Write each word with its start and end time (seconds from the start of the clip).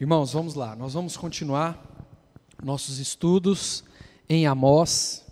Irmãos, 0.00 0.32
vamos 0.32 0.54
lá, 0.54 0.74
nós 0.74 0.94
vamos 0.94 1.14
continuar 1.14 1.78
nossos 2.64 2.98
estudos 2.98 3.84
em 4.30 4.46
Amós. 4.46 5.26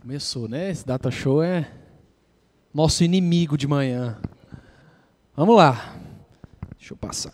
Começou, 0.00 0.46
né? 0.46 0.70
Esse 0.70 0.86
data 0.86 1.10
show 1.10 1.42
é 1.42 1.68
nosso 2.72 3.02
inimigo 3.02 3.58
de 3.58 3.66
manhã. 3.66 4.16
Vamos 5.34 5.56
lá. 5.56 5.96
Deixa 6.78 6.94
eu 6.94 6.96
passar. 6.96 7.32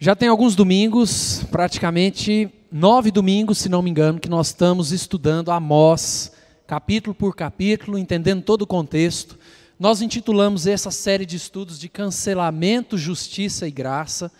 Já 0.00 0.16
tem 0.16 0.28
alguns 0.28 0.56
domingos, 0.56 1.44
praticamente 1.44 2.52
nove 2.72 3.12
domingos, 3.12 3.58
se 3.58 3.68
não 3.68 3.82
me 3.82 3.90
engano, 3.90 4.18
que 4.18 4.28
nós 4.28 4.48
estamos 4.48 4.90
estudando 4.90 5.52
Amós 5.52 6.34
capítulo 6.66 7.14
por 7.14 7.36
capítulo, 7.36 7.96
entendendo 7.96 8.42
todo 8.42 8.62
o 8.62 8.66
contexto. 8.66 9.38
Nós 9.78 10.02
intitulamos 10.02 10.66
essa 10.66 10.90
série 10.90 11.24
de 11.24 11.36
estudos 11.36 11.78
de 11.78 11.88
cancelamento, 11.88 12.98
justiça 12.98 13.68
e 13.68 13.70
graça. 13.70 14.32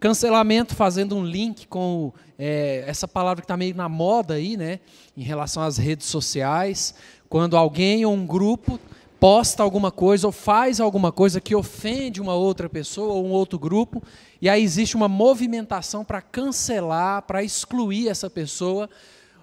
Cancelamento 0.00 0.74
fazendo 0.74 1.14
um 1.14 1.22
link 1.22 1.66
com 1.66 2.10
é, 2.38 2.84
essa 2.86 3.06
palavra 3.06 3.42
que 3.42 3.44
está 3.44 3.56
meio 3.56 3.74
na 3.74 3.88
moda 3.88 4.34
aí, 4.34 4.56
né, 4.56 4.80
em 5.14 5.22
relação 5.22 5.62
às 5.62 5.76
redes 5.76 6.06
sociais, 6.06 6.94
quando 7.28 7.54
alguém 7.54 8.06
ou 8.06 8.14
um 8.14 8.26
grupo 8.26 8.80
posta 9.20 9.62
alguma 9.62 9.90
coisa 9.90 10.26
ou 10.26 10.32
faz 10.32 10.80
alguma 10.80 11.12
coisa 11.12 11.40
que 11.40 11.54
ofende 11.54 12.20
uma 12.20 12.34
outra 12.34 12.68
pessoa 12.68 13.12
ou 13.12 13.26
um 13.26 13.30
outro 13.30 13.58
grupo, 13.58 14.02
e 14.40 14.48
aí 14.48 14.62
existe 14.62 14.96
uma 14.96 15.08
movimentação 15.08 16.02
para 16.02 16.22
cancelar, 16.22 17.22
para 17.22 17.42
excluir 17.42 18.08
essa 18.08 18.30
pessoa 18.30 18.88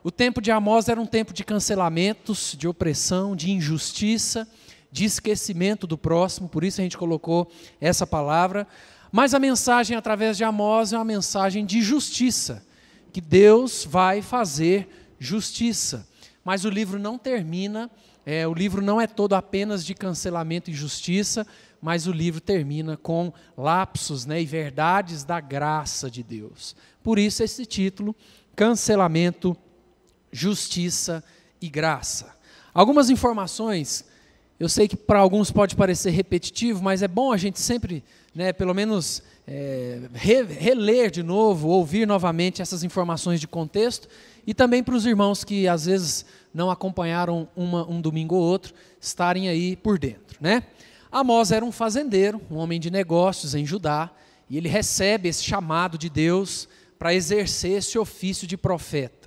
o 0.04 0.10
tempo 0.10 0.41
de 0.41 0.50
Amós 0.50 0.90
era 0.90 1.00
um 1.00 1.05
tempo 1.05 1.32
de 1.34 1.44
cancelamentos, 1.44 2.55
de 2.58 2.68
opressão, 2.68 3.36
de 3.36 3.52
injustiça, 3.52 4.48
de 4.92 5.05
esquecimento 5.05 5.86
do 5.86 5.98
próximo, 5.98 6.50
por 6.50 6.64
isso 6.64 6.81
a 6.81 6.84
gente 6.84 6.98
colocou 6.98 7.50
essa 7.80 8.06
palavra. 8.08 8.67
Mas 9.12 9.34
a 9.34 9.40
mensagem 9.40 9.95
através 9.95 10.38
de 10.38 10.44
Amós 10.44 10.92
é 10.92 10.98
uma 10.98 11.06
mensagem 11.06 11.66
de 11.66 11.81
justiça, 11.81 12.66
que 13.14 13.22
Deus 13.22 13.86
vai 13.90 14.22
fazer 14.22 15.14
justiça. 15.20 16.08
Mas 16.44 16.66
o 16.66 16.70
livro 16.70 16.97
não 16.97 17.18
termina, 17.18 17.90
é, 18.25 18.47
o 18.47 18.53
livro 18.53 18.81
não 18.81 19.00
é 19.00 19.06
todo 19.06 19.34
apenas 19.34 19.86
de 19.86 19.94
cancelamento 19.94 20.72
e 20.72 20.73
justiça, 20.73 21.45
mas 21.80 22.08
o 22.08 22.12
livro 22.12 22.42
termina 22.42 22.97
com 22.97 23.31
lapsos 23.56 24.25
né, 24.25 24.42
e 24.42 24.45
verdades 24.45 25.23
da 25.23 25.40
graça 25.40 26.09
de 26.09 26.23
Deus. 26.23 26.75
Por 27.03 27.20
isso 27.20 27.44
esse 27.44 27.66
título, 27.66 28.16
Cancelamento 28.56 29.58
justiça 30.32 31.24
e 31.62 31.70
graça. 31.70 32.36
Algumas 32.74 33.10
informações, 33.10 34.06
eu 34.60 34.70
sei 34.70 34.88
que 34.88 34.96
para 34.96 35.20
alguns 35.20 35.52
pode 35.52 35.76
parecer 35.76 36.12
repetitivo, 36.12 36.82
mas 36.82 37.02
é 37.02 37.08
bom 37.08 37.32
a 37.32 37.38
gente 37.38 37.60
sempre, 37.60 38.04
né, 38.34 38.54
pelo 38.54 38.74
menos, 38.74 39.22
é, 39.48 40.02
re, 40.14 40.44
reler 40.44 41.12
de 41.12 41.22
novo, 41.22 41.68
ouvir 41.68 42.08
novamente 42.08 42.62
essas 42.62 42.84
informações 42.84 43.40
de 43.40 43.48
contexto, 43.48 44.08
e 44.48 44.54
também 44.54 44.84
para 44.84 44.96
os 44.96 45.06
irmãos 45.06 45.44
que 45.44 45.68
às 45.68 45.86
vezes 45.86 46.26
não 46.54 46.72
acompanharam 46.72 47.48
uma, 47.56 47.88
um 47.90 48.00
domingo 48.00 48.36
ou 48.36 48.42
outro, 48.42 48.74
estarem 49.00 49.50
aí 49.50 49.76
por 49.76 50.00
dentro. 50.00 50.38
Né? 50.40 50.64
Amós 51.12 51.52
era 51.52 51.66
um 51.66 51.72
fazendeiro, 51.72 52.42
um 52.50 52.56
homem 52.56 52.80
de 52.80 52.90
negócios 52.90 53.54
em 53.54 53.66
Judá, 53.66 54.09
e 54.50 54.58
ele 54.58 54.70
recebe 54.70 55.30
esse 55.30 55.44
chamado 55.44 55.98
de 55.98 56.09
Deus 56.09 56.68
para 56.98 57.14
exercer 57.14 57.80
esse 57.80 57.98
ofício 57.98 58.48
de 58.48 58.56
profeta. 58.56 59.20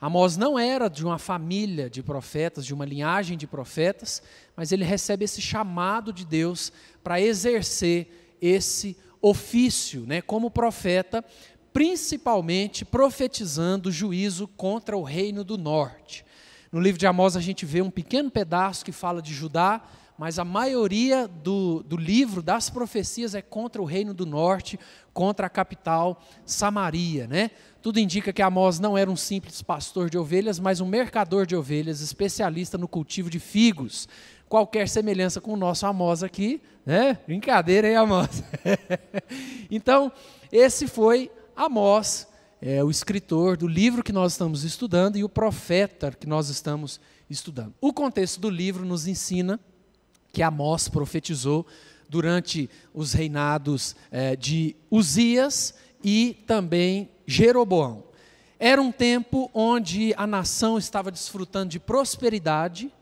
Amós 0.00 0.36
não 0.36 0.56
era 0.56 0.88
de 0.88 1.04
uma 1.04 1.18
família 1.18 1.90
de 1.90 2.02
profetas, 2.02 2.64
de 2.64 2.72
uma 2.72 2.84
linhagem 2.84 3.36
de 3.36 3.46
profetas, 3.46 4.22
mas 4.56 4.70
ele 4.70 4.84
recebe 4.84 5.24
esse 5.24 5.40
chamado 5.40 6.12
de 6.12 6.24
Deus 6.24 6.72
para 7.02 7.20
exercer 7.20 8.36
esse 8.40 8.96
ofício, 9.20 10.06
né, 10.06 10.22
como 10.22 10.50
profeta, 10.50 11.24
principalmente 11.72 12.84
profetizando 12.84 13.90
juízo 13.90 14.46
contra 14.46 14.96
o 14.96 15.02
reino 15.02 15.42
do 15.42 15.58
norte. 15.58 16.24
No 16.70 16.80
livro 16.80 16.98
de 16.98 17.06
Amós 17.06 17.36
a 17.36 17.40
gente 17.40 17.66
vê 17.66 17.82
um 17.82 17.90
pequeno 17.90 18.30
pedaço 18.30 18.84
que 18.84 18.92
fala 18.92 19.20
de 19.20 19.34
Judá, 19.34 19.82
mas 20.18 20.36
a 20.40 20.44
maioria 20.44 21.28
do, 21.28 21.80
do 21.84 21.96
livro, 21.96 22.42
das 22.42 22.68
profecias, 22.68 23.36
é 23.36 23.40
contra 23.40 23.80
o 23.80 23.84
reino 23.84 24.12
do 24.12 24.26
norte, 24.26 24.76
contra 25.14 25.46
a 25.46 25.50
capital 25.50 26.20
Samaria. 26.44 27.28
Né? 27.28 27.52
Tudo 27.80 28.00
indica 28.00 28.32
que 28.32 28.42
Amós 28.42 28.80
não 28.80 28.98
era 28.98 29.08
um 29.08 29.16
simples 29.16 29.62
pastor 29.62 30.10
de 30.10 30.18
ovelhas, 30.18 30.58
mas 30.58 30.80
um 30.80 30.86
mercador 30.86 31.46
de 31.46 31.54
ovelhas, 31.54 32.00
especialista 32.00 32.76
no 32.76 32.88
cultivo 32.88 33.30
de 33.30 33.38
figos. 33.38 34.08
Qualquer 34.48 34.88
semelhança 34.88 35.40
com 35.40 35.52
o 35.52 35.56
nosso 35.56 35.86
Amós 35.86 36.24
aqui, 36.24 36.60
né? 36.84 37.16
Brincadeira, 37.24 37.88
hein, 37.88 37.94
Amós? 37.94 38.42
então, 39.70 40.10
esse 40.50 40.88
foi 40.88 41.30
Amós, 41.54 42.26
é, 42.60 42.82
o 42.82 42.90
escritor 42.90 43.56
do 43.56 43.68
livro 43.68 44.02
que 44.02 44.12
nós 44.12 44.32
estamos 44.32 44.64
estudando 44.64 45.16
e 45.16 45.22
o 45.22 45.28
profeta 45.28 46.10
que 46.10 46.26
nós 46.26 46.48
estamos 46.48 47.00
estudando. 47.30 47.72
O 47.80 47.92
contexto 47.92 48.40
do 48.40 48.50
livro 48.50 48.84
nos 48.84 49.06
ensina 49.06 49.60
que 50.32 50.42
Amós 50.42 50.88
profetizou 50.88 51.66
durante 52.08 52.70
os 52.94 53.12
reinados 53.12 53.94
é, 54.10 54.34
de 54.34 54.74
Uzias 54.90 55.74
e 56.02 56.36
também 56.46 57.10
Jeroboão. 57.26 58.04
Era 58.58 58.82
um 58.82 58.90
tempo 58.90 59.50
onde 59.54 60.14
a 60.16 60.26
nação 60.26 60.78
estava 60.78 61.10
desfrutando 61.12 61.70
de 61.70 61.78
prosperidade, 61.78 62.92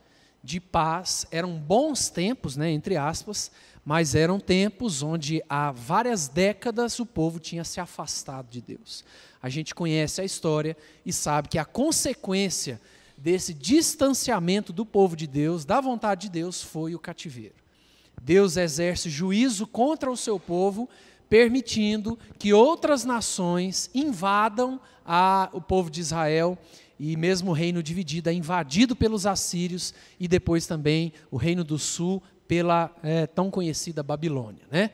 de 0.42 0.60
paz, 0.60 1.26
eram 1.30 1.56
bons 1.58 2.08
tempos, 2.08 2.56
né, 2.56 2.70
entre 2.70 2.96
aspas, 2.96 3.50
mas 3.84 4.14
eram 4.14 4.38
tempos 4.38 5.02
onde 5.02 5.42
há 5.48 5.70
várias 5.70 6.28
décadas 6.28 6.98
o 6.98 7.06
povo 7.06 7.38
tinha 7.38 7.64
se 7.64 7.80
afastado 7.80 8.48
de 8.48 8.60
Deus. 8.60 9.04
A 9.40 9.48
gente 9.48 9.74
conhece 9.74 10.20
a 10.20 10.24
história 10.24 10.76
e 11.04 11.12
sabe 11.12 11.48
que 11.48 11.58
a 11.58 11.64
consequência 11.64 12.80
desse 13.16 13.54
distanciamento 13.54 14.72
do 14.72 14.84
povo 14.84 15.16
de 15.16 15.26
Deus, 15.26 15.64
da 15.64 15.80
vontade 15.80 16.22
de 16.22 16.30
Deus, 16.30 16.62
foi 16.62 16.94
o 16.94 16.98
cativeiro. 16.98 17.54
Deus 18.22 18.56
exerce 18.56 19.08
juízo 19.08 19.66
contra 19.66 20.10
o 20.10 20.16
seu 20.16 20.38
povo 20.38 20.88
permitindo 21.28 22.18
que 22.38 22.52
outras 22.52 23.04
nações 23.04 23.90
invadam 23.94 24.80
a, 25.04 25.48
o 25.52 25.60
povo 25.60 25.90
de 25.90 26.00
Israel 26.00 26.56
e 26.98 27.16
mesmo 27.16 27.50
o 27.50 27.54
reino 27.54 27.82
dividido 27.82 28.30
é 28.30 28.32
invadido 28.32 28.96
pelos 28.96 29.26
assírios 29.26 29.92
e 30.18 30.26
depois 30.26 30.66
também 30.66 31.12
o 31.30 31.36
reino 31.36 31.62
do 31.62 31.78
sul 31.78 32.22
pela 32.48 32.94
é, 33.02 33.26
tão 33.26 33.50
conhecida 33.50 34.02
Babilônia. 34.02 34.62
Né? 34.70 34.90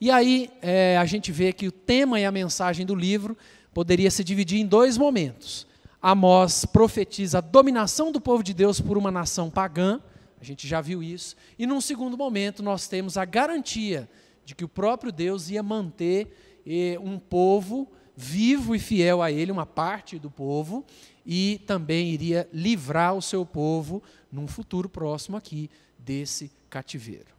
E 0.00 0.10
aí 0.10 0.50
é, 0.60 0.96
a 0.96 1.04
gente 1.04 1.30
vê 1.30 1.52
que 1.52 1.68
o 1.68 1.72
tema 1.72 2.18
e 2.18 2.24
a 2.24 2.32
mensagem 2.32 2.84
do 2.84 2.94
livro 2.94 3.36
poderia 3.72 4.10
se 4.10 4.24
dividir 4.24 4.60
em 4.60 4.66
dois 4.66 4.96
momentos. 4.96 5.66
Amós 6.06 6.66
profetiza 6.66 7.38
a 7.38 7.40
dominação 7.40 8.12
do 8.12 8.20
povo 8.20 8.42
de 8.42 8.52
Deus 8.52 8.78
por 8.78 8.98
uma 8.98 9.10
nação 9.10 9.48
pagã, 9.48 9.98
a 10.38 10.44
gente 10.44 10.68
já 10.68 10.82
viu 10.82 11.02
isso, 11.02 11.34
e 11.58 11.66
num 11.66 11.80
segundo 11.80 12.14
momento 12.14 12.62
nós 12.62 12.86
temos 12.86 13.16
a 13.16 13.24
garantia 13.24 14.06
de 14.44 14.54
que 14.54 14.66
o 14.66 14.68
próprio 14.68 15.10
Deus 15.10 15.48
ia 15.48 15.62
manter 15.62 16.60
eh, 16.66 16.98
um 17.00 17.18
povo 17.18 17.90
vivo 18.14 18.74
e 18.74 18.78
fiel 18.78 19.22
a 19.22 19.32
Ele, 19.32 19.50
uma 19.50 19.64
parte 19.64 20.18
do 20.18 20.30
povo, 20.30 20.84
e 21.24 21.62
também 21.66 22.10
iria 22.10 22.46
livrar 22.52 23.14
o 23.14 23.22
seu 23.22 23.46
povo 23.46 24.02
num 24.30 24.46
futuro 24.46 24.90
próximo 24.90 25.38
aqui 25.38 25.70
desse 25.98 26.52
cativeiro. 26.68 27.34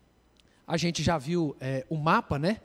A 0.65 0.75
gente 0.75 1.03
já 1.03 1.19
viu 1.19 1.55
eh, 1.61 1.85
o 1.87 1.97
mapa, 1.97 2.39
né? 2.39 2.61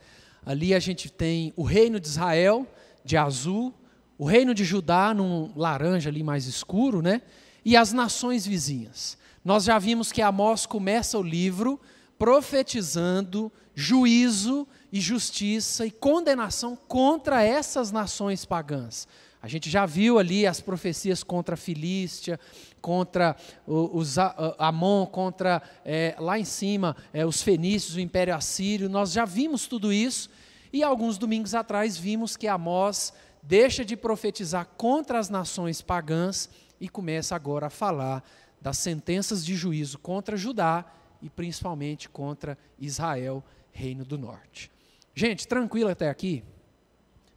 Ali 0.47 0.73
a 0.73 0.79
gente 0.79 1.13
tem 1.13 1.53
o 1.57 1.63
reino 1.63 2.01
de 2.01 2.09
Israel, 2.09 2.67
de 3.05 3.19
azul, 3.19 3.75
o 4.21 4.27
reino 4.27 4.53
de 4.53 4.65
Judá, 4.65 5.15
num 5.15 5.51
laranja 5.57 6.11
ali 6.11 6.23
mais 6.23 6.45
escuro, 6.45 7.01
né? 7.01 7.23
E 7.65 7.75
as 7.75 7.91
nações 7.91 8.47
vizinhas. 8.47 9.17
Nós 9.43 9.65
já 9.65 9.79
vimos 9.79 10.13
que 10.13 10.21
Amós 10.21 10.67
começa 10.67 11.19
o 11.19 11.23
livro 11.23 11.81
profetizando 12.19 13.51
juízo 13.75 14.69
e 14.93 15.01
justiça 15.01 15.87
e 15.87 15.91
condenação 15.91 16.77
contra 16.77 17.43
essas 17.43 17.91
nações 17.91 18.45
pagãs. 18.45 19.09
A 19.41 19.49
gente 19.49 19.71
já 19.71 19.87
viu 19.87 20.19
ali 20.19 20.47
as 20.47 20.61
profecias 20.61 21.23
contra 21.23 21.55
a 21.55 21.57
Filístia, 21.57 22.39
contra 22.79 23.35
os 23.67 24.19
Amon, 24.59 25.07
contra 25.07 25.63
é, 25.83 26.15
lá 26.19 26.39
em 26.39 26.45
cima 26.45 26.95
é, 27.11 27.25
os 27.25 27.41
fenícios, 27.41 27.97
o 27.97 28.01
Império 28.01 28.35
Assírio. 28.35 28.87
Nós 28.87 29.13
já 29.13 29.25
vimos 29.25 29.67
tudo 29.67 29.91
isso 29.91 30.29
e 30.71 30.83
alguns 30.83 31.17
domingos 31.17 31.55
atrás 31.55 31.97
vimos 31.97 32.37
que 32.37 32.47
Amós 32.47 33.15
deixa 33.43 33.85
de 33.85 33.97
profetizar 33.97 34.67
contra 34.77 35.19
as 35.19 35.29
nações 35.29 35.81
pagãs 35.83 36.49
e 36.81 36.89
começa 36.89 37.35
agora 37.35 37.67
a 37.67 37.71
falar 37.71 38.25
das 38.61 38.79
sentenças 38.79 39.45
de 39.45 39.55
juízo 39.55 39.99
contra 39.99 40.37
Judá 40.37 40.85
e 41.23 41.29
principalmente 41.29 42.09
contra 42.09 42.59
Israel 42.79 43.45
Reino 43.73 44.05
do 44.05 44.19
Norte. 44.19 44.71
Gente, 45.15 45.47
tranquilo 45.47 45.91
até 45.91 46.09
aqui? 46.09 46.43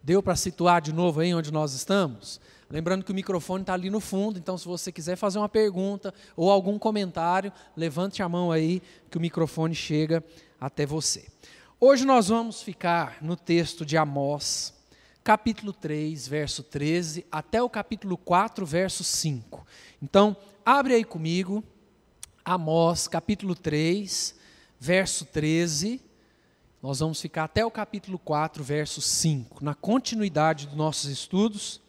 Deu 0.01 0.21
para 0.21 0.35
situar 0.35 0.81
de 0.81 0.91
novo 0.91 1.21
aí 1.21 1.33
onde 1.33 1.51
nós 1.51 1.73
estamos? 1.73 2.39
Lembrando 2.69 3.05
que 3.05 3.11
o 3.11 3.15
microfone 3.15 3.61
está 3.61 3.73
ali 3.73 3.89
no 3.89 3.99
fundo, 3.99 4.39
então 4.39 4.57
se 4.57 4.65
você 4.65 4.91
quiser 4.91 5.15
fazer 5.15 5.37
uma 5.37 5.47
pergunta 5.47 6.13
ou 6.35 6.49
algum 6.49 6.79
comentário, 6.79 7.53
levante 7.75 8.23
a 8.23 8.27
mão 8.27 8.51
aí 8.51 8.81
que 9.09 9.17
o 9.17 9.21
microfone 9.21 9.75
chega 9.75 10.23
até 10.59 10.85
você. 10.85 11.27
Hoje 11.79 12.05
nós 12.05 12.29
vamos 12.29 12.61
ficar 12.61 13.17
no 13.21 13.35
texto 13.35 13.85
de 13.85 13.95
Amós, 13.95 14.72
capítulo 15.23 15.71
3, 15.71 16.27
verso 16.27 16.61
13, 16.63 17.25
até 17.31 17.63
o 17.63 17.69
capítulo 17.69 18.17
4, 18.17 18.65
verso 18.65 19.03
5. 19.03 19.65
Então, 20.01 20.35
abre 20.65 20.95
aí 20.95 21.05
comigo, 21.05 21.63
Amós, 22.43 23.07
capítulo 23.07 23.55
3, 23.55 24.35
verso 24.77 25.25
13. 25.25 26.01
Nós 26.81 26.99
vamos 26.99 27.21
ficar 27.21 27.45
até 27.45 27.65
o 27.65 27.71
capítulo 27.71 28.19
4, 28.19 28.61
verso 28.61 28.99
5, 28.99 29.63
na 29.63 29.73
continuidade 29.73 30.67
dos 30.67 30.75
nossos 30.75 31.09
estudos. 31.09 31.81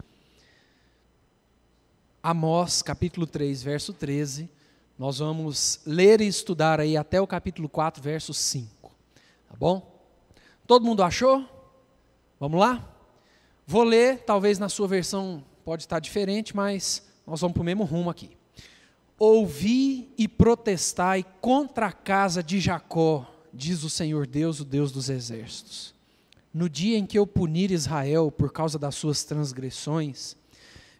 Amós, 2.22 2.82
capítulo 2.82 3.26
3, 3.26 3.64
verso 3.64 3.92
13. 3.92 4.48
Nós 4.96 5.18
vamos 5.18 5.80
ler 5.84 6.20
e 6.20 6.28
estudar 6.28 6.78
aí 6.78 6.96
até 6.96 7.20
o 7.20 7.26
capítulo 7.26 7.68
4, 7.68 8.00
verso 8.00 8.32
5. 8.32 8.92
Tá 9.48 9.56
bom? 9.58 10.06
Todo 10.68 10.84
mundo 10.84 11.02
achou? 11.02 11.44
Vamos 12.38 12.60
lá? 12.60 12.93
Vou 13.66 13.82
ler, 13.82 14.18
talvez 14.20 14.58
na 14.58 14.68
sua 14.68 14.86
versão 14.86 15.42
pode 15.64 15.84
estar 15.84 15.98
diferente, 15.98 16.54
mas 16.54 17.02
nós 17.26 17.40
vamos 17.40 17.54
para 17.54 17.62
o 17.62 17.64
mesmo 17.64 17.84
rumo 17.84 18.10
aqui. 18.10 18.36
Ouvi 19.18 20.12
e 20.18 20.28
protestai 20.28 21.24
contra 21.40 21.86
a 21.86 21.92
casa 21.92 22.42
de 22.42 22.60
Jacó, 22.60 23.26
diz 23.52 23.82
o 23.82 23.88
Senhor 23.88 24.26
Deus, 24.26 24.60
o 24.60 24.64
Deus 24.64 24.92
dos 24.92 25.08
exércitos. 25.08 25.94
No 26.52 26.68
dia 26.68 26.98
em 26.98 27.06
que 27.06 27.18
eu 27.18 27.26
punir 27.26 27.70
Israel 27.70 28.30
por 28.30 28.52
causa 28.52 28.78
das 28.78 28.96
suas 28.96 29.24
transgressões, 29.24 30.36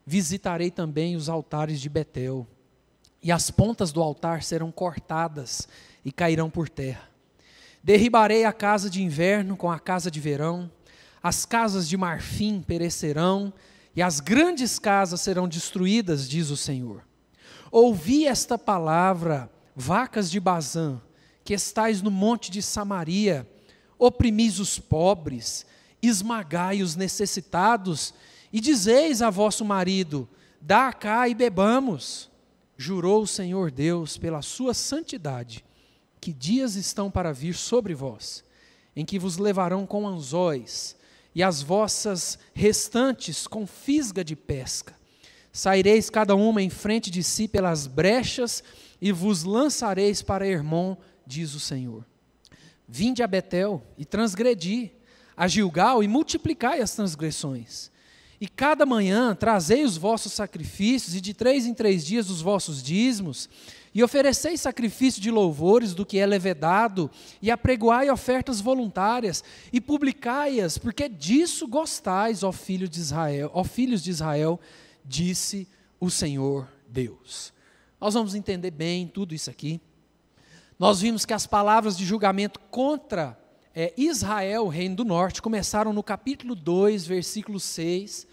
visitarei 0.07 0.71
também 0.71 1.17
os 1.17 1.29
altares 1.29 1.81
de 1.81 1.89
Betel, 1.91 2.47
e 3.23 3.31
as 3.31 3.51
pontas 3.51 3.93
do 3.93 4.03
altar 4.03 4.43
serão 4.43 4.73
cortadas 4.73 5.69
e 6.05 6.11
cairão 6.11 6.49
por 6.49 6.69
terra. 6.69 7.09
Derribarei 7.83 8.45
a 8.45 8.53
casa 8.53 8.89
de 8.89 9.03
inverno 9.03 9.57
com 9.57 9.71
a 9.71 9.79
casa 9.79 10.11
de 10.11 10.19
verão, 10.19 10.71
as 11.25 11.47
casas 11.47 11.89
de 11.89 11.97
marfim 11.97 12.61
perecerão, 12.61 13.51
e 13.97 14.03
as 14.03 14.21
grandes 14.21 14.79
casas 14.79 15.23
serão 15.23 15.49
destruídas, 15.49 16.29
diz 16.29 16.51
o 16.51 16.57
Senhor. 16.57 17.03
Ouvi 17.73 18.27
esta 18.27 18.59
palavra, 18.59 19.51
vacas 19.75 20.31
de 20.31 20.39
Bazã, 20.39 21.01
que 21.43 21.55
estais 21.55 22.03
no 22.03 22.11
monte 22.11 22.51
de 22.51 22.61
Samaria, 22.61 23.49
oprimis 23.99 24.59
os 24.59 24.79
pobres, 24.79 25.65
esmagai 26.03 26.83
os 26.83 26.95
necessitados 26.95 28.13
e 28.53 28.61
dizeis 28.61 29.23
a 29.23 29.31
vosso 29.31 29.65
marido: 29.65 30.29
Dá 30.61 30.93
cá 30.93 31.27
e 31.27 31.35
bebamos. 31.35 32.31
Jurou 32.77 33.23
o 33.23 33.27
Senhor 33.27 33.71
Deus 33.71 34.19
pela 34.19 34.43
sua 34.43 34.75
santidade, 34.75 35.65
que 36.21 36.35
dias 36.35 36.75
estão 36.75 37.11
para 37.11 37.33
vir 37.33 37.55
sobre 37.55 37.95
vós, 37.95 38.45
em 38.95 39.07
que 39.07 39.19
vos 39.19 39.39
levarão 39.39 39.87
com 39.87 40.07
anzóis, 40.07 40.97
e 41.35 41.43
as 41.43 41.63
vossas 41.63 42.39
restantes 42.55 43.47
com 43.47 43.67
fisga 43.67 44.25
de 44.25 44.37
pesca. 44.37 44.95
Saireis 45.53 46.11
cada 46.11 46.35
uma 46.35 46.63
em 46.63 46.71
frente 46.71 47.11
de 47.11 47.23
si 47.23 47.49
pelas 47.49 47.87
brechas, 47.87 48.63
e 49.01 49.13
vos 49.13 49.45
lançareis 49.45 50.23
para 50.23 50.47
Hermon, 50.47 50.97
diz 51.27 51.55
o 51.55 51.61
Senhor. 51.61 52.05
Vinde 52.89 53.23
a 53.23 53.27
Betel 53.27 53.83
e 53.99 54.05
transgredi, 54.05 54.93
a 55.37 55.49
Gilgal 55.49 56.03
e 56.03 56.09
multiplicai 56.09 56.81
as 56.81 56.95
transgressões. 56.95 57.91
E 58.41 58.49
cada 58.49 58.85
manhã 58.85 59.35
trazei 59.35 59.85
os 59.85 59.97
vossos 59.97 60.33
sacrifícios, 60.33 61.15
e 61.15 61.21
de 61.21 61.33
três 61.33 61.67
em 61.67 61.75
três 61.75 62.05
dias 62.05 62.31
os 62.31 62.41
vossos 62.41 62.83
dízimos, 62.83 63.49
e 63.95 64.03
ofereceis 64.03 64.61
sacrifício 64.61 65.23
de 65.23 65.31
louvores 65.31 65.95
do 65.95 66.05
que 66.05 66.19
é 66.19 66.27
levedado, 66.27 67.09
e 67.41 67.51
apregoai 67.51 68.11
ofertas 68.11 68.61
voluntárias, 68.61 69.45
e 69.73 69.81
publicai-as, 69.81 70.77
porque 70.77 71.09
disso 71.09 71.69
gostais, 71.69 72.43
ó 72.43 72.51
filho 72.51 72.89
de 72.89 72.99
Israel, 72.99 73.51
ó 73.55 73.63
filhos 73.63 74.03
de 74.03 74.11
Israel, 74.11 74.59
disse 75.05 75.69
o 76.01 76.11
Senhor 76.11 76.69
Deus. 76.89 77.53
Nós 78.01 78.15
vamos 78.15 78.35
entender 78.35 78.73
bem 78.73 79.07
tudo 79.07 79.35
isso 79.35 79.49
aqui. 79.49 79.81
Nós 80.77 81.01
vimos 81.01 81.25
que 81.25 81.33
as 81.33 81.47
palavras 81.47 81.97
de 81.97 82.05
julgamento 82.05 82.59
contra 82.71 83.39
é, 83.73 83.95
Israel, 83.97 84.67
reino 84.67 84.97
do 84.97 85.05
norte, 85.05 85.41
começaram 85.41 85.93
no 85.93 86.03
capítulo 86.03 86.57
2, 86.57 87.07
versículo 87.07 87.61
6, 87.61 88.27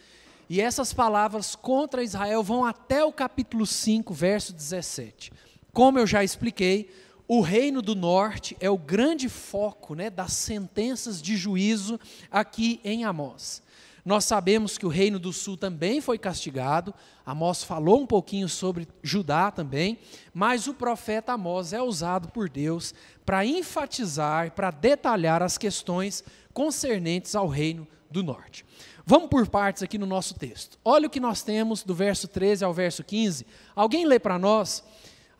e 0.49 0.59
essas 0.59 0.91
palavras 0.91 1.55
contra 1.55 2.03
Israel 2.03 2.43
vão 2.43 2.65
até 2.65 3.05
o 3.05 3.13
capítulo 3.13 3.65
5, 3.65 4.13
verso 4.13 4.51
17. 4.51 5.31
Como 5.73 5.97
eu 5.99 6.05
já 6.05 6.23
expliquei, 6.23 6.89
o 7.27 7.39
reino 7.39 7.81
do 7.81 7.95
norte 7.95 8.57
é 8.59 8.69
o 8.69 8.77
grande 8.77 9.29
foco 9.29 9.95
né, 9.95 10.09
das 10.09 10.33
sentenças 10.33 11.21
de 11.21 11.37
juízo 11.37 11.99
aqui 12.29 12.81
em 12.83 13.05
Amós. 13.05 13.63
Nós 14.03 14.25
sabemos 14.25 14.77
que 14.77 14.85
o 14.85 14.89
reino 14.89 15.19
do 15.19 15.31
sul 15.31 15.55
também 15.55 16.01
foi 16.01 16.17
castigado. 16.17 16.93
Amós 17.25 17.63
falou 17.63 18.01
um 18.01 18.07
pouquinho 18.07 18.49
sobre 18.49 18.87
Judá 19.03 19.51
também, 19.51 19.99
mas 20.33 20.67
o 20.67 20.73
profeta 20.73 21.33
Amós 21.33 21.71
é 21.71 21.81
usado 21.81 22.27
por 22.29 22.49
Deus 22.49 22.93
para 23.25 23.45
enfatizar, 23.45 24.51
para 24.51 24.71
detalhar 24.71 25.43
as 25.43 25.57
questões 25.57 26.23
concernentes 26.51 27.35
ao 27.35 27.47
reino 27.47 27.87
do 28.09 28.23
norte. 28.23 28.65
Vamos 29.05 29.29
por 29.29 29.47
partes 29.47 29.83
aqui 29.83 29.97
no 29.97 30.05
nosso 30.05 30.33
texto. 30.33 30.77
Olha 30.83 31.07
o 31.07 31.09
que 31.09 31.19
nós 31.19 31.43
temos 31.43 31.83
do 31.83 31.93
verso 31.93 32.27
13 32.27 32.65
ao 32.65 32.73
verso 32.73 33.03
15. 33.03 33.45
Alguém 33.75 34.05
lê 34.05 34.19
para 34.19 34.37
nós? 34.37 34.83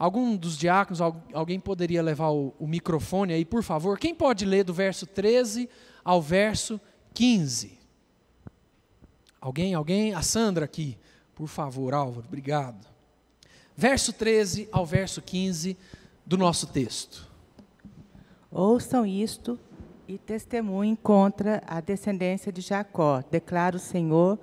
Algum 0.02 0.36
dos 0.36 0.58
diáconos, 0.58 1.00
alguém 1.32 1.60
poderia 1.60 2.02
levar 2.02 2.32
o, 2.32 2.56
o 2.58 2.66
microfone 2.66 3.34
aí, 3.34 3.46
por 3.46 3.62
favor? 3.62 4.00
Quem 4.00 4.16
pode 4.16 4.46
ler 4.46 4.64
do 4.64 4.74
verso 4.74 5.06
13 5.06 5.70
ao 6.04 6.20
verso 6.20 6.82
15? 7.14 7.78
Alguém? 9.40 9.76
Alguém? 9.76 10.16
A 10.16 10.24
Sandra 10.24 10.66
aqui. 10.66 10.98
Por 11.36 11.46
favor, 11.48 11.94
Álvaro, 11.94 12.26
obrigado. 12.28 12.84
Verso 13.78 14.12
13 14.12 14.68
ao 14.72 14.88
verso 14.88 15.22
15 15.22 15.78
do 16.26 16.36
nosso 16.36 16.66
texto. 16.66 17.30
Ouçam 18.50 19.06
isto 19.06 19.60
e 20.08 20.18
testemunhem 20.18 20.96
contra 20.96 21.62
a 21.68 21.80
descendência 21.80 22.52
de 22.52 22.62
Jacó, 22.62 23.24
declara 23.30 23.76
o 23.76 23.80
Senhor, 23.80 24.40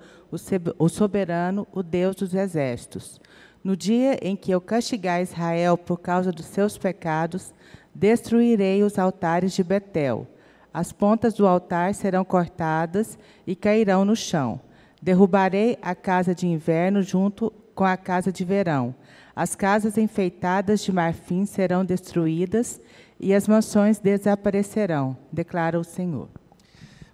o 0.79 0.87
soberano, 0.87 1.67
o 1.73 1.83
Deus 1.83 2.15
dos 2.15 2.33
exércitos. 2.33 3.19
No 3.63 3.75
dia 3.75 4.17
em 4.21 4.35
que 4.35 4.51
eu 4.51 4.61
castigar 4.61 5.21
Israel 5.21 5.77
por 5.77 5.99
causa 5.99 6.31
dos 6.31 6.45
seus 6.45 6.77
pecados, 6.77 7.53
destruirei 7.93 8.83
os 8.83 8.97
altares 8.97 9.53
de 9.53 9.63
Betel. 9.63 10.25
As 10.73 10.91
pontas 10.91 11.33
do 11.33 11.45
altar 11.45 11.93
serão 11.93 12.23
cortadas 12.23 13.17
e 13.45 13.55
cairão 13.55 14.05
no 14.05 14.15
chão. 14.15 14.61
Derrubarei 15.01 15.77
a 15.81 15.93
casa 15.93 16.33
de 16.33 16.47
inverno 16.47 17.01
junto 17.01 17.51
com 17.75 17.83
a 17.83 17.97
casa 17.97 18.31
de 18.31 18.45
verão. 18.45 18.95
As 19.35 19.55
casas 19.55 19.97
enfeitadas 19.97 20.81
de 20.81 20.91
marfim 20.91 21.45
serão 21.45 21.83
destruídas 21.83 22.79
e 23.19 23.33
as 23.33 23.47
mansões 23.47 23.99
desaparecerão, 23.99 25.17
declara 25.31 25.79
o 25.79 25.83
Senhor. 25.83 26.29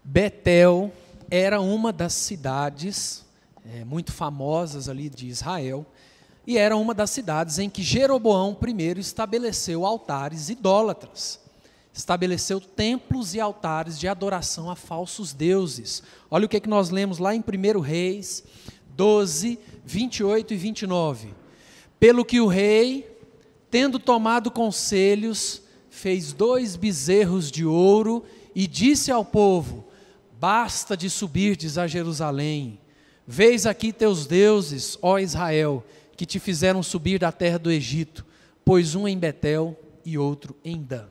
Betel 0.03 0.91
era 1.29 1.59
uma 1.59 1.91
das 1.91 2.13
cidades 2.13 3.25
é, 3.65 3.83
muito 3.83 4.11
famosas 4.11 4.87
ali 4.87 5.09
de 5.09 5.27
Israel 5.27 5.85
e 6.45 6.57
era 6.57 6.75
uma 6.77 6.93
das 6.93 7.09
cidades 7.09 7.59
em 7.59 7.69
que 7.69 7.81
Jeroboão 7.81 8.57
I 8.67 8.99
estabeleceu 8.99 9.85
altares 9.85 10.49
idólatras 10.49 11.45
estabeleceu 11.95 12.59
templos 12.59 13.33
e 13.33 13.39
altares 13.39 13.97
de 13.97 14.05
adoração 14.05 14.69
a 14.69 14.75
falsos 14.75 15.31
deuses. 15.31 16.03
Olha 16.29 16.45
o 16.45 16.49
que, 16.49 16.57
é 16.57 16.59
que 16.59 16.67
nós 16.67 16.89
lemos 16.89 17.19
lá 17.19 17.33
em 17.33 17.39
1 17.39 17.79
Reis 17.79 18.43
12, 18.89 19.57
28 19.85 20.53
e 20.53 20.57
29. 20.57 21.33
Pelo 21.97 22.25
que 22.25 22.41
o 22.41 22.47
rei, 22.47 23.09
tendo 23.71 23.97
tomado 23.97 24.51
conselhos, 24.51 25.61
fez 25.89 26.33
dois 26.33 26.75
bezerros 26.75 27.49
de 27.49 27.65
ouro 27.65 28.25
e 28.53 28.67
disse 28.67 29.09
ao 29.09 29.23
povo: 29.23 29.85
Basta 30.37 30.97
de 30.97 31.09
subirdes 31.09 31.77
a 31.77 31.87
Jerusalém. 31.87 32.77
Veis 33.25 33.65
aqui 33.65 33.93
teus 33.93 34.27
deuses, 34.27 34.97
ó 35.01 35.17
Israel, 35.17 35.83
que 36.15 36.25
te 36.25 36.39
fizeram 36.39 36.81
subir 36.81 37.19
da 37.19 37.31
terra 37.31 37.59
do 37.59 37.71
Egito, 37.71 38.25
pois 38.63 38.95
um 38.95 39.07
em 39.07 39.17
Betel 39.17 39.77
e 40.05 40.17
outro 40.17 40.55
em 40.63 40.81
Dan. 40.81 41.07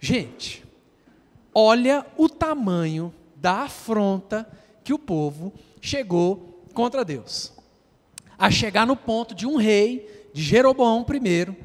Gente, 0.00 0.64
olha 1.54 2.06
o 2.16 2.28
tamanho 2.28 3.12
da 3.36 3.62
afronta 3.62 4.48
que 4.82 4.92
o 4.92 4.98
povo 4.98 5.52
chegou 5.80 6.62
contra 6.72 7.04
Deus. 7.04 7.52
A 8.38 8.50
chegar 8.50 8.86
no 8.86 8.96
ponto 8.96 9.34
de 9.34 9.46
um 9.46 9.56
rei, 9.56 10.28
de 10.32 10.42
Jeroboão 10.42 11.06
I, 11.08 11.56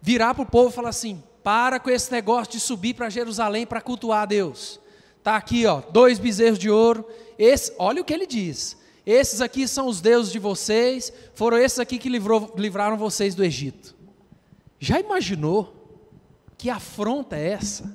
virar 0.00 0.34
para 0.34 0.42
o 0.42 0.46
povo 0.46 0.70
e 0.70 0.72
falar 0.72 0.88
assim: 0.88 1.22
para 1.42 1.78
com 1.78 1.90
esse 1.90 2.10
negócio 2.10 2.52
de 2.52 2.60
subir 2.60 2.94
para 2.94 3.10
Jerusalém 3.10 3.66
para 3.66 3.80
cultuar 3.80 4.22
a 4.22 4.26
Deus. 4.26 4.80
Está 5.18 5.36
aqui, 5.36 5.66
ó, 5.66 5.80
dois 5.80 6.18
bezerros 6.18 6.58
de 6.58 6.70
ouro. 6.70 7.06
Esse, 7.38 7.72
olha 7.78 8.00
o 8.00 8.04
que 8.04 8.12
ele 8.12 8.26
diz. 8.26 8.76
Esses 9.06 9.40
aqui 9.40 9.68
são 9.68 9.86
os 9.86 10.00
deuses 10.00 10.32
de 10.32 10.38
vocês, 10.38 11.12
foram 11.34 11.58
esses 11.58 11.78
aqui 11.78 11.98
que 11.98 12.08
livrou, 12.08 12.54
livraram 12.56 12.96
vocês 12.96 13.34
do 13.34 13.44
Egito. 13.44 13.94
Já 14.78 14.98
imaginou 14.98 15.74
que 16.56 16.70
afronta 16.70 17.36
é 17.36 17.50
essa? 17.50 17.94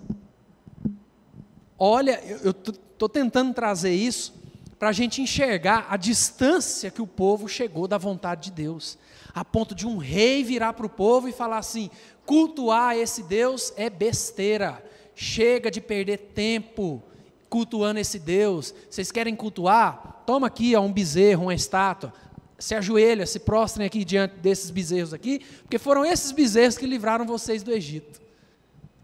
Olha, 1.77 2.21
eu 2.43 2.51
estou 2.51 3.09
tentando 3.09 3.53
trazer 3.53 3.93
isso 3.93 4.33
para 4.77 4.89
a 4.89 4.93
gente 4.93 5.21
enxergar 5.21 5.87
a 5.89 5.97
distância 5.97 6.91
que 6.91 7.01
o 7.01 7.07
povo 7.07 7.47
chegou 7.47 7.87
da 7.87 7.97
vontade 7.97 8.45
de 8.45 8.51
Deus, 8.51 8.97
a 9.33 9.43
ponto 9.43 9.73
de 9.73 9.87
um 9.87 9.97
rei 9.97 10.43
virar 10.43 10.73
para 10.73 10.85
o 10.85 10.89
povo 10.89 11.27
e 11.27 11.33
falar 11.33 11.57
assim: 11.57 11.89
cultuar 12.25 12.95
esse 12.95 13.23
Deus 13.23 13.73
é 13.75 13.89
besteira, 13.89 14.83
chega 15.15 15.71
de 15.71 15.81
perder 15.81 16.17
tempo 16.33 17.03
cultuando 17.49 17.99
esse 17.99 18.19
Deus. 18.19 18.73
Vocês 18.89 19.11
querem 19.11 19.35
cultuar? 19.35 20.23
Toma 20.25 20.47
aqui 20.47 20.75
ó, 20.75 20.81
um 20.81 20.93
bezerro, 20.93 21.43
uma 21.43 21.53
estátua. 21.53 22.13
Se 22.57 22.75
ajoelha, 22.75 23.25
se 23.25 23.39
prostrem 23.39 23.87
aqui 23.87 24.03
diante 24.03 24.35
desses 24.35 24.69
bezerros 24.69 25.13
aqui, 25.13 25.39
porque 25.61 25.77
foram 25.79 26.05
esses 26.05 26.31
bezerros 26.31 26.77
que 26.77 26.85
livraram 26.85 27.25
vocês 27.25 27.63
do 27.63 27.71
Egito. 27.71 28.21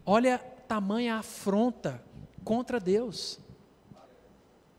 Olha 0.05 0.37
tamanha 0.67 1.15
afronta 1.15 2.03
contra 2.43 2.79
Deus. 2.79 3.39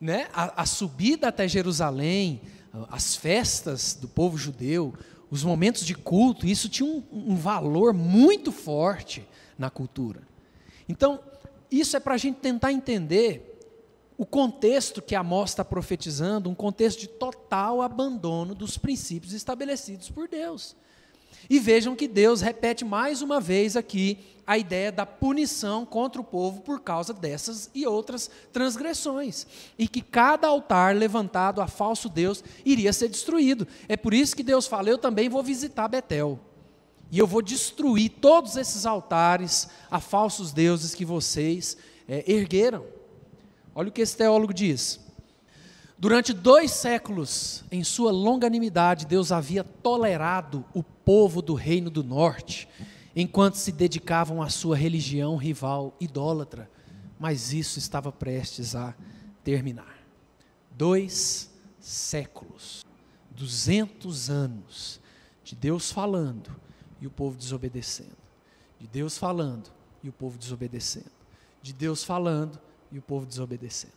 Né? 0.00 0.28
A, 0.32 0.62
a 0.62 0.66
subida 0.66 1.28
até 1.28 1.48
Jerusalém, 1.48 2.42
as 2.90 3.16
festas 3.16 3.94
do 3.94 4.06
povo 4.06 4.36
judeu, 4.36 4.94
os 5.30 5.42
momentos 5.42 5.84
de 5.84 5.94
culto, 5.94 6.46
isso 6.46 6.68
tinha 6.68 6.88
um, 6.88 7.02
um 7.10 7.36
valor 7.36 7.92
muito 7.92 8.52
forte 8.52 9.26
na 9.58 9.70
cultura. 9.70 10.22
Então, 10.88 11.18
isso 11.70 11.96
é 11.96 12.00
para 12.00 12.14
a 12.14 12.18
gente 12.18 12.36
tentar 12.36 12.72
entender 12.72 13.45
o 14.18 14.24
contexto 14.24 15.02
que 15.02 15.14
Amós 15.14 15.50
está 15.50 15.64
profetizando, 15.64 16.48
um 16.48 16.54
contexto 16.54 17.00
de 17.00 17.08
total 17.08 17.82
abandono 17.82 18.54
dos 18.54 18.78
princípios 18.78 19.32
estabelecidos 19.32 20.10
por 20.10 20.28
Deus. 20.28 20.74
E 21.48 21.58
vejam 21.58 21.94
que 21.94 22.08
Deus 22.08 22.40
repete 22.40 22.84
mais 22.84 23.22
uma 23.22 23.40
vez 23.40 23.76
aqui 23.76 24.18
a 24.46 24.56
ideia 24.56 24.90
da 24.90 25.04
punição 25.04 25.84
contra 25.84 26.20
o 26.20 26.24
povo 26.24 26.60
por 26.60 26.80
causa 26.80 27.12
dessas 27.12 27.70
e 27.74 27.86
outras 27.86 28.30
transgressões. 28.52 29.46
E 29.78 29.86
que 29.86 30.00
cada 30.00 30.48
altar 30.48 30.96
levantado 30.96 31.60
a 31.60 31.66
falso 31.66 32.08
Deus 32.08 32.42
iria 32.64 32.92
ser 32.92 33.08
destruído. 33.08 33.66
É 33.88 33.96
por 33.96 34.14
isso 34.14 34.34
que 34.34 34.42
Deus 34.42 34.66
fala: 34.66 34.88
Eu 34.88 34.98
também 34.98 35.28
vou 35.28 35.42
visitar 35.42 35.88
Betel. 35.88 36.40
E 37.10 37.18
eu 37.18 37.26
vou 37.26 37.42
destruir 37.42 38.10
todos 38.20 38.56
esses 38.56 38.84
altares 38.84 39.68
a 39.90 40.00
falsos 40.00 40.52
deuses 40.52 40.94
que 40.94 41.04
vocês 41.04 41.76
é, 42.08 42.24
ergueram. 42.26 42.95
Olha 43.78 43.90
o 43.90 43.92
que 43.92 44.00
esse 44.00 44.16
teólogo 44.16 44.54
diz. 44.54 44.98
Durante 45.98 46.32
dois 46.32 46.70
séculos, 46.70 47.62
em 47.70 47.84
sua 47.84 48.10
longanimidade, 48.10 49.04
Deus 49.04 49.30
havia 49.30 49.62
tolerado 49.62 50.64
o 50.72 50.82
povo 50.82 51.42
do 51.42 51.52
reino 51.52 51.90
do 51.90 52.02
norte, 52.02 52.66
enquanto 53.14 53.56
se 53.56 53.70
dedicavam 53.70 54.40
à 54.40 54.48
sua 54.48 54.74
religião 54.74 55.36
rival 55.36 55.94
idólatra, 56.00 56.70
mas 57.18 57.52
isso 57.52 57.78
estava 57.78 58.10
prestes 58.10 58.74
a 58.74 58.94
terminar. 59.44 59.98
Dois 60.70 61.50
séculos, 61.78 62.82
duzentos 63.30 64.30
anos 64.30 64.98
de 65.44 65.54
Deus 65.54 65.92
falando 65.92 66.50
e 66.98 67.06
o 67.06 67.10
povo 67.10 67.36
desobedecendo, 67.36 68.16
de 68.80 68.86
Deus 68.86 69.18
falando 69.18 69.70
e 70.02 70.08
o 70.08 70.12
povo 70.14 70.38
desobedecendo, 70.38 71.12
de 71.60 71.74
Deus 71.74 72.02
falando 72.02 72.58
e 72.90 72.98
o 72.98 73.02
povo 73.02 73.26
desobedecendo. 73.26 73.94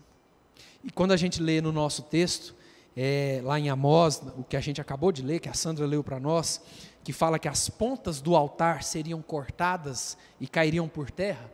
E 0.83 0.91
quando 0.91 1.11
a 1.11 1.17
gente 1.17 1.41
lê 1.41 1.61
no 1.61 1.71
nosso 1.71 2.03
texto, 2.03 2.55
é, 2.95 3.41
lá 3.43 3.59
em 3.59 3.69
Amós, 3.69 4.21
o 4.37 4.43
que 4.43 4.57
a 4.57 4.61
gente 4.61 4.81
acabou 4.81 5.11
de 5.11 5.21
ler, 5.21 5.39
que 5.39 5.49
a 5.49 5.53
Sandra 5.53 5.85
leu 5.85 6.03
para 6.03 6.19
nós, 6.19 6.61
que 7.03 7.13
fala 7.13 7.39
que 7.39 7.47
as 7.47 7.69
pontas 7.69 8.21
do 8.21 8.35
altar 8.35 8.83
seriam 8.83 9.21
cortadas 9.21 10.17
e 10.39 10.47
cairiam 10.47 10.87
por 10.87 11.09
terra, 11.09 11.49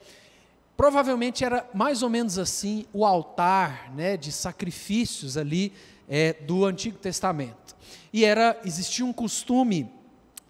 provavelmente 0.76 1.44
era 1.44 1.68
mais 1.74 2.02
ou 2.02 2.10
menos 2.10 2.38
assim 2.38 2.86
o 2.92 3.06
altar 3.06 3.94
né, 3.94 4.18
de 4.18 4.32
sacrifícios 4.32 5.38
ali 5.38 5.74
é, 6.08 6.34
do 6.34 6.66
Antigo 6.66 6.98
Testamento. 6.98 7.76
E 8.12 8.26
era 8.26 8.60
existia 8.66 9.06
um 9.06 9.14
costume 9.14 9.90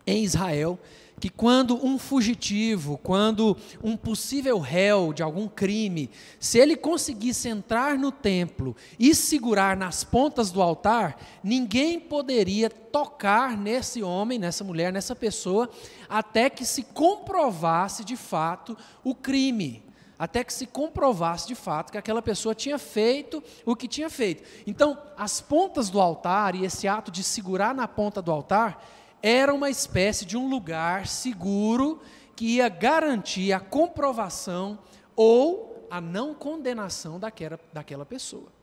em 0.06 0.24
Israel 0.24 0.80
que 1.20 1.30
quando 1.30 1.84
um 1.84 1.98
fugitivo, 1.98 3.00
quando 3.02 3.58
um 3.84 3.96
possível 3.96 4.60
réu 4.60 5.14
de 5.14 5.24
algum 5.24 5.48
crime, 5.48 6.10
se 6.40 6.60
ele 6.60 6.76
conseguisse 6.76 7.48
entrar 7.48 7.98
no 7.98 8.12
templo 8.12 8.76
e 9.00 9.16
segurar 9.16 9.78
nas 9.78 10.04
pontas 10.04 10.52
do 10.52 10.62
altar, 10.62 11.18
ninguém 11.44 12.00
poderia 12.00 12.70
tocar 12.70 13.58
nesse 13.58 14.04
homem, 14.04 14.38
nessa 14.38 14.64
mulher, 14.64 14.92
nessa 14.92 15.16
pessoa, 15.16 15.70
até 16.10 16.50
que 16.50 16.66
se 16.66 16.84
comprovasse 16.84 18.04
de 18.04 18.16
fato 18.16 18.78
o 19.04 19.16
crime 19.16 19.84
até 20.18 20.46
que 20.46 20.54
se 20.54 20.66
comprovasse 20.66 21.46
de 21.46 21.56
fato 21.56 21.92
que 21.92 21.98
aquela 21.98 22.22
pessoa 22.22 22.56
tinha 22.56 22.80
feito 22.80 23.44
o 23.66 23.76
que 23.76 23.86
tinha 23.86 24.10
feito. 24.10 24.44
Então, 24.66 24.98
as 25.18 25.42
pontas 25.42 25.90
do 25.90 26.00
altar 26.00 26.56
e 26.56 26.64
esse 26.64 26.88
ato 26.88 27.12
de 27.12 27.22
segurar 27.22 27.76
na 27.76 27.86
ponta 27.86 28.22
do 28.22 28.32
altar 28.32 28.82
era 29.28 29.52
uma 29.52 29.72
espécie 29.72 30.24
de 30.24 30.38
um 30.38 30.48
lugar 30.48 31.08
seguro 31.08 32.00
que 32.36 32.58
ia 32.58 32.70
garantir 32.70 33.52
a 33.54 33.60
comprovação 33.60 34.78
ou 35.16 35.88
a 35.90 36.00
não 36.00 36.36
condenação 36.36 37.20
daquela, 37.20 37.60
daquela 37.74 38.06
pessoa. 38.06 38.54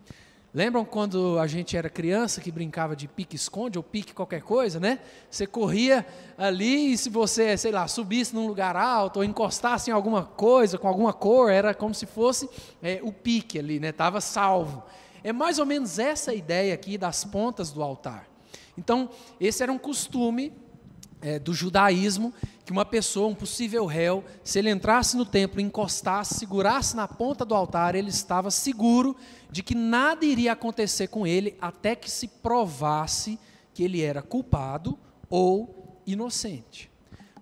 Lembram 0.55 0.85
quando 0.85 1.37
a 1.41 1.49
gente 1.49 1.77
era 1.77 1.91
criança 1.91 2.41
que 2.41 2.53
brincava 2.53 2.95
de 2.95 3.09
pique-esconde 3.09 3.77
ou 3.77 3.83
pique 3.83 4.15
qualquer 4.15 4.43
coisa, 4.43 4.79
né? 4.79 5.01
Você 5.29 5.49
corria 5.49 6.07
ali 6.39 6.93
e 6.93 6.97
se 6.97 7.11
você, 7.11 7.57
sei 7.57 7.73
lá, 7.73 7.89
subisse 7.89 8.33
num 8.33 8.47
lugar 8.47 8.77
alto 8.77 9.17
ou 9.17 9.25
encostasse 9.25 9.91
em 9.91 9.93
alguma 9.93 10.23
coisa 10.23 10.79
com 10.79 10.87
alguma 10.87 11.13
cor, 11.13 11.51
era 11.51 11.75
como 11.75 11.93
se 11.93 12.07
fosse 12.07 12.49
é, 12.81 13.01
o 13.03 13.13
pique 13.13 13.59
ali, 13.59 13.81
né? 13.81 13.89
Estava 13.89 14.21
salvo. 14.21 14.85
É 15.25 15.33
mais 15.33 15.59
ou 15.59 15.67
menos 15.67 15.99
essa 15.99 16.33
ideia 16.33 16.73
aqui 16.73 16.97
das 16.97 17.25
pontas 17.25 17.73
do 17.73 17.83
altar. 17.83 18.31
Então, 18.77 19.11
esse 19.41 19.63
era 19.63 19.73
um 19.73 19.79
costume 19.79 20.53
é, 21.21 21.39
do 21.39 21.55
judaísmo, 21.55 22.35
que 22.65 22.73
uma 22.73 22.85
pessoa, 22.85 23.29
um 23.29 23.35
possível 23.35 23.87
réu, 23.87 24.25
se 24.43 24.59
ele 24.59 24.71
entrasse 24.71 25.17
no 25.17 25.25
templo, 25.25 25.61
encostasse, 25.61 26.35
segurasse 26.35 26.97
na 26.97 27.07
ponta 27.07 27.45
do 27.45 27.55
altar, 27.55 27.95
ele 27.95 28.11
estava 28.11 28.51
seguro 28.51 29.17
de 29.51 29.63
que 29.63 29.75
nada 29.75 30.25
iria 30.25 30.53
acontecer 30.53 31.09
com 31.09 31.27
ele 31.27 31.57
até 31.61 31.95
que 31.95 32.11
se 32.11 32.27
provasse 32.27 33.39
que 33.73 33.85
ele 33.85 34.03
era 34.03 34.21
culpado 34.21 34.99
ou 35.31 36.01
inocente. 36.07 36.91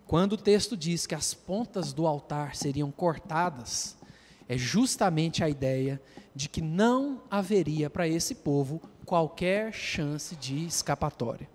Quando 0.07 0.33
o 0.33 0.39
texto 0.39 0.77
diz 0.77 1.07
que 1.07 1.15
as 1.15 1.33
pontas 1.33 1.93
do 1.93 2.07
altar 2.07 2.57
seriam 2.57 2.91
cortadas, 2.91 3.97
é 4.49 4.59
justamente 4.59 5.45
a 5.45 5.49
ideia 5.49 6.03
de 6.35 6.49
que 6.49 6.61
não 6.61 7.23
haveria 7.31 7.89
para 7.89 8.09
esse 8.09 8.35
povo 8.35 8.81
qualquer 9.11 9.73
chance 9.73 10.37
de 10.37 10.64
escapatória. 10.67 11.49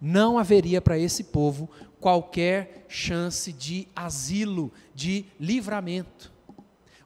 Não 0.00 0.36
haveria 0.36 0.80
para 0.80 0.98
esse 0.98 1.22
povo 1.22 1.70
qualquer 2.00 2.86
chance 2.88 3.52
de 3.52 3.86
asilo, 3.94 4.72
de 4.92 5.26
livramento. 5.38 6.32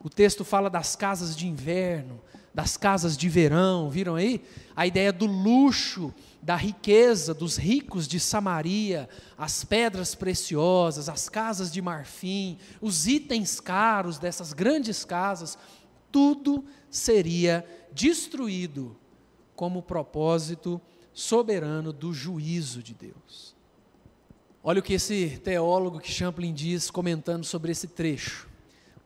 O 0.03 0.09
texto 0.09 0.43
fala 0.43 0.67
das 0.67 0.95
casas 0.95 1.35
de 1.35 1.45
inverno, 1.45 2.19
das 2.51 2.75
casas 2.75 3.15
de 3.15 3.29
verão, 3.29 3.87
viram 3.87 4.15
aí? 4.15 4.43
A 4.75 4.87
ideia 4.87 5.13
do 5.13 5.27
luxo, 5.27 6.11
da 6.41 6.55
riqueza 6.55 7.31
dos 7.31 7.55
ricos 7.55 8.07
de 8.07 8.19
Samaria, 8.19 9.07
as 9.37 9.63
pedras 9.63 10.15
preciosas, 10.15 11.07
as 11.07 11.29
casas 11.29 11.71
de 11.71 11.83
marfim, 11.83 12.57
os 12.81 13.05
itens 13.05 13.59
caros 13.59 14.17
dessas 14.17 14.53
grandes 14.53 15.05
casas, 15.05 15.55
tudo 16.11 16.65
seria 16.89 17.63
destruído 17.93 18.97
como 19.57 19.81
propósito 19.81 20.79
soberano 21.11 21.91
do 21.91 22.13
juízo 22.13 22.83
de 22.83 22.93
Deus. 22.93 23.55
Olha 24.63 24.79
o 24.79 24.83
que 24.83 24.93
esse 24.93 25.41
teólogo 25.43 25.99
que 25.99 26.11
Champlin 26.11 26.53
diz 26.53 26.91
comentando 26.91 27.43
sobre 27.43 27.71
esse 27.71 27.87
trecho. 27.87 28.47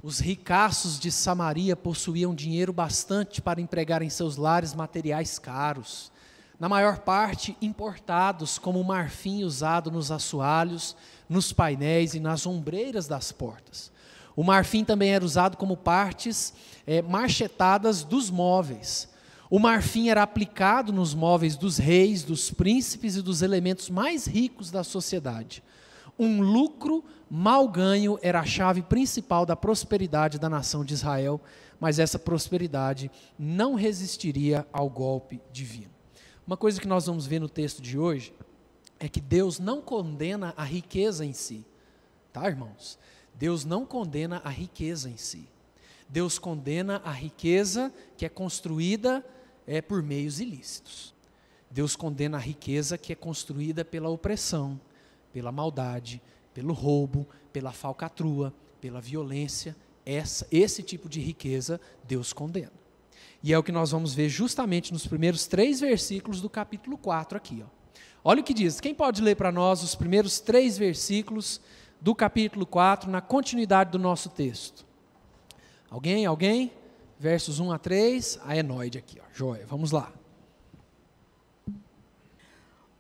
Os 0.04 0.20
ricaços 0.20 1.00
de 1.00 1.10
Samaria 1.10 1.74
possuíam 1.76 2.36
dinheiro 2.36 2.74
bastante 2.74 3.42
para 3.42 3.62
empregar 3.62 4.02
em 4.02 4.10
seus 4.10 4.36
lares 4.36 4.74
materiais 4.74 5.40
caros, 5.40 6.12
na 6.60 6.68
maior 6.68 7.00
parte 7.00 7.56
importados, 7.62 8.60
como 8.60 8.82
o 8.82 8.84
marfim 8.84 9.44
usado 9.44 9.90
nos 9.90 10.12
assoalhos, 10.12 10.98
nos 11.30 11.54
painéis 11.54 12.14
e 12.14 12.20
nas 12.20 12.46
ombreiras 12.46 13.08
das 13.08 13.32
portas. 13.32 13.90
O 14.36 14.44
marfim 14.44 14.84
também 14.84 15.14
era 15.14 15.24
usado 15.24 15.56
como 15.56 15.78
partes 15.78 16.54
é, 16.86 17.02
marchetadas 17.02 18.04
dos 18.04 18.30
móveis, 18.30 19.11
o 19.52 19.60
marfim 19.60 20.08
era 20.08 20.24
aplicado 20.24 20.94
nos 20.94 21.14
móveis 21.14 21.58
dos 21.58 21.78
reis, 21.78 22.24
dos 22.24 22.50
príncipes 22.50 23.18
e 23.18 23.22
dos 23.22 23.42
elementos 23.42 23.90
mais 23.90 24.26
ricos 24.26 24.72
da 24.72 24.82
sociedade. 24.82 25.62
Um 26.18 26.42
lucro 26.42 27.04
mal 27.30 27.68
ganho 27.68 28.18
era 28.22 28.40
a 28.40 28.46
chave 28.46 28.82
principal 28.82 29.46
da 29.46 29.54
prosperidade 29.54 30.40
da 30.40 30.50
nação 30.50 30.86
de 30.86 30.94
Israel, 30.94 31.42
mas 31.82 32.00
essa 32.00 32.18
prosperidade 32.18 33.12
não 33.38 33.76
resistiria 33.76 34.66
ao 34.72 34.90
golpe 34.90 35.42
divino. 35.52 35.92
Uma 36.48 36.56
coisa 36.56 36.80
que 36.80 36.88
nós 36.88 37.08
vamos 37.08 37.26
ver 37.26 37.42
no 37.42 37.50
texto 37.50 37.82
de 37.82 38.00
hoje 38.00 38.34
é 39.02 39.10
que 39.10 39.20
Deus 39.20 39.60
não 39.60 39.82
condena 39.82 40.54
a 40.56 40.64
riqueza 40.64 41.26
em 41.26 41.34
si. 41.34 41.66
Tá, 42.32 42.48
irmãos? 42.48 42.98
Deus 43.36 43.66
não 43.66 43.86
condena 43.86 44.42
a 44.46 44.50
riqueza 44.50 45.10
em 45.10 45.18
si. 45.18 45.46
Deus 46.08 46.40
condena 46.40 47.02
a 47.04 47.12
riqueza 47.12 47.92
que 48.16 48.26
é 48.26 48.30
construída 48.30 49.22
é, 49.72 49.82
por 49.82 50.04
meios 50.04 50.42
ilícitos. 50.42 51.14
Deus 51.70 51.96
condena 51.96 52.36
a 52.36 52.42
riqueza 52.42 52.98
que 52.98 53.14
é 53.14 53.16
construída 53.16 53.86
pela 53.86 54.10
opressão, 54.10 54.78
pela 55.32 55.50
maldade, 55.50 56.22
pelo 56.54 56.74
roubo, 56.74 57.26
pela 57.54 57.72
falcatrua, 57.72 58.54
pela 58.82 59.00
violência. 59.00 59.74
Essa, 60.06 60.46
esse 60.52 60.84
tipo 60.84 61.08
de 61.08 61.22
riqueza 61.22 61.80
Deus 62.04 62.34
condena. 62.34 62.74
E 63.42 63.54
é 63.54 63.58
o 63.58 63.64
que 63.64 63.72
nós 63.72 63.92
vamos 63.92 64.14
ver 64.14 64.28
justamente 64.28 64.92
nos 64.92 65.08
primeiros 65.08 65.48
três 65.48 65.80
versículos 65.80 66.42
do 66.42 66.50
capítulo 66.50 66.98
4 66.98 67.38
aqui. 67.38 67.64
Ó. 67.66 67.70
Olha 68.26 68.42
o 68.42 68.44
que 68.44 68.54
diz. 68.54 68.82
Quem 68.82 68.94
pode 68.94 69.22
ler 69.22 69.38
para 69.38 69.54
nós 69.54 69.82
os 69.84 69.96
primeiros 69.96 70.42
três 70.42 70.78
versículos 70.78 71.62
do 72.02 72.14
capítulo 72.14 72.66
4, 72.66 73.10
na 73.10 73.22
continuidade 73.22 73.92
do 73.92 74.00
nosso 74.00 74.30
texto? 74.30 74.86
Alguém? 75.90 76.26
Alguém? 76.26 76.74
Versos 77.22 77.60
1 77.60 77.72
a 77.72 77.78
3, 77.78 78.40
a 78.44 78.58
Enoide 78.58 78.98
aqui, 78.98 79.22
ó. 79.22 79.24
Joia, 79.32 79.64
vamos 79.68 79.92
lá. 79.92 80.12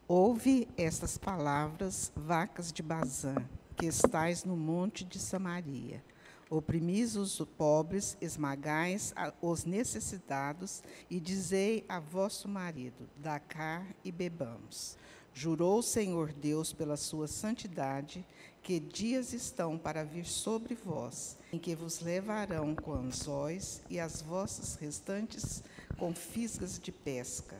Ouve 0.07 0.67
estas 0.77 1.17
palavras, 1.17 2.11
vacas 2.15 2.71
de 2.71 2.83
Bazã, 2.83 3.33
que 3.75 3.87
estais 3.87 4.43
no 4.43 4.55
monte 4.55 5.03
de 5.03 5.17
Samaria. 5.17 6.03
Oprimis 6.51 7.15
os 7.15 7.39
pobres, 7.57 8.15
esmagais 8.21 9.11
os 9.41 9.65
necessitados, 9.65 10.83
e 11.09 11.19
dizei 11.19 11.83
a 11.89 11.99
vosso 11.99 12.47
marido: 12.47 13.09
dá 13.17 13.39
cá 13.39 13.83
e 14.05 14.11
bebamos. 14.11 14.99
Jurou 15.33 15.79
o 15.79 15.83
Senhor 15.83 16.31
Deus 16.31 16.73
pela 16.73 16.95
sua 16.95 17.25
santidade, 17.27 18.23
que 18.61 18.79
dias 18.79 19.33
estão 19.33 19.77
para 19.77 20.03
vir 20.03 20.25
sobre 20.25 20.75
vós, 20.75 21.37
em 21.51 21.57
que 21.57 21.75
vos 21.75 21.99
levarão 21.99 22.75
com 22.75 22.93
anzóis 22.93 23.81
e 23.89 23.99
as 23.99 24.21
vossas 24.21 24.75
restantes 24.75 25.63
com 25.97 26.13
fisgas 26.13 26.79
de 26.79 26.91
pesca. 26.91 27.57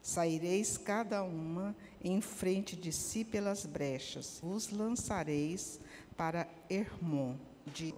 Saireis 0.00 0.76
cada 0.76 1.22
uma 1.22 1.74
em 2.02 2.20
frente 2.20 2.76
de 2.76 2.92
si 2.92 3.24
pelas 3.24 3.64
brechas, 3.66 4.38
vos 4.42 4.70
lançareis 4.70 5.80
para 6.16 6.46
Hermon. 6.68 7.36
De... 7.74 7.94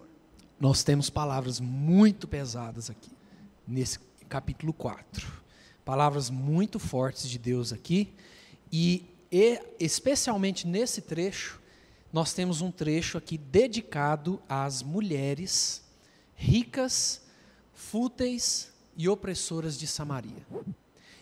Nós 0.59 0.83
temos 0.83 1.11
palavras 1.11 1.61
muito 1.61 2.27
pesadas 2.29 2.89
aqui, 2.89 3.11
nesse 3.67 3.99
capítulo 4.29 4.73
4. 4.73 5.45
Palavras 5.85 6.31
muito 6.31 6.79
fortes 6.79 7.29
de 7.29 7.39
Deus 7.39 7.73
aqui, 7.73 8.15
e 8.73 9.05
e, 9.31 9.61
especialmente 9.79 10.67
nesse 10.67 11.01
trecho, 11.03 11.61
nós 12.17 12.33
temos 12.33 12.63
um 12.63 12.71
trecho 12.71 13.19
aqui 13.19 13.37
dedicado 13.37 14.41
às 14.49 14.83
mulheres 14.83 15.85
ricas, 16.35 17.21
fúteis 17.75 18.73
e 18.97 19.07
opressoras 19.07 19.79
de 19.79 19.87
Samaria. 19.87 20.47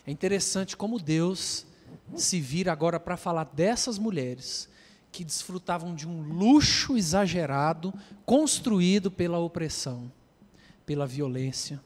É 0.07 0.13
interessante 0.13 0.77
como 0.77 1.01
Deus 1.01 1.67
se 2.15 2.39
vira 2.39 2.71
agora 2.71 3.01
para 3.01 3.17
falar 3.17 3.43
dessas 3.43 3.99
mulheres 3.99 4.69
que 5.11 5.25
desfrutavam 5.25 5.97
de 5.97 6.07
um 6.07 6.23
luxo 6.23 6.97
exagerado 6.97 7.93
construído 8.25 9.11
pela 9.11 9.41
opressão, 9.41 10.13
pela 10.87 11.09
violência, 11.09 11.81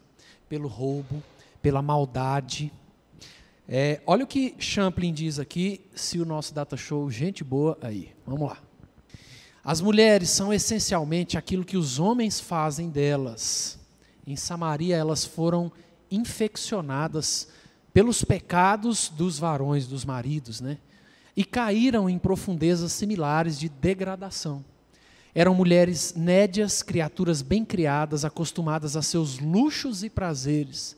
pelo 0.50 0.68
roubo, 0.68 1.22
pela 1.62 1.80
maldade 1.80 2.70
é, 3.66 4.02
olha 4.06 4.24
o 4.24 4.26
que 4.26 4.54
Champlin 4.58 5.14
diz 5.14 5.38
aqui, 5.38 5.82
se 5.94 6.18
o 6.18 6.26
nosso 6.26 6.54
data 6.54 6.74
show, 6.74 7.10
gente 7.10 7.42
boa 7.42 7.76
aí. 7.82 8.14
Vamos 8.26 8.48
lá. 8.48 8.67
As 9.68 9.82
mulheres 9.82 10.30
são 10.30 10.50
essencialmente 10.50 11.36
aquilo 11.36 11.62
que 11.62 11.76
os 11.76 11.98
homens 11.98 12.40
fazem 12.40 12.88
delas. 12.88 13.78
Em 14.26 14.34
Samaria, 14.34 14.96
elas 14.96 15.26
foram 15.26 15.70
infeccionadas 16.10 17.48
pelos 17.92 18.24
pecados 18.24 19.10
dos 19.10 19.38
varões, 19.38 19.86
dos 19.86 20.06
maridos, 20.06 20.62
né? 20.62 20.78
E 21.36 21.44
caíram 21.44 22.08
em 22.08 22.18
profundezas 22.18 22.92
similares 22.92 23.58
de 23.58 23.68
degradação. 23.68 24.64
Eram 25.34 25.54
mulheres 25.54 26.14
nédias, 26.14 26.82
criaturas 26.82 27.42
bem 27.42 27.62
criadas, 27.62 28.24
acostumadas 28.24 28.96
a 28.96 29.02
seus 29.02 29.38
luxos 29.38 30.02
e 30.02 30.08
prazeres 30.08 30.96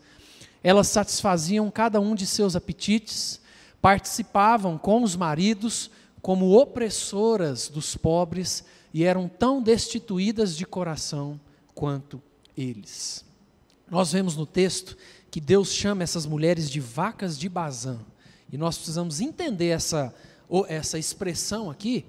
elas 0.62 0.88
satisfaziam 0.88 1.70
cada 1.70 2.00
um 2.00 2.14
de 2.14 2.26
seus 2.26 2.54
apetites, 2.54 3.40
participavam 3.80 4.76
com 4.76 5.02
os 5.02 5.16
maridos 5.16 5.90
como 6.20 6.58
opressoras 6.58 7.68
dos 7.68 7.96
pobres 7.96 8.64
e 8.92 9.04
eram 9.04 9.28
tão 9.28 9.62
destituídas 9.62 10.56
de 10.56 10.66
coração 10.66 11.40
quanto 11.74 12.22
eles. 12.56 13.24
Nós 13.90 14.12
vemos 14.12 14.36
no 14.36 14.46
texto 14.46 14.96
que 15.30 15.40
Deus 15.40 15.72
chama 15.72 16.02
essas 16.02 16.26
mulheres 16.26 16.70
de 16.70 16.80
vacas 16.80 17.38
de 17.38 17.48
Bazã. 17.48 17.98
E 18.52 18.58
nós 18.58 18.76
precisamos 18.76 19.20
entender 19.20 19.68
essa, 19.68 20.14
essa 20.68 20.98
expressão 20.98 21.70
aqui, 21.70 22.04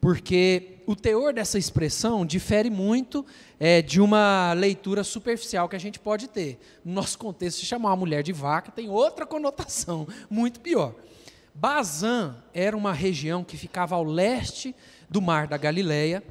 porque 0.00 0.78
o 0.86 0.94
teor 0.94 1.32
dessa 1.32 1.58
expressão 1.58 2.24
difere 2.24 2.70
muito 2.70 3.24
é, 3.58 3.80
de 3.80 4.00
uma 4.00 4.52
leitura 4.52 5.02
superficial 5.02 5.68
que 5.68 5.76
a 5.76 5.80
gente 5.80 5.98
pode 5.98 6.28
ter. 6.28 6.58
No 6.84 6.92
nosso 6.92 7.18
contexto, 7.18 7.60
se 7.60 7.66
chamar 7.66 7.90
uma 7.90 7.96
mulher 7.96 8.22
de 8.22 8.32
vaca 8.32 8.70
tem 8.70 8.88
outra 8.90 9.26
conotação, 9.26 10.06
muito 10.28 10.60
pior. 10.60 10.94
Bazã 11.58 12.36
era 12.52 12.76
uma 12.76 12.92
região 12.92 13.42
que 13.42 13.56
ficava 13.56 13.94
ao 13.94 14.04
leste 14.04 14.76
do 15.08 15.22
Mar 15.22 15.46
da 15.46 15.56
Galileia 15.56 16.22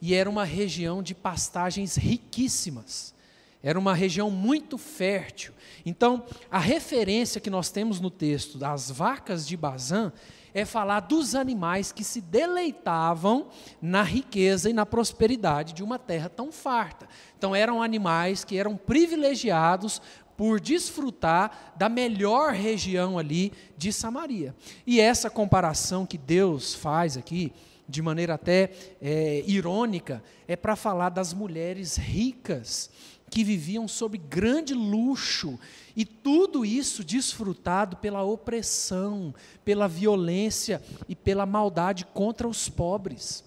e 0.00 0.12
era 0.12 0.28
uma 0.28 0.42
região 0.42 1.00
de 1.00 1.14
pastagens 1.14 1.94
riquíssimas. 1.94 3.14
Era 3.62 3.78
uma 3.78 3.94
região 3.94 4.28
muito 4.28 4.76
fértil. 4.76 5.54
Então, 5.86 6.24
a 6.50 6.58
referência 6.58 7.40
que 7.40 7.48
nós 7.48 7.70
temos 7.70 8.00
no 8.00 8.10
texto 8.10 8.58
das 8.58 8.90
vacas 8.90 9.46
de 9.46 9.56
Bazã 9.56 10.12
é 10.52 10.64
falar 10.64 11.00
dos 11.00 11.36
animais 11.36 11.92
que 11.92 12.02
se 12.02 12.20
deleitavam 12.20 13.46
na 13.80 14.02
riqueza 14.02 14.68
e 14.68 14.72
na 14.72 14.84
prosperidade 14.84 15.72
de 15.72 15.82
uma 15.84 15.98
terra 15.98 16.28
tão 16.28 16.50
farta. 16.50 17.08
Então, 17.38 17.54
eram 17.54 17.80
animais 17.80 18.44
que 18.44 18.58
eram 18.58 18.76
privilegiados 18.76 20.02
por 20.36 20.60
desfrutar 20.60 21.74
da 21.76 21.88
melhor 21.88 22.52
região 22.52 23.18
ali 23.18 23.52
de 23.76 23.92
Samaria. 23.92 24.54
E 24.86 25.00
essa 25.00 25.30
comparação 25.30 26.06
que 26.06 26.18
Deus 26.18 26.74
faz 26.74 27.16
aqui, 27.16 27.52
de 27.88 28.00
maneira 28.00 28.34
até 28.34 28.70
é, 29.00 29.42
irônica, 29.46 30.22
é 30.48 30.56
para 30.56 30.76
falar 30.76 31.10
das 31.10 31.34
mulheres 31.34 31.96
ricas 31.96 32.90
que 33.32 33.42
viviam 33.42 33.88
sob 33.88 34.18
grande 34.18 34.74
luxo, 34.74 35.58
e 35.96 36.04
tudo 36.04 36.66
isso 36.66 37.02
desfrutado 37.02 37.96
pela 37.96 38.22
opressão, 38.22 39.34
pela 39.64 39.88
violência 39.88 40.82
e 41.08 41.16
pela 41.16 41.46
maldade 41.46 42.04
contra 42.12 42.46
os 42.46 42.68
pobres. 42.68 43.42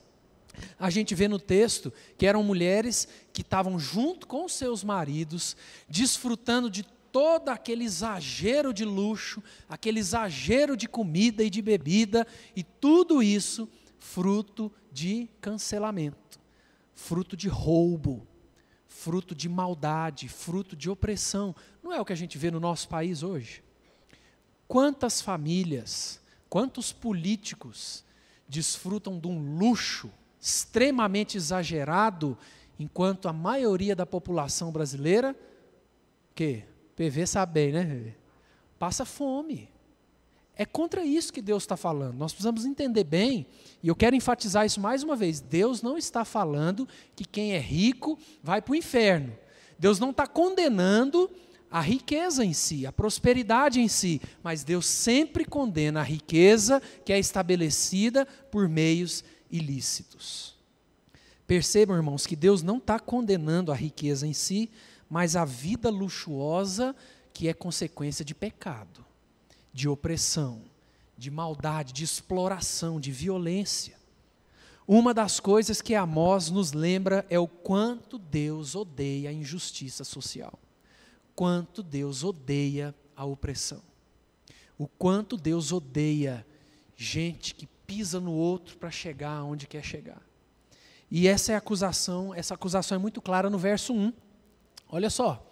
A 0.80 0.90
gente 0.90 1.14
vê 1.14 1.28
no 1.28 1.38
texto 1.38 1.94
que 2.18 2.26
eram 2.26 2.42
mulheres 2.42 3.08
que 3.36 3.42
estavam 3.42 3.78
junto 3.78 4.26
com 4.26 4.48
seus 4.48 4.82
maridos, 4.82 5.58
desfrutando 5.90 6.70
de 6.70 6.84
todo 7.12 7.50
aquele 7.50 7.84
exagero 7.84 8.74
de 8.74 8.86
luxo, 8.86 9.44
aquele 9.68 10.00
exagero 10.00 10.78
de 10.78 10.88
comida 10.88 11.44
e 11.44 11.50
de 11.50 11.62
bebida, 11.62 12.26
e 12.56 12.64
tudo 12.64 13.22
isso 13.22 13.70
fruto 14.00 14.72
de 14.90 15.28
cancelamento, 15.42 16.40
fruto 16.94 17.36
de 17.36 17.50
roubo, 17.50 18.26
fruto 18.88 19.36
de 19.36 19.50
maldade, 19.50 20.30
fruto 20.30 20.74
de 20.74 20.90
opressão. 20.90 21.54
Não 21.84 21.92
é 21.92 22.00
o 22.00 22.06
que 22.06 22.14
a 22.14 22.18
gente 22.18 22.38
vê 22.38 22.50
no 22.50 22.60
nosso 22.62 22.88
país 22.88 23.22
hoje? 23.22 23.62
Quantas 24.66 25.20
famílias, 25.20 26.22
quantos 26.50 26.94
políticos 26.94 28.06
desfrutam 28.48 29.20
de 29.20 29.28
um 29.28 29.58
luxo 29.58 30.10
extremamente 30.40 31.36
exagerado, 31.36 32.38
enquanto 32.80 33.28
a 33.28 33.34
maioria 33.34 33.96
da 33.96 34.06
população 34.06 34.72
brasileira, 34.72 35.36
que 36.34 36.64
PV 36.96 37.26
sabe 37.26 37.54
bem, 37.54 37.72
né? 37.72 38.14
Passa 38.78 39.06
fome. 39.06 39.70
É 40.58 40.66
contra 40.66 41.04
isso 41.04 41.34
que 41.34 41.42
Deus 41.42 41.64
está 41.64 41.76
falando. 41.76 42.18
Nós 42.18 42.32
precisamos 42.32 42.66
entender 42.66 43.04
bem, 43.04 43.46
e 43.84 43.88
eu 43.88 43.96
quero 43.96 44.16
enfatizar 44.16 44.66
isso 44.66 44.80
mais 44.80 45.04
uma 45.04 45.16
vez: 45.16 45.42
Deus 45.42 45.82
não 45.82 45.98
está 45.98 46.24
falando 46.24 46.88
que 47.16 47.26
quem 47.26 47.54
é 47.54 47.60
rico 47.60 48.18
vai 48.42 48.62
para 48.62 48.72
o 48.72 48.76
inferno. 48.76 49.38
Deus 49.78 50.00
não 50.00 50.12
está 50.12 50.26
condenando 50.26 51.30
a 51.70 51.82
riqueza 51.82 52.46
em 52.46 52.54
si, 52.54 52.86
a 52.86 52.92
prosperidade 52.92 53.82
em 53.82 53.90
si, 53.90 54.22
mas 54.42 54.64
Deus 54.64 54.86
sempre 54.86 55.44
condena 55.44 56.00
a 56.00 56.04
riqueza 56.04 56.82
que 57.04 57.12
é 57.12 57.20
estabelecida 57.20 58.26
por 58.50 58.70
meios 58.70 59.26
ilícitos. 59.52 60.55
Percebam, 61.48 61.96
irmãos, 61.96 62.26
que 62.26 62.36
Deus 62.36 62.62
não 62.62 62.78
está 62.78 63.00
condenando 63.00 63.72
a 63.72 63.76
riqueza 63.76 64.26
em 64.26 64.34
si, 64.34 64.70
mas 65.10 65.36
a 65.36 65.46
vida 65.46 65.90
luxuosa 65.90 66.96
que 67.34 67.48
é 67.48 67.54
consequência 67.54 68.24
de 68.24 68.34
pecado 68.34 69.06
de 69.76 69.90
opressão, 69.90 70.62
de 71.18 71.30
maldade, 71.30 71.92
de 71.92 72.06
exploração, 72.06 72.98
de 72.98 73.12
violência. 73.12 73.98
Uma 74.88 75.14
das 75.14 75.38
coisas 75.38 75.82
que 75.82 75.94
Amós 75.94 76.50
nos 76.50 76.72
lembra 76.72 77.26
é 77.30 77.38
o 77.38 77.46
quanto 77.48 78.18
Deus 78.18 78.74
odeia 78.74 79.30
a 79.30 79.34
injustiça 79.34 80.06
social, 80.06 80.58
quanto 81.36 81.84
Deus 81.84 82.24
odeia 82.24 82.96
a 83.18 83.26
opressão, 83.26 83.82
o 84.78 84.88
quanto 84.88 85.36
Deus 85.36 85.74
odeia 85.74 86.46
gente 86.96 87.54
que 87.54 87.68
pisa 87.86 88.22
no 88.22 88.32
outro 88.32 88.78
para 88.78 88.90
chegar 88.90 89.44
onde 89.44 89.68
quer 89.68 89.84
chegar. 89.84 90.22
E 91.18 91.30
essa 91.30 91.54
é 91.54 91.56
acusação, 91.56 92.36
essa 92.36 92.56
acusação 92.56 92.98
é 92.98 93.00
muito 93.00 93.22
clara 93.22 93.50
no 93.50 93.58
verso 93.58 93.94
1. 93.94 94.12
Olha 94.90 95.10
só. 95.10 95.50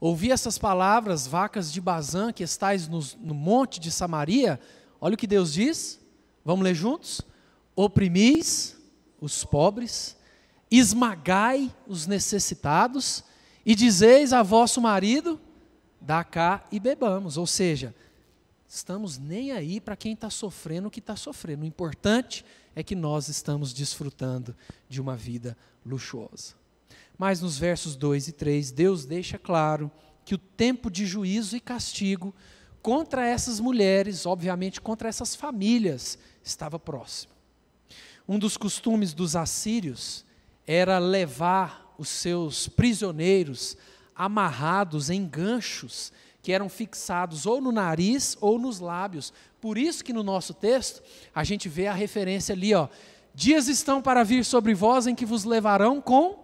Ouvi 0.00 0.32
essas 0.32 0.58
palavras, 0.58 1.28
vacas 1.28 1.72
de 1.72 1.80
Bazã, 1.80 2.32
que 2.32 2.42
estáis 2.42 2.88
no, 2.88 2.98
no 3.20 3.32
monte 3.32 3.78
de 3.78 3.92
Samaria. 3.92 4.58
Olha 5.00 5.14
o 5.14 5.16
que 5.16 5.28
Deus 5.28 5.52
diz. 5.52 6.00
Vamos 6.44 6.64
ler 6.64 6.74
juntos? 6.74 7.20
Oprimis 7.76 8.76
os 9.20 9.44
pobres, 9.44 10.16
esmagai 10.68 11.72
os 11.86 12.08
necessitados, 12.08 13.22
e 13.64 13.76
dizeis 13.76 14.32
a 14.32 14.42
vosso 14.42 14.80
marido: 14.80 15.40
dá 16.00 16.24
cá 16.24 16.64
e 16.72 16.80
bebamos. 16.80 17.36
Ou 17.36 17.46
seja, 17.46 17.94
estamos 18.68 19.18
nem 19.18 19.52
aí 19.52 19.80
para 19.80 19.96
quem 19.96 20.12
está 20.12 20.30
sofrendo 20.30 20.88
o 20.88 20.90
que 20.90 21.00
está 21.00 21.16
sofrendo. 21.16 21.62
O 21.62 21.66
importante 21.66 22.44
é 22.74 22.82
que 22.82 22.94
nós 22.94 23.28
estamos 23.28 23.72
desfrutando 23.72 24.56
de 24.88 25.00
uma 25.00 25.16
vida 25.16 25.56
luxuosa. 25.84 26.54
Mas 27.18 27.40
nos 27.40 27.56
versos 27.56 27.96
2 27.96 28.28
e 28.28 28.32
3, 28.32 28.70
Deus 28.72 29.06
deixa 29.06 29.38
claro 29.38 29.90
que 30.24 30.34
o 30.34 30.38
tempo 30.38 30.90
de 30.90 31.06
juízo 31.06 31.56
e 31.56 31.60
castigo 31.60 32.34
contra 32.82 33.26
essas 33.26 33.58
mulheres, 33.58 34.26
obviamente 34.26 34.80
contra 34.80 35.08
essas 35.08 35.34
famílias, 35.34 36.18
estava 36.44 36.78
próximo. 36.78 37.32
Um 38.28 38.38
dos 38.38 38.56
costumes 38.56 39.14
dos 39.14 39.36
assírios 39.36 40.24
era 40.66 40.98
levar 40.98 41.94
os 41.96 42.08
seus 42.08 42.68
prisioneiros 42.68 43.76
amarrados 44.14 45.10
em 45.10 45.26
ganchos 45.26 46.12
que 46.46 46.52
eram 46.52 46.68
fixados 46.68 47.44
ou 47.44 47.60
no 47.60 47.72
nariz 47.72 48.38
ou 48.40 48.56
nos 48.56 48.78
lábios. 48.78 49.32
Por 49.60 49.76
isso 49.76 50.04
que 50.04 50.12
no 50.12 50.22
nosso 50.22 50.54
texto 50.54 51.02
a 51.34 51.42
gente 51.42 51.68
vê 51.68 51.88
a 51.88 51.92
referência 51.92 52.52
ali, 52.52 52.72
ó. 52.72 52.86
Dias 53.34 53.66
estão 53.66 54.00
para 54.00 54.22
vir 54.22 54.44
sobre 54.44 54.72
vós 54.72 55.08
em 55.08 55.14
que 55.16 55.26
vos 55.26 55.42
levarão 55.42 56.00
com 56.00 56.38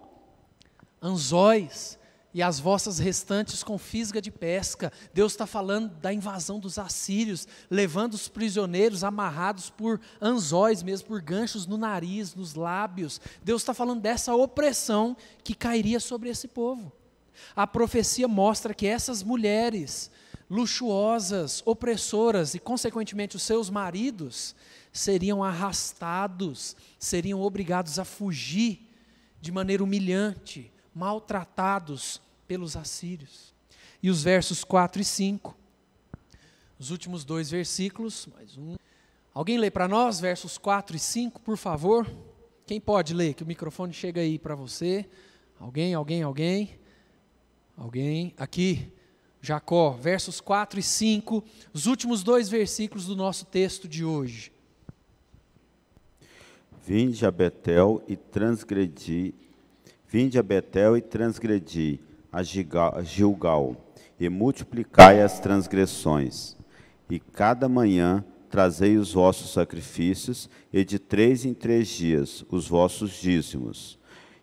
anzóis 1.01 1.97
e 2.33 2.43
as 2.43 2.59
vossas 2.59 2.99
restantes 2.99 3.63
com 3.63 3.77
fisga 3.77 4.21
de 4.21 4.29
pesca. 4.29 4.91
Deus 5.13 5.31
está 5.31 5.47
falando 5.47 5.95
da 5.95 6.11
invasão 6.11 6.59
dos 6.59 6.77
assírios, 6.77 7.47
levando 7.71 8.13
os 8.13 8.27
prisioneiros 8.27 9.05
amarrados 9.05 9.69
por 9.69 10.01
anzóis, 10.21 10.83
mesmo 10.83 11.07
por 11.07 11.21
ganchos 11.21 11.65
no 11.65 11.77
nariz, 11.77 12.35
nos 12.35 12.55
lábios. 12.55 13.21
Deus 13.41 13.61
está 13.61 13.73
falando 13.73 14.01
dessa 14.01 14.35
opressão 14.35 15.15
que 15.45 15.55
cairia 15.55 16.01
sobre 16.01 16.27
esse 16.27 16.49
povo. 16.49 16.91
A 17.55 17.65
profecia 17.67 18.27
mostra 18.27 18.73
que 18.73 18.87
essas 18.87 19.23
mulheres 19.23 20.11
luxuosas, 20.49 21.63
opressoras 21.65 22.53
e, 22.53 22.59
consequentemente, 22.59 23.35
os 23.35 23.43
seus 23.43 23.69
maridos 23.69 24.55
seriam 24.91 25.43
arrastados, 25.43 26.75
seriam 26.99 27.41
obrigados 27.41 27.97
a 27.97 28.05
fugir 28.05 28.87
de 29.41 29.51
maneira 29.51 29.83
humilhante, 29.83 30.71
maltratados 30.93 32.21
pelos 32.47 32.75
assírios. 32.75 33.53
E 34.01 34.09
os 34.09 34.21
versos 34.21 34.63
4 34.63 35.01
e 35.01 35.05
5, 35.05 35.57
os 36.77 36.91
últimos 36.91 37.23
dois 37.25 37.49
versículos, 37.49 38.27
mais 38.35 38.57
um. 38.57 38.75
Alguém 39.33 39.57
lê 39.57 39.71
para 39.71 39.87
nós, 39.87 40.19
versos 40.19 40.57
4 40.57 40.95
e 40.95 40.99
5, 40.99 41.41
por 41.41 41.57
favor? 41.57 42.07
Quem 42.67 42.79
pode 42.79 43.13
ler? 43.13 43.33
Que 43.33 43.43
o 43.43 43.47
microfone 43.47 43.91
chega 43.91 44.21
aí 44.21 44.37
para 44.37 44.53
você. 44.53 45.09
Alguém, 45.59 45.93
alguém, 45.93 46.21
alguém? 46.21 46.79
Alguém? 47.75 48.33
Aqui, 48.37 48.91
Jacó, 49.41 49.91
versos 49.91 50.39
4 50.39 50.79
e 50.79 50.83
5, 50.83 51.43
os 51.73 51.85
últimos 51.87 52.23
dois 52.23 52.47
versículos 52.47 53.05
do 53.05 53.15
nosso 53.15 53.45
texto 53.45 53.87
de 53.87 54.05
hoje. 54.05 54.51
Vinde 56.85 57.25
a 57.25 57.31
Betel 57.31 58.03
e 58.07 58.15
transgredi, 58.15 59.33
vinde 60.07 60.37
a 60.37 60.43
Betel 60.43 60.97
e 60.97 61.01
transgredi 61.01 61.99
a 62.31 62.43
Gilgal, 62.43 63.75
e 64.19 64.29
multiplicai 64.29 65.21
as 65.21 65.39
transgressões. 65.39 66.55
E 67.09 67.19
cada 67.19 67.67
manhã 67.67 68.23
trazei 68.49 68.97
os 68.97 69.13
vossos 69.13 69.51
sacrifícios, 69.51 70.47
e 70.71 70.85
de 70.85 70.99
três 70.99 71.43
em 71.43 71.53
três 71.53 71.87
dias 71.87 72.45
os 72.49 72.67
vossos 72.67 73.11
dízimos 73.13 73.97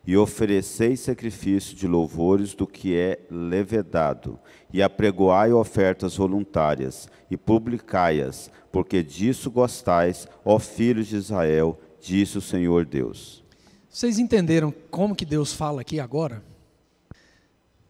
e 0.07 0.17
ofereceis 0.17 1.01
sacrifício 1.01 1.77
de 1.77 1.87
louvores 1.87 2.55
do 2.55 2.67
que 2.67 2.97
é 2.97 3.21
levedado, 3.31 4.39
e 4.73 4.83
apregoai 4.83 5.53
ofertas 5.53 6.17
voluntárias, 6.17 7.09
e 7.31 7.37
publicai-as, 7.37 8.51
porque 8.73 9.03
disso 9.03 9.51
gostais, 9.51 10.27
ó 10.45 10.59
filhos 10.59 11.07
de 11.07 11.17
Israel, 11.17 11.79
disse 12.01 12.39
o 12.39 12.41
Senhor 12.41 12.85
Deus. 12.85 13.45
Vocês 13.89 14.19
entenderam 14.19 14.73
como 14.91 15.17
que 15.17 15.25
Deus 15.25 15.53
fala 15.53 15.81
aqui 15.81 16.01
agora? 16.01 16.43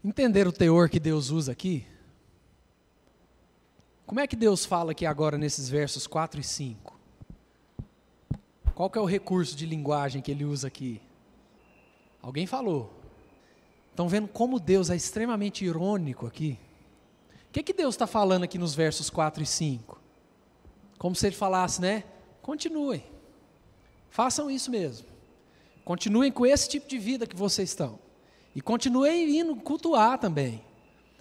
Entenderam 0.03 0.51
o 0.51 0.55
teor 0.55 0.89
que 0.89 0.99
Deus 0.99 1.31
usa 1.31 1.53
aqui? 1.53 1.85
Como 4.07 4.19
é 4.19 4.27
que 4.27 4.35
Deus 4.35 4.65
fala 4.65 4.93
aqui 4.93 5.07
agora 5.07 5.39
nesses 5.39 5.69
versos 5.69 6.07
4 6.07 6.41
e 6.41 6.45
5? 6.45 6.99
Qual 8.75 8.91
que 8.91 8.99
é 8.99 9.01
o 9.01 9.05
recurso 9.05 9.55
de 9.55 9.67
linguagem 9.67 10.23
que 10.23 10.31
ele 10.31 10.45
usa 10.45 10.67
aqui? 10.67 11.01
Alguém 12.23 12.47
falou. 12.47 12.93
Estão 13.91 14.09
vendo 14.09 14.29
como 14.29 14.61
Deus 14.61 14.91
é 14.91 14.97
extremamente 14.97 15.65
irônico 15.65 16.27
aqui? 16.27 16.59
O 17.49 17.53
que, 17.53 17.63
que 17.63 17.73
Deus 17.73 17.95
está 17.95 18.07
falando 18.07 18.45
aqui 18.45 18.59
nos 18.59 18.75
versos 18.75 19.11
4 19.11 19.43
e 19.43 19.47
5? 19.47 20.01
Como 20.99 21.17
se 21.17 21.27
ele 21.27 21.35
falasse, 21.35 21.81
né? 21.81 22.05
Continuem. 22.43 23.05
Façam 24.11 24.51
isso 24.51 24.71
mesmo. 24.71 25.07
Continuem 25.85 26.31
com 26.31 26.47
esse 26.47 26.69
tipo 26.69 26.89
de 26.89 26.99
vida 26.99 27.27
que 27.27 27.37
vocês 27.37 27.71
estão. 27.71 27.99
E 28.55 28.61
continuem 28.61 29.39
indo 29.39 29.57
cultuar 29.57 30.19
também. 30.19 30.63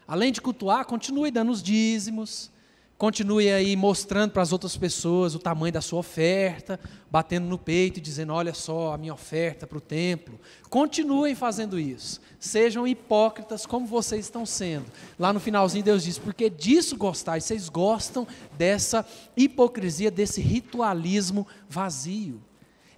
Além 0.07 0.31
de 0.31 0.41
cultuar, 0.41 0.85
continue 0.85 1.31
dando 1.31 1.51
os 1.51 1.61
dízimos, 1.61 2.51
Continue 2.99 3.49
aí 3.49 3.77
mostrando 3.77 4.31
para 4.31 4.41
as 4.41 4.51
outras 4.51 4.75
pessoas 4.75 5.33
o 5.33 5.39
tamanho 5.39 5.71
da 5.71 5.79
sua 5.79 5.99
oferta, 5.99 6.77
batendo 7.09 7.47
no 7.47 7.57
peito 7.57 7.97
e 7.97 8.01
dizendo: 8.01 8.33
olha 8.33 8.53
só 8.53 8.93
a 8.93 8.97
minha 8.97 9.13
oferta 9.13 9.65
para 9.65 9.77
o 9.77 9.81
templo. 9.81 10.37
Continuem 10.69 11.33
fazendo 11.33 11.79
isso. 11.79 12.19
Sejam 12.37 12.85
hipócritas 12.85 13.65
como 13.65 13.87
vocês 13.87 14.25
estão 14.25 14.45
sendo. 14.45 14.87
Lá 15.17 15.31
no 15.31 15.39
finalzinho, 15.39 15.81
Deus 15.81 16.03
diz: 16.03 16.17
porque 16.17 16.49
disso 16.49 16.97
gostais, 16.97 17.45
vocês 17.45 17.69
gostam 17.69 18.27
dessa 18.57 19.05
hipocrisia, 19.37 20.11
desse 20.11 20.41
ritualismo 20.41 21.47
vazio. 21.69 22.41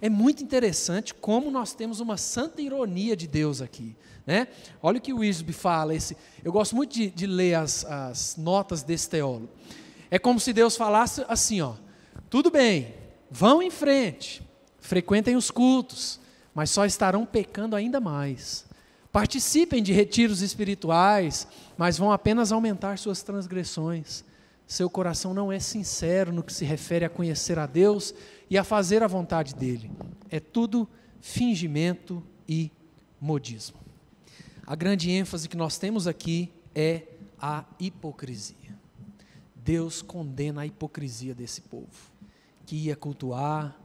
É 0.00 0.08
muito 0.08 0.42
interessante 0.42 1.14
como 1.14 1.48
nós 1.48 1.74
temos 1.74 2.00
uma 2.00 2.16
santa 2.16 2.60
ironia 2.60 3.16
de 3.16 3.28
Deus 3.28 3.62
aqui. 3.62 3.94
Né? 4.26 4.48
Olha 4.82 4.98
o 4.98 5.00
que 5.00 5.12
o 5.12 5.18
Wisby 5.18 5.52
fala. 5.52 5.94
Esse, 5.94 6.16
eu 6.42 6.50
gosto 6.50 6.74
muito 6.74 6.92
de, 6.92 7.08
de 7.08 7.24
ler 7.24 7.54
as, 7.54 7.84
as 7.84 8.36
notas 8.36 8.82
desse 8.82 9.08
teólogo. 9.08 9.48
É 10.12 10.18
como 10.18 10.38
se 10.38 10.52
Deus 10.52 10.76
falasse 10.76 11.24
assim, 11.26 11.62
ó: 11.62 11.72
tudo 12.28 12.50
bem, 12.50 12.94
vão 13.30 13.62
em 13.62 13.70
frente, 13.70 14.42
frequentem 14.78 15.36
os 15.36 15.50
cultos, 15.50 16.20
mas 16.54 16.68
só 16.68 16.84
estarão 16.84 17.24
pecando 17.24 17.74
ainda 17.74 17.98
mais. 17.98 18.66
Participem 19.10 19.82
de 19.82 19.90
retiros 19.90 20.42
espirituais, 20.42 21.48
mas 21.78 21.96
vão 21.96 22.12
apenas 22.12 22.52
aumentar 22.52 22.98
suas 22.98 23.22
transgressões. 23.22 24.22
Seu 24.66 24.90
coração 24.90 25.32
não 25.32 25.50
é 25.50 25.58
sincero 25.58 26.30
no 26.30 26.42
que 26.42 26.52
se 26.52 26.66
refere 26.66 27.06
a 27.06 27.10
conhecer 27.10 27.58
a 27.58 27.64
Deus 27.64 28.14
e 28.50 28.58
a 28.58 28.64
fazer 28.64 29.02
a 29.02 29.06
vontade 29.06 29.54
dele. 29.54 29.90
É 30.28 30.38
tudo 30.38 30.86
fingimento 31.22 32.22
e 32.46 32.70
modismo. 33.18 33.80
A 34.66 34.76
grande 34.76 35.10
ênfase 35.10 35.48
que 35.48 35.56
nós 35.56 35.78
temos 35.78 36.06
aqui 36.06 36.52
é 36.74 37.02
a 37.40 37.64
hipocrisia. 37.80 38.61
Deus 39.64 40.02
condena 40.02 40.62
a 40.62 40.66
hipocrisia 40.66 41.34
desse 41.34 41.60
povo, 41.60 42.10
que 42.66 42.76
ia 42.76 42.96
cultuar, 42.96 43.78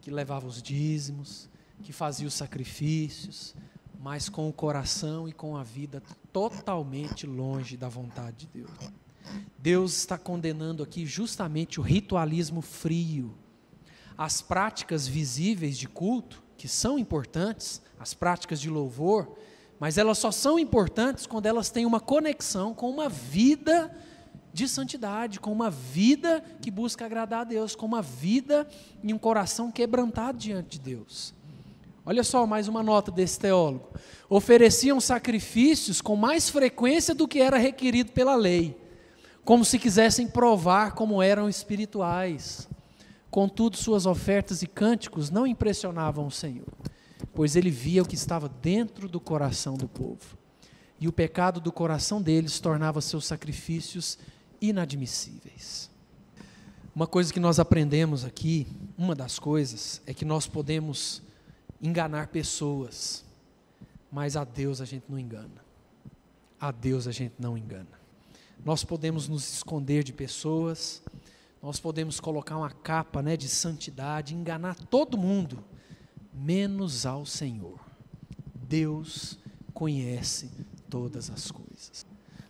que 0.00 0.10
levava 0.10 0.46
os 0.46 0.62
dízimos, 0.62 1.48
que 1.82 1.92
fazia 1.92 2.26
os 2.26 2.34
sacrifícios, 2.34 3.54
mas 4.00 4.28
com 4.28 4.48
o 4.48 4.52
coração 4.52 5.28
e 5.28 5.32
com 5.32 5.56
a 5.56 5.62
vida 5.62 6.02
totalmente 6.32 7.26
longe 7.26 7.76
da 7.76 7.88
vontade 7.88 8.46
de 8.46 8.60
Deus. 8.60 8.70
Deus 9.58 9.96
está 9.96 10.18
condenando 10.18 10.82
aqui 10.82 11.06
justamente 11.06 11.80
o 11.80 11.82
ritualismo 11.82 12.60
frio, 12.60 13.34
as 14.18 14.42
práticas 14.42 15.06
visíveis 15.06 15.78
de 15.78 15.88
culto, 15.88 16.42
que 16.56 16.68
são 16.68 16.98
importantes, 16.98 17.80
as 17.98 18.14
práticas 18.14 18.60
de 18.60 18.68
louvor, 18.68 19.36
mas 19.78 19.96
elas 19.96 20.18
só 20.18 20.30
são 20.30 20.58
importantes 20.58 21.26
quando 21.26 21.46
elas 21.46 21.70
têm 21.70 21.86
uma 21.86 22.00
conexão 22.00 22.74
com 22.74 22.90
uma 22.90 23.08
vida 23.08 23.94
de 24.54 24.68
santidade, 24.68 25.40
com 25.40 25.50
uma 25.50 25.68
vida 25.68 26.40
que 26.62 26.70
busca 26.70 27.04
agradar 27.04 27.40
a 27.40 27.44
Deus, 27.44 27.74
com 27.74 27.84
uma 27.84 28.00
vida 28.00 28.66
e 29.02 29.12
um 29.12 29.18
coração 29.18 29.68
quebrantado 29.68 30.38
diante 30.38 30.78
de 30.78 30.94
Deus. 30.94 31.34
Olha 32.06 32.22
só 32.22 32.46
mais 32.46 32.68
uma 32.68 32.80
nota 32.80 33.10
desse 33.10 33.40
teólogo. 33.40 33.88
Ofereciam 34.30 35.00
sacrifícios 35.00 36.00
com 36.00 36.14
mais 36.14 36.48
frequência 36.48 37.12
do 37.16 37.26
que 37.26 37.40
era 37.40 37.58
requerido 37.58 38.12
pela 38.12 38.36
lei, 38.36 38.80
como 39.44 39.64
se 39.64 39.76
quisessem 39.76 40.28
provar 40.28 40.92
como 40.92 41.20
eram 41.20 41.48
espirituais. 41.48 42.68
Contudo, 43.32 43.76
suas 43.76 44.06
ofertas 44.06 44.62
e 44.62 44.68
cânticos 44.68 45.30
não 45.30 45.44
impressionavam 45.44 46.28
o 46.28 46.30
Senhor, 46.30 46.72
pois 47.34 47.56
ele 47.56 47.70
via 47.70 48.04
o 48.04 48.06
que 48.06 48.14
estava 48.14 48.48
dentro 48.48 49.08
do 49.08 49.18
coração 49.18 49.74
do 49.74 49.88
povo. 49.88 50.38
E 51.00 51.08
o 51.08 51.12
pecado 51.12 51.60
do 51.60 51.72
coração 51.72 52.22
deles 52.22 52.60
tornava 52.60 53.00
seus 53.00 53.26
sacrifícios 53.26 54.16
inadmissíveis. 54.68 55.90
Uma 56.94 57.06
coisa 57.06 57.32
que 57.32 57.40
nós 57.40 57.58
aprendemos 57.58 58.24
aqui, 58.24 58.66
uma 58.96 59.14
das 59.14 59.38
coisas, 59.38 60.00
é 60.06 60.14
que 60.14 60.24
nós 60.24 60.46
podemos 60.46 61.22
enganar 61.82 62.28
pessoas, 62.28 63.24
mas 64.12 64.36
a 64.36 64.44
Deus 64.44 64.80
a 64.80 64.84
gente 64.84 65.04
não 65.08 65.18
engana. 65.18 65.64
A 66.60 66.70
Deus 66.70 67.08
a 67.08 67.12
gente 67.12 67.34
não 67.38 67.58
engana. 67.58 68.00
Nós 68.64 68.84
podemos 68.84 69.28
nos 69.28 69.52
esconder 69.54 70.04
de 70.04 70.12
pessoas, 70.12 71.02
nós 71.60 71.80
podemos 71.80 72.20
colocar 72.20 72.56
uma 72.56 72.70
capa 72.70 73.20
né, 73.22 73.36
de 73.36 73.48
santidade, 73.48 74.34
enganar 74.34 74.76
todo 74.76 75.18
mundo, 75.18 75.64
menos 76.32 77.04
ao 77.04 77.26
Senhor. 77.26 77.80
Deus 78.54 79.38
conhece 79.72 80.50
todas 80.88 81.28
as 81.28 81.50
coisas. 81.50 82.06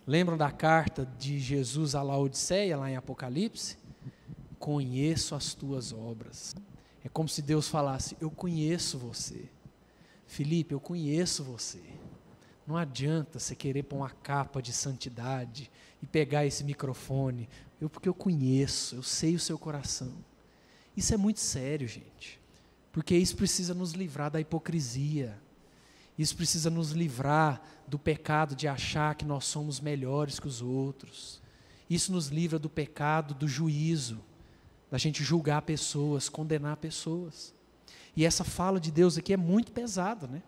Lembram 0.07 0.37
da 0.37 0.51
carta 0.51 1.05
de 1.17 1.39
Jesus 1.39 1.95
à 1.95 2.03
Laodiceia, 2.03 2.77
lá 2.77 2.89
em 2.89 2.95
Apocalipse? 2.95 3.77
Conheço 4.59 5.33
as 5.33 5.53
tuas 5.53 5.91
obras. 5.91 6.55
É 7.03 7.09
como 7.09 7.27
se 7.27 7.41
Deus 7.41 7.67
falasse: 7.67 8.15
Eu 8.21 8.29
conheço 8.29 8.97
você. 8.97 9.49
Felipe, 10.27 10.73
eu 10.73 10.79
conheço 10.79 11.43
você. 11.43 11.81
Não 12.67 12.75
adianta 12.77 13.39
você 13.39 13.55
querer 13.55 13.83
pôr 13.83 13.97
uma 13.97 14.09
capa 14.09 14.61
de 14.61 14.73
santidade 14.73 15.71
e 16.01 16.05
pegar 16.05 16.45
esse 16.45 16.63
microfone, 16.63 17.47
eu 17.79 17.89
porque 17.89 18.09
eu 18.09 18.13
conheço, 18.13 18.95
eu 18.95 19.03
sei 19.03 19.35
o 19.35 19.39
seu 19.39 19.57
coração. 19.57 20.11
Isso 20.95 21.13
é 21.13 21.17
muito 21.17 21.39
sério, 21.39 21.87
gente. 21.87 22.39
Porque 22.91 23.15
isso 23.15 23.35
precisa 23.35 23.73
nos 23.73 23.91
livrar 23.91 24.31
da 24.31 24.39
hipocrisia. 24.39 25.37
Isso 26.17 26.35
precisa 26.35 26.69
nos 26.69 26.91
livrar 26.91 27.61
do 27.87 27.99
pecado 27.99 28.55
de 28.55 28.67
achar 28.67 29.15
que 29.15 29.25
nós 29.25 29.45
somos 29.45 29.79
melhores 29.79 30.39
que 30.39 30.47
os 30.47 30.61
outros. 30.61 31.41
Isso 31.89 32.11
nos 32.11 32.27
livra 32.27 32.57
do 32.57 32.69
pecado 32.69 33.33
do 33.33 33.47
juízo, 33.47 34.19
da 34.89 34.97
gente 34.97 35.23
julgar 35.23 35.61
pessoas, 35.63 36.29
condenar 36.29 36.77
pessoas. 36.77 37.53
E 38.15 38.25
essa 38.25 38.43
fala 38.43 38.79
de 38.79 38.91
Deus 38.91 39.17
aqui 39.17 39.33
é 39.33 39.37
muito 39.37 39.71
pesada, 39.71 40.25
né? 40.25 40.41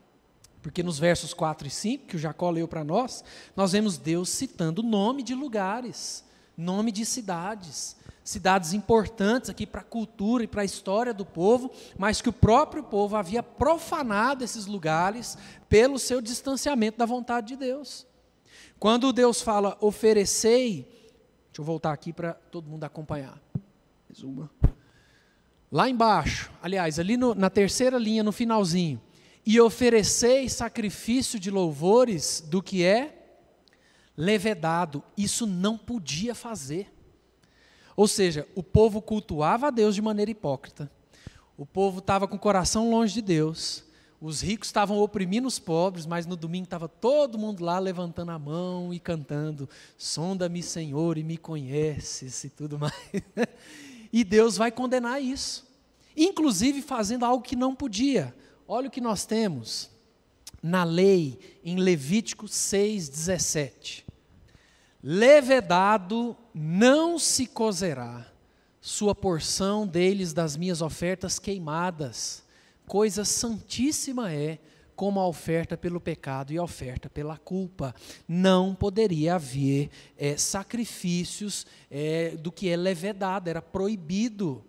Porque 0.62 0.82
nos 0.82 0.98
versos 0.98 1.34
4 1.34 1.68
e 1.68 1.72
5, 1.72 2.08
que 2.08 2.16
o 2.16 2.20
Jacó 2.20 2.50
leu 2.50 2.68
para 2.68 2.84
nós, 2.84 3.24
nós 3.56 3.74
vemos 3.74 3.98
Deus 3.98 4.30
citando 4.30 4.82
o 4.82 4.86
nome 4.86 5.22
de 5.22 5.36
lugares, 5.36 6.24
nome 6.58 6.92
de 6.92 7.06
cidades, 7.06 7.96
cidades 8.24 8.74
importantes 8.74 9.50
aqui 9.50 9.68
para 9.68 9.82
a 9.82 9.86
cultura 9.86 10.44
e 10.44 10.48
para 10.48 10.64
a 10.64 10.66
história 10.66 11.14
do 11.14 11.24
povo, 11.24 11.72
mas 11.98 12.22
que 12.22 12.30
o 12.30 12.34
próprio 12.34 12.84
povo 12.84 13.16
havia 13.16 13.44
profanado 13.44 14.44
esses 14.44 14.66
lugares 14.66 15.38
pelo 15.70 16.00
seu 16.00 16.20
distanciamento 16.20 16.98
da 16.98 17.06
vontade 17.06 17.50
de 17.50 17.56
Deus. 17.56 18.08
Quando 18.80 19.14
Deus 19.14 19.42
fala 19.42 19.78
oferecei, 19.80 20.84
deixa 21.46 21.60
eu 21.60 21.64
voltar 21.64 21.94
aqui 21.94 22.12
para 22.12 22.34
todo 22.34 22.70
mundo 22.70 22.84
acompanhar. 22.84 23.40
Mais 24.10 24.24
uma. 24.24 24.50
Lá 25.72 25.90
embaixo, 25.90 26.52
aliás, 26.62 26.98
ali 26.98 27.18
no, 27.18 27.36
na 27.36 27.50
terceira 27.50 27.98
linha, 27.98 28.24
no 28.24 28.32
finalzinho, 28.32 29.02
e 29.46 29.60
oferecei 29.62 30.50
sacrifício 30.50 31.40
de 31.40 31.52
louvores 31.52 32.42
do 32.42 32.62
que 32.62 32.84
é 32.84 33.17
levedado. 34.18 35.04
Isso 35.16 35.46
não 35.46 35.78
podia 35.78 36.34
fazer. 36.34 36.92
Ou 37.96 38.08
seja, 38.08 38.48
o 38.56 38.64
povo 38.64 39.02
cultuava 39.02 39.68
a 39.68 39.72
Deus 39.72 39.96
de 39.96 40.02
maneira 40.02 40.32
hipócrita. 40.32 40.92
O 41.58 41.66
povo 41.66 42.00
estava 42.00 42.28
com 42.28 42.36
o 42.36 42.40
coração 42.40 42.90
longe 42.90 43.14
de 43.14 43.22
Deus. 43.22 43.84
Os 44.20 44.42
ricos 44.42 44.68
estavam 44.68 44.98
oprimindo 45.00 45.48
os 45.48 45.60
pobres, 45.60 46.06
mas 46.06 46.26
no 46.26 46.36
domingo 46.36 46.64
estava 46.64 46.88
todo 46.88 47.38
mundo 47.38 47.64
lá 47.64 47.78
levantando 47.78 48.32
a 48.32 48.40
mão 48.40 48.92
e 48.92 49.00
cantando: 49.00 49.70
Sonda-me, 49.98 50.64
Senhor, 50.64 51.18
e 51.18 51.24
me 51.24 51.38
conheces 51.38 52.44
e 52.44 52.50
tudo 52.50 52.80
mais. 52.80 52.94
e 54.12 54.24
Deus 54.24 54.58
vai 54.58 54.72
condenar 54.72 55.22
isso, 55.22 55.68
inclusive 56.16 56.82
fazendo 56.82 57.26
algo 57.26 57.44
que 57.44 57.56
não 57.56 57.76
podia. 57.76 58.34
Olha 58.68 58.88
o 58.88 58.92
que 58.92 59.02
nós 59.02 59.26
temos 59.26 59.90
na 60.62 60.84
lei, 60.84 61.60
em 61.64 61.78
Levítico 61.78 62.48
6,17. 62.48 64.07
Levedado 65.02 66.36
não 66.54 67.20
se 67.20 67.46
cozerá 67.46 68.26
sua 68.82 69.14
porção 69.14 69.86
deles 69.86 70.34
das 70.34 70.56
minhas 70.56 70.82
ofertas 70.82 71.38
queimadas. 71.38 72.44
Coisa 72.86 73.26
santíssima 73.26 74.32
é 74.32 74.60
como 74.96 75.20
a 75.20 75.28
oferta 75.28 75.78
pelo 75.78 76.02
pecado 76.02 76.52
e 76.52 76.58
a 76.58 76.64
oferta 76.64 77.08
pela 77.08 77.38
culpa. 77.38 77.94
Não 78.28 78.74
poderia 78.74 79.36
haver 79.36 79.92
é, 80.18 80.36
sacrifícios 80.38 81.68
é, 81.92 82.32
do 82.32 82.52
que 82.52 82.68
é 82.68 82.76
levedado, 82.76 83.50
era 83.50 83.62
proibido. 83.62 84.66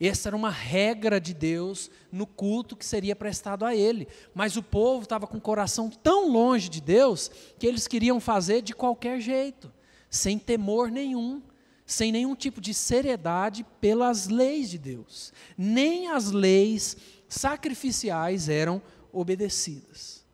Essa 0.00 0.28
era 0.28 0.36
uma 0.36 0.50
regra 0.50 1.20
de 1.20 1.34
Deus 1.34 1.90
no 2.12 2.26
culto 2.26 2.76
que 2.76 2.84
seria 2.84 3.16
prestado 3.16 3.64
a 3.64 3.74
Ele. 3.74 4.06
Mas 4.32 4.56
o 4.56 4.62
povo 4.62 5.02
estava 5.02 5.26
com 5.26 5.38
o 5.38 5.40
coração 5.40 5.90
tão 5.90 6.30
longe 6.30 6.68
de 6.68 6.80
Deus 6.80 7.30
que 7.58 7.66
eles 7.66 7.88
queriam 7.88 8.20
fazer 8.20 8.62
de 8.62 8.74
qualquer 8.74 9.20
jeito, 9.20 9.72
sem 10.08 10.38
temor 10.38 10.90
nenhum, 10.90 11.42
sem 11.84 12.12
nenhum 12.12 12.36
tipo 12.36 12.60
de 12.60 12.72
seriedade 12.72 13.66
pelas 13.80 14.28
leis 14.28 14.70
de 14.70 14.78
Deus. 14.78 15.32
Nem 15.56 16.08
as 16.08 16.30
leis 16.30 16.96
sacrificiais 17.28 18.48
eram 18.48 18.80
obedecidas. 19.12 20.24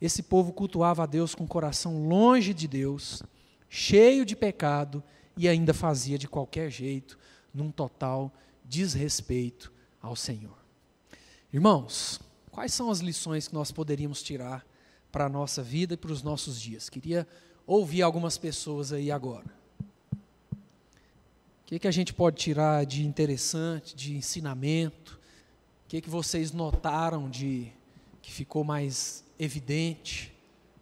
Esse 0.00 0.22
povo 0.24 0.52
cultuava 0.52 1.04
a 1.04 1.06
Deus 1.06 1.36
com 1.36 1.44
o 1.44 1.48
coração 1.48 2.08
longe 2.08 2.52
de 2.52 2.66
Deus, 2.66 3.22
cheio 3.68 4.24
de 4.24 4.34
pecado 4.34 5.02
e 5.36 5.48
ainda 5.48 5.72
fazia 5.72 6.18
de 6.18 6.26
qualquer 6.26 6.68
jeito, 6.68 7.18
num 7.52 7.70
total 7.70 8.32
desrespeito 8.74 9.72
ao 10.02 10.16
Senhor. 10.16 10.58
Irmãos, 11.52 12.20
quais 12.50 12.74
são 12.74 12.90
as 12.90 12.98
lições 12.98 13.46
que 13.46 13.54
nós 13.54 13.70
poderíamos 13.70 14.20
tirar 14.20 14.66
para 15.12 15.26
a 15.26 15.28
nossa 15.28 15.62
vida 15.62 15.94
e 15.94 15.96
para 15.96 16.10
os 16.10 16.24
nossos 16.24 16.60
dias? 16.60 16.90
Queria 16.90 17.26
ouvir 17.64 18.02
algumas 18.02 18.36
pessoas 18.36 18.92
aí 18.92 19.12
agora. 19.12 19.46
O 20.52 21.66
que, 21.66 21.78
que 21.78 21.86
a 21.86 21.92
gente 21.92 22.12
pode 22.12 22.36
tirar 22.36 22.84
de 22.84 23.06
interessante, 23.06 23.94
de 23.94 24.16
ensinamento? 24.16 25.20
O 25.84 25.88
que, 25.88 26.00
que 26.00 26.10
vocês 26.10 26.50
notaram 26.50 27.30
de 27.30 27.70
que 28.20 28.32
ficou 28.32 28.64
mais 28.64 29.24
evidente? 29.38 30.34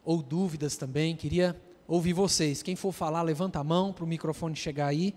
Ou 0.03 0.23
dúvidas 0.23 0.79
também? 0.79 1.15
Queria 1.15 1.61
ouvir 1.87 2.15
vocês. 2.15 2.63
Quem 2.63 2.75
for 2.75 2.91
falar, 2.91 3.21
levanta 3.21 3.59
a 3.59 3.65
mão 3.65 3.93
para 3.93 4.05
o 4.05 4.09
microfone 4.09 4.57
chegar 4.57 4.87
aí. 4.87 5.15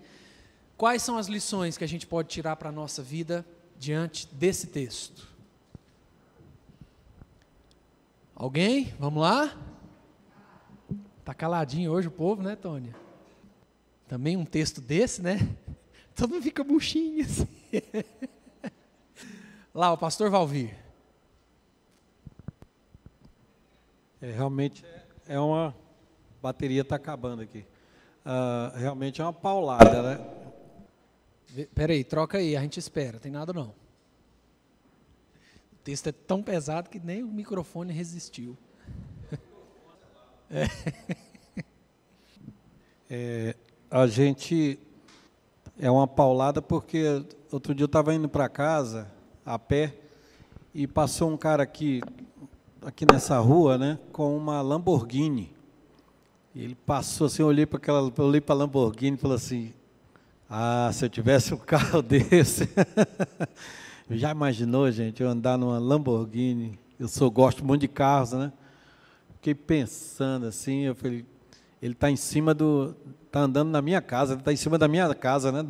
Quais 0.76 1.02
são 1.02 1.16
as 1.16 1.26
lições 1.26 1.78
que 1.78 1.84
a 1.84 1.88
gente 1.88 2.06
pode 2.06 2.28
tirar 2.28 2.56
para 2.56 2.68
a 2.68 2.72
nossa 2.72 3.02
vida 3.02 3.46
diante 3.78 4.26
desse 4.34 4.66
texto? 4.66 5.26
Alguém? 8.34 8.94
Vamos 8.98 9.22
lá? 9.22 9.56
Tá 11.24 11.32
caladinho 11.32 11.90
hoje 11.90 12.08
o 12.08 12.10
povo, 12.10 12.42
né, 12.42 12.54
Tônia? 12.54 12.94
Também 14.06 14.36
um 14.36 14.44
texto 14.44 14.80
desse, 14.80 15.22
né? 15.22 15.38
Todo 16.14 16.34
mundo 16.34 16.42
fica 16.42 16.62
buchinho 16.62 17.24
assim. 17.24 17.48
Lá, 19.74 19.92
o 19.92 19.98
pastor 19.98 20.30
Valvir. 20.30 20.76
É, 24.20 24.30
realmente 24.30 24.84
é 25.26 25.40
uma 25.40 25.74
bateria 26.42 26.82
está 26.82 26.96
acabando 26.96 27.42
aqui. 27.42 27.64
Uh, 28.24 28.78
realmente 28.78 29.20
é 29.20 29.24
uma 29.24 29.32
paulada, 29.32 30.02
né? 30.02 30.45
Peraí, 31.74 32.04
troca 32.04 32.38
aí, 32.38 32.56
a 32.56 32.60
gente 32.60 32.78
espera, 32.78 33.18
tem 33.18 33.32
nada 33.32 33.52
não. 33.52 33.68
O 35.72 35.78
texto 35.84 36.08
é 36.08 36.12
tão 36.12 36.42
pesado 36.42 36.90
que 36.90 36.98
nem 36.98 37.22
o 37.22 37.28
microfone 37.28 37.92
resistiu. 37.92 38.56
É. 40.48 40.68
É, 43.10 43.56
a 43.90 44.06
gente 44.06 44.78
é 45.78 45.90
uma 45.90 46.06
paulada 46.06 46.62
porque 46.62 47.24
outro 47.50 47.74
dia 47.74 47.82
eu 47.82 47.86
estava 47.86 48.14
indo 48.14 48.28
para 48.28 48.48
casa 48.48 49.10
a 49.44 49.58
pé 49.58 49.94
e 50.74 50.86
passou 50.86 51.30
um 51.30 51.36
cara 51.36 51.62
aqui 51.62 52.00
aqui 52.86 53.04
nessa 53.10 53.38
rua, 53.38 53.76
né, 53.76 53.98
com 54.12 54.36
uma 54.36 54.62
Lamborghini. 54.62 55.52
E 56.54 56.62
ele 56.62 56.74
passou 56.74 57.26
assim, 57.26 57.42
eu 57.42 57.48
olhei 57.48 57.66
para 57.66 57.78
aquela, 57.78 58.12
eu 58.16 58.24
olhei 58.24 58.40
para 58.40 58.54
a 58.54 58.58
Lamborghini 58.58 59.16
e 59.16 59.20
falei 59.20 59.36
assim: 59.36 59.74
"Ah, 60.48 60.90
se 60.92 61.04
eu 61.04 61.08
tivesse 61.08 61.52
um 61.54 61.58
carro 61.58 62.02
desse". 62.02 62.68
Já 64.08 64.30
imaginou, 64.30 64.90
gente, 64.90 65.22
eu 65.22 65.28
andar 65.28 65.58
numa 65.58 65.78
Lamborghini? 65.78 66.78
Eu 66.98 67.08
sou 67.08 67.30
gosto 67.30 67.64
muito 67.64 67.80
de 67.80 67.88
carros, 67.88 68.32
né? 68.32 68.52
Fiquei 69.34 69.54
pensando 69.54 70.46
assim, 70.46 70.82
eu 70.82 70.94
falei, 70.94 71.24
ele 71.82 71.92
está 71.92 72.10
em 72.10 72.16
cima 72.16 72.54
do, 72.54 72.96
está 73.26 73.40
andando 73.40 73.70
na 73.70 73.82
minha 73.82 74.00
casa, 74.00 74.32
ele 74.32 74.40
está 74.40 74.52
em 74.52 74.56
cima 74.56 74.78
da 74.78 74.88
minha 74.88 75.12
casa, 75.14 75.52
né? 75.52 75.64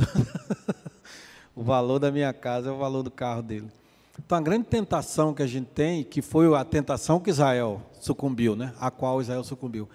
o 1.55 1.63
valor 1.63 1.99
da 1.99 2.11
minha 2.13 2.33
casa 2.33 2.69
é 2.69 2.73
o 2.73 2.79
valor 2.79 3.03
do 3.03 3.11
carro 3.11 3.43
dele. 3.43 3.69
Então, 4.25 4.39
a 4.39 4.41
grande 4.41 4.65
tentação 4.67 5.35
que 5.35 5.43
a 5.43 5.47
gente 5.47 5.67
tem, 5.67 6.05
que 6.05 6.23
foi 6.23 6.55
a 6.55 6.65
tentação 6.65 7.21
que 7.21 7.31
Israel 7.31 7.83
sucumbiu, 8.01 8.55
né? 8.57 8.73
A 8.81 8.91
qual 8.91 9.21
Israel 9.21 9.45
sucumbiu, 9.45 9.89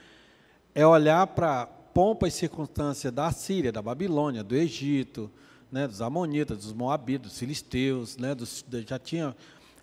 é 0.76 0.86
olhar 0.86 1.26
para 1.28 1.68
pompa 1.94 2.28
e 2.28 2.32
circunstância 2.32 3.12
da 3.12 3.32
Síria, 3.32 3.72
da 3.72 3.82
Babilônia, 3.82 4.44
do 4.44 4.56
Egito, 4.56 5.30
né, 5.72 5.88
dos 5.88 6.02
Amonitas, 6.02 6.58
dos 6.58 6.74
Moabitas, 6.74 7.32
dos 7.32 7.40
Filisteus, 7.40 8.18
né, 8.18 8.36
dos, 8.36 8.66
já 8.88 9.00
tinha, 9.00 9.36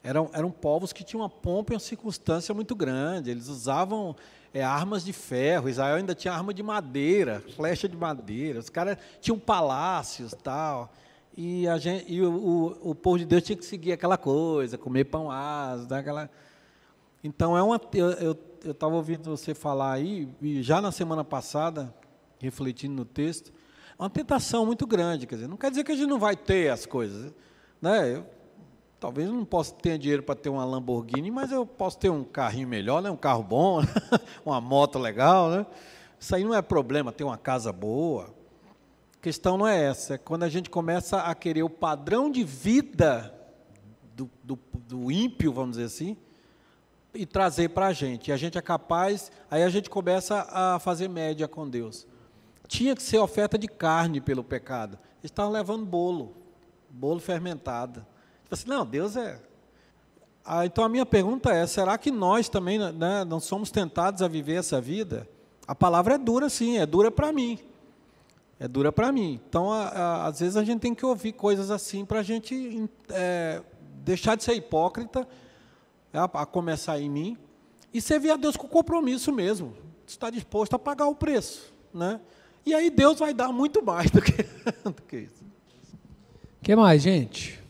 eram, 0.03 0.31
eram 0.33 0.51
povos 0.51 0.92
que 0.92 1.03
tinham 1.03 1.23
uma 1.23 1.31
pompa 1.31 1.73
e 1.73 1.75
uma 1.75 1.81
circunstância 1.81 2.55
muito 2.55 2.75
grande. 2.75 3.31
Eles 3.31 3.49
usavam 3.49 4.14
é, 4.53 4.62
armas 4.62 5.05
de 5.05 5.12
ferro. 5.12 5.68
Israel 5.68 5.97
ainda 5.97 6.14
tinha 6.14 6.33
arma 6.33 6.53
de 6.53 6.62
madeira, 6.62 7.42
flecha 7.57 7.88
de 7.88 7.97
madeira. 7.97 8.59
Os 8.59 8.68
caras 8.68 8.99
tinham 9.21 9.38
palácios 9.38 10.35
tal. 10.42 10.92
E, 11.37 11.68
a 11.68 11.79
gente, 11.79 12.12
e 12.12 12.21
o, 12.21 12.33
o, 12.33 12.90
o, 12.90 12.94
povo 12.94 13.18
de 13.18 13.25
Deus 13.25 13.42
tinha 13.44 13.57
que 13.57 13.64
seguir 13.64 13.92
aquela 13.92 14.18
coisa, 14.18 14.77
comer 14.77 15.05
pão 15.05 15.31
aso, 15.31 15.87
daquela. 15.87 16.29
Então 17.23 17.57
é 17.57 17.62
uma. 17.62 17.81
Eu 18.21 18.37
estava 18.64 18.94
ouvindo 18.94 19.25
você 19.25 19.55
falar 19.55 19.92
aí, 19.92 20.29
e 20.40 20.62
já 20.62 20.81
na 20.81 20.92
semana 20.92 21.25
passada, 21.25 21.94
refletindo 22.40 22.94
no 22.94 23.05
texto, 23.05 23.53
é 23.99 24.03
uma 24.03 24.11
tentação 24.11 24.64
muito 24.64 24.87
grande. 24.87 25.27
Quer 25.27 25.37
dizer, 25.37 25.49
não 25.49 25.57
quer 25.57 25.71
dizer 25.71 25.85
que 25.85 25.92
a 25.92 25.97
gente 25.97 26.09
não 26.09 26.18
vai 26.18 26.37
ter 26.37 26.71
as 26.71 26.87
coisas. 26.87 27.35
Né? 27.81 28.16
Eu, 28.16 28.27
talvez 29.01 29.29
eu 29.29 29.35
não 29.35 29.44
possa 29.44 29.75
ter 29.75 29.99
dinheiro 29.99 30.23
para 30.23 30.35
ter 30.35 30.49
uma 30.49 30.64
Lamborghini, 30.64 31.31
mas 31.31 31.51
eu 31.51 31.66
posso 31.66 31.99
ter 31.99 32.11
um 32.11 32.25
carrinho 32.25 32.68
melhor, 32.68 33.03
né? 33.03 33.11
um 33.11 33.16
carro 33.16 33.42
bom, 33.42 33.81
uma 34.47 34.61
moto 34.61 34.99
legal. 34.99 35.51
Né? 35.51 35.66
Isso 36.18 36.35
aí 36.35 36.44
não 36.44 36.55
é 36.55 36.62
problema, 36.62 37.12
ter 37.12 37.25
uma 37.25 37.37
casa 37.37 37.73
boa. 37.73 38.35
A 39.16 39.21
questão 39.21 39.59
não 39.59 39.66
é 39.66 39.85
essa, 39.85 40.14
é 40.14 40.18
quando 40.18 40.44
a 40.44 40.49
gente 40.49 40.71
começa 40.71 41.23
a 41.23 41.35
querer 41.35 41.64
o 41.64 41.71
padrão 41.71 42.31
de 42.31 42.44
vida 42.44 43.35
do, 44.14 44.31
do, 44.44 44.59
do 44.73 45.11
ímpio, 45.11 45.53
vamos 45.53 45.73
dizer 45.73 45.87
assim, 45.87 46.16
e 47.14 47.27
trazer 47.27 47.71
para 47.71 47.88
a 47.88 47.92
gente. 47.92 48.29
E 48.29 48.33
a 48.33 48.37
gente 48.37 48.59
é 48.59 48.62
capaz, 48.62 49.31
aí 49.51 49.62
a 49.62 49.68
gente 49.68 49.88
começa 49.88 50.47
a 50.51 50.79
fazer 50.79 51.09
média 51.09 51.49
com 51.49 51.68
Deus 51.68 52.07
tinha 52.68 52.94
que 52.94 53.03
ser 53.03 53.18
oferta 53.18 53.59
de 53.59 53.66
carne 53.66 54.21
pelo 54.21 54.44
pecado. 54.44 54.99
Eles 55.21 55.31
estavam 55.33 55.51
levando 55.51 55.85
bolo, 55.87 56.37
bolo 56.88 57.18
fermentado. 57.18 58.07
Tipo 58.44 58.55
assim, 58.55 58.68
não, 58.68 58.87
Deus 58.87 59.16
é. 59.16 59.40
Ah, 60.44 60.64
então 60.64 60.85
a 60.85 60.88
minha 60.88 61.07
pergunta 61.07 61.51
é: 61.51 61.66
será 61.66 61.97
que 61.99 62.11
nós 62.11 62.49
também 62.49 62.79
né, 62.79 63.25
não 63.25 63.40
somos 63.40 63.71
tentados 63.71 64.23
a 64.23 64.29
viver 64.29 64.57
essa 64.57 64.81
vida? 64.81 65.27
A 65.66 65.75
palavra 65.75 66.14
é 66.14 66.18
dura, 66.18 66.49
sim, 66.49 66.79
é 66.79 66.87
dura 66.87 67.11
para 67.11 67.33
mim. 67.33 67.59
É 68.61 68.68
dura 68.68 68.92
para 68.92 69.11
mim. 69.11 69.40
Então, 69.49 69.73
a, 69.73 69.88
a, 69.88 70.27
às 70.27 70.40
vezes 70.40 70.57
a 70.57 70.64
gente 70.64 70.81
tem 70.81 70.94
que 70.94 71.07
ouvir 71.07 71.33
coisas 71.33 71.71
assim 71.71 72.05
para 72.05 72.21
a 72.21 72.23
gente 72.23 72.88
é, 73.11 73.62
deixar 74.05 74.37
de 74.37 74.44
ser 74.44 74.55
hipócrita, 74.55 75.27
a 76.12 76.47
começar 76.47 76.99
em 76.99 77.09
mim, 77.09 77.38
e 77.92 78.01
servir 78.01 78.31
a 78.31 78.37
Deus 78.37 78.57
com 78.57 78.68
compromisso 78.68 79.33
mesmo. 79.33 79.75
Está 80.07 80.31
disposto 80.31 80.75
a 80.75 80.79
pagar 80.79 81.07
o 81.07 81.14
preço, 81.14 81.73
né? 81.92 82.21
E 82.64 82.75
aí 82.75 82.90
Deus 82.90 83.18
vai 83.18 83.33
dar 83.33 83.53
muito 83.53 83.83
mais 83.83 84.11
do 84.11 84.21
que, 84.21 84.42
do 84.85 85.03
que 85.03 85.16
isso. 85.21 85.44
O 86.61 86.64
que 86.64 86.75
mais, 86.77 87.03
gente? 87.03 87.62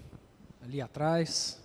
Ali 0.62 0.80
atrás. 0.80 1.60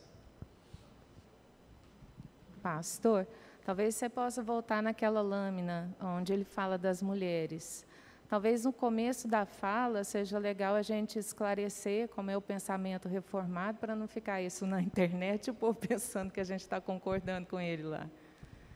Pastor, 2.62 3.28
talvez 3.66 3.96
você 3.96 4.08
possa 4.08 4.42
voltar 4.42 4.82
naquela 4.82 5.22
lâmina 5.22 5.94
onde 6.02 6.32
ele 6.32 6.44
fala 6.44 6.78
das 6.78 7.02
mulheres. 7.02 7.86
Talvez 8.28 8.66
no 8.66 8.74
começo 8.74 9.28
da 9.28 9.46
fala 9.46 10.04
seja 10.04 10.40
legal 10.40 10.76
a 10.76 10.82
gente 10.82 11.20
esclarecer 11.20 12.08
como 12.10 12.32
é 12.32 12.38
o 12.38 12.42
pensamento 12.42 13.08
reformado, 13.08 13.78
para 13.78 13.96
não 13.96 14.08
ficar 14.08 14.42
isso 14.42 14.66
na 14.66 14.82
internet 14.84 15.52
o 15.52 15.54
povo 15.54 15.78
pensando 15.78 16.32
que 16.32 16.40
a 16.40 16.44
gente 16.44 16.62
está 16.62 16.82
concordando 16.82 17.48
com 17.48 17.60
ele 17.60 17.84
lá. 17.84 18.08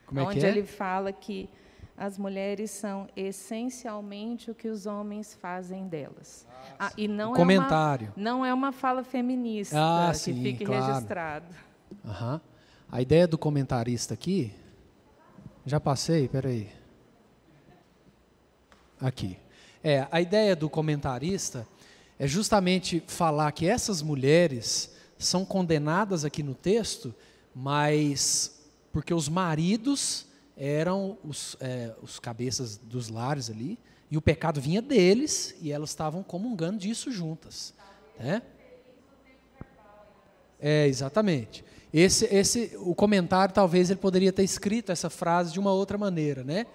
Como 0.06 0.20
é 0.20 0.22
onde 0.22 0.40
que 0.40 0.46
é? 0.46 0.48
ele 0.48 0.64
fala 0.64 1.12
que 1.12 1.50
as 1.96 2.16
mulheres 2.16 2.70
são 2.70 3.08
essencialmente 3.16 4.50
o 4.50 4.54
que 4.54 4.68
os 4.68 4.86
homens 4.86 5.34
fazem 5.34 5.88
delas. 5.88 6.46
Ah, 6.78 6.92
e 6.96 7.08
não 7.08 7.32
o 7.32 7.34
comentário. 7.34 8.06
É 8.06 8.20
uma, 8.20 8.30
não 8.30 8.46
é 8.46 8.54
uma 8.54 8.70
fala 8.70 9.02
feminista 9.02 9.76
ah, 9.76 10.10
que 10.12 10.18
sim, 10.18 10.42
fique 10.42 10.64
claro. 10.64 10.86
registrado. 10.86 11.46
Uhum. 12.04 12.40
A 12.90 13.02
ideia 13.02 13.26
do 13.26 13.36
comentarista 13.36 14.14
aqui, 14.14 14.54
já 15.66 15.80
passei, 15.80 16.28
peraí. 16.28 16.77
Aqui. 19.00 19.38
É, 19.82 20.06
a 20.10 20.20
ideia 20.20 20.56
do 20.56 20.68
comentarista 20.68 21.66
é 22.18 22.26
justamente 22.26 23.02
falar 23.06 23.52
que 23.52 23.66
essas 23.66 24.02
mulheres 24.02 24.92
são 25.16 25.44
condenadas 25.44 26.24
aqui 26.24 26.42
no 26.42 26.54
texto, 26.54 27.14
mas 27.54 28.60
porque 28.92 29.14
os 29.14 29.28
maridos 29.28 30.26
eram 30.56 31.16
os, 31.22 31.56
é, 31.60 31.94
os 32.02 32.18
cabeças 32.18 32.76
dos 32.76 33.08
lares 33.08 33.48
ali, 33.48 33.78
e 34.10 34.16
o 34.16 34.22
pecado 34.22 34.60
vinha 34.60 34.82
deles, 34.82 35.54
e 35.60 35.70
elas 35.70 35.90
estavam 35.90 36.22
comungando 36.22 36.78
disso 36.78 37.12
juntas. 37.12 37.74
Né? 38.18 38.42
É, 40.60 40.86
exatamente. 40.88 41.64
Esse, 41.92 42.24
esse, 42.26 42.72
o 42.78 42.94
comentário, 42.94 43.54
talvez 43.54 43.90
ele 43.90 44.00
poderia 44.00 44.32
ter 44.32 44.42
escrito 44.42 44.90
essa 44.90 45.08
frase 45.08 45.52
de 45.52 45.60
uma 45.60 45.72
outra 45.72 45.96
maneira, 45.96 46.42
né? 46.42 46.66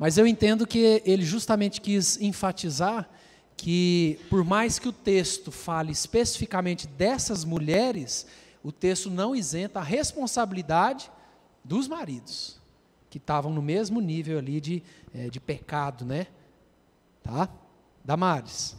Mas 0.00 0.16
eu 0.16 0.26
entendo 0.26 0.66
que 0.66 1.02
ele 1.04 1.22
justamente 1.22 1.78
quis 1.78 2.18
enfatizar 2.22 3.06
que, 3.54 4.18
por 4.30 4.42
mais 4.42 4.78
que 4.78 4.88
o 4.88 4.92
texto 4.94 5.52
fale 5.52 5.92
especificamente 5.92 6.86
dessas 6.86 7.44
mulheres, 7.44 8.26
o 8.64 8.72
texto 8.72 9.10
não 9.10 9.36
isenta 9.36 9.78
a 9.78 9.82
responsabilidade 9.82 11.12
dos 11.62 11.86
maridos 11.86 12.58
que 13.10 13.18
estavam 13.18 13.52
no 13.52 13.60
mesmo 13.60 14.00
nível 14.00 14.38
ali 14.38 14.58
de, 14.58 14.82
é, 15.12 15.28
de 15.28 15.38
pecado, 15.38 16.06
né? 16.06 16.28
Tá? 17.22 17.46
Damares. 18.02 18.78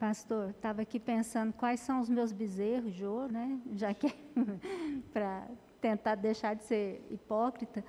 Pastor, 0.00 0.50
estava 0.50 0.82
aqui 0.82 0.98
pensando 0.98 1.52
quais 1.52 1.78
são 1.78 2.00
os 2.00 2.08
meus 2.08 2.32
bezerros 2.32 2.92
de 2.92 3.06
ouro, 3.06 3.32
né? 3.32 3.56
Já 3.76 3.94
que 3.94 4.12
para 5.14 5.46
tentar 5.80 6.16
deixar 6.16 6.54
de 6.54 6.64
ser 6.64 7.06
hipócrita. 7.08 7.84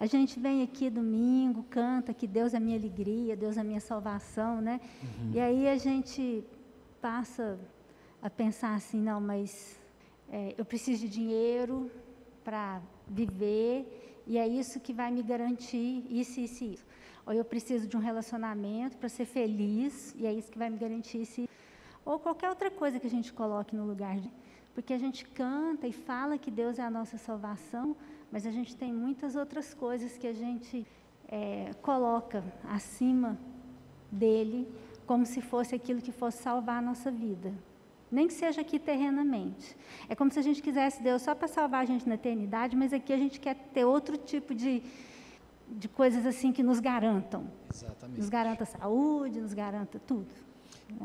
A 0.00 0.06
gente 0.06 0.40
vem 0.40 0.62
aqui 0.62 0.88
domingo, 0.88 1.62
canta 1.64 2.14
que 2.14 2.26
Deus 2.26 2.54
é 2.54 2.58
minha 2.58 2.78
alegria, 2.78 3.36
Deus 3.36 3.58
é 3.58 3.62
minha 3.62 3.80
salvação, 3.80 4.58
né? 4.58 4.80
Uhum. 5.02 5.32
E 5.34 5.38
aí 5.38 5.68
a 5.68 5.76
gente 5.76 6.42
passa 7.02 7.58
a 8.22 8.30
pensar 8.30 8.74
assim, 8.74 8.98
não, 8.98 9.20
mas 9.20 9.78
é, 10.32 10.54
eu 10.56 10.64
preciso 10.64 11.02
de 11.02 11.08
dinheiro 11.10 11.90
para 12.42 12.80
viver 13.06 14.22
e 14.26 14.38
é 14.38 14.48
isso 14.48 14.80
que 14.80 14.94
vai 14.94 15.10
me 15.10 15.22
garantir 15.22 16.06
isso, 16.08 16.40
isso 16.40 16.64
e 16.64 16.72
isso. 16.74 16.86
Ou 17.26 17.34
eu 17.34 17.44
preciso 17.44 17.86
de 17.86 17.94
um 17.94 18.00
relacionamento 18.00 18.96
para 18.96 19.10
ser 19.10 19.26
feliz, 19.26 20.14
e 20.18 20.26
é 20.26 20.32
isso 20.32 20.50
que 20.50 20.58
vai 20.58 20.70
me 20.70 20.78
garantir 20.78 21.20
isso. 21.20 21.46
Ou 22.06 22.18
qualquer 22.18 22.48
outra 22.48 22.70
coisa 22.70 22.98
que 22.98 23.06
a 23.06 23.10
gente 23.10 23.34
coloque 23.34 23.76
no 23.76 23.84
lugar. 23.84 24.18
De, 24.18 24.30
porque 24.80 24.94
a 24.94 24.98
gente 24.98 25.26
canta 25.26 25.86
e 25.86 25.92
fala 25.92 26.38
que 26.38 26.50
Deus 26.50 26.78
é 26.78 26.82
a 26.82 26.88
nossa 26.88 27.18
salvação, 27.18 27.94
mas 28.32 28.46
a 28.46 28.50
gente 28.50 28.74
tem 28.74 28.90
muitas 28.90 29.36
outras 29.36 29.74
coisas 29.74 30.16
que 30.16 30.26
a 30.26 30.32
gente 30.32 30.86
é, 31.28 31.72
coloca 31.82 32.42
acima 32.64 33.38
dele, 34.10 34.66
como 35.06 35.26
se 35.26 35.42
fosse 35.42 35.74
aquilo 35.74 36.00
que 36.00 36.10
fosse 36.10 36.42
salvar 36.42 36.78
a 36.78 36.82
nossa 36.82 37.10
vida 37.10 37.52
nem 38.10 38.26
que 38.26 38.32
seja 38.32 38.60
aqui 38.62 38.76
terrenamente. 38.76 39.76
É 40.08 40.16
como 40.16 40.32
se 40.32 40.38
a 40.40 40.42
gente 40.42 40.60
quisesse 40.60 41.00
Deus 41.00 41.22
só 41.22 41.32
para 41.32 41.46
salvar 41.46 41.82
a 41.82 41.84
gente 41.84 42.08
na 42.08 42.16
eternidade, 42.16 42.74
mas 42.74 42.92
aqui 42.92 43.12
a 43.12 43.16
gente 43.16 43.38
quer 43.38 43.54
ter 43.72 43.84
outro 43.84 44.16
tipo 44.16 44.52
de, 44.52 44.82
de 45.68 45.88
coisas 45.88 46.26
assim 46.26 46.50
que 46.50 46.60
nos 46.60 46.80
garantam. 46.80 47.46
Exatamente. 47.72 48.18
Nos 48.18 48.28
garanta 48.28 48.64
saúde, 48.64 49.40
nos 49.40 49.54
garanta 49.54 50.00
tudo. 50.00 50.26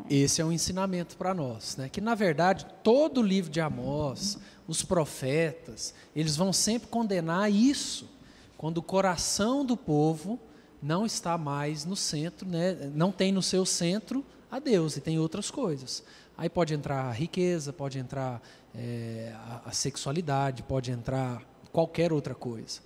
Esse 0.09 0.41
é 0.41 0.45
um 0.45 0.51
ensinamento 0.51 1.17
para 1.17 1.33
nós, 1.33 1.77
né? 1.77 1.89
que 1.89 2.01
na 2.01 2.15
verdade 2.15 2.65
todo 2.83 3.21
o 3.21 3.23
livro 3.23 3.51
de 3.51 3.59
Amós, 3.59 4.37
os 4.67 4.83
profetas, 4.83 5.93
eles 6.15 6.35
vão 6.35 6.51
sempre 6.51 6.87
condenar 6.87 7.51
isso, 7.51 8.09
quando 8.57 8.77
o 8.77 8.83
coração 8.83 9.65
do 9.65 9.75
povo 9.75 10.39
não 10.81 11.05
está 11.05 11.37
mais 11.37 11.85
no 11.85 11.95
centro, 11.95 12.47
né? 12.47 12.91
não 12.93 13.11
tem 13.11 13.31
no 13.31 13.41
seu 13.41 13.65
centro 13.65 14.25
a 14.51 14.59
Deus 14.59 14.95
e 14.97 15.01
tem 15.01 15.19
outras 15.19 15.51
coisas. 15.51 16.03
Aí 16.37 16.49
pode 16.49 16.73
entrar 16.73 17.05
a 17.05 17.11
riqueza, 17.11 17.71
pode 17.71 17.97
entrar 17.97 18.41
é, 18.73 19.33
a, 19.35 19.69
a, 19.69 19.71
sexualidade, 19.71 20.63
pode 20.63 20.91
entrar 20.91 21.41
qualquer 21.71 22.11
outra 22.11 22.35
coisa. 22.35 22.81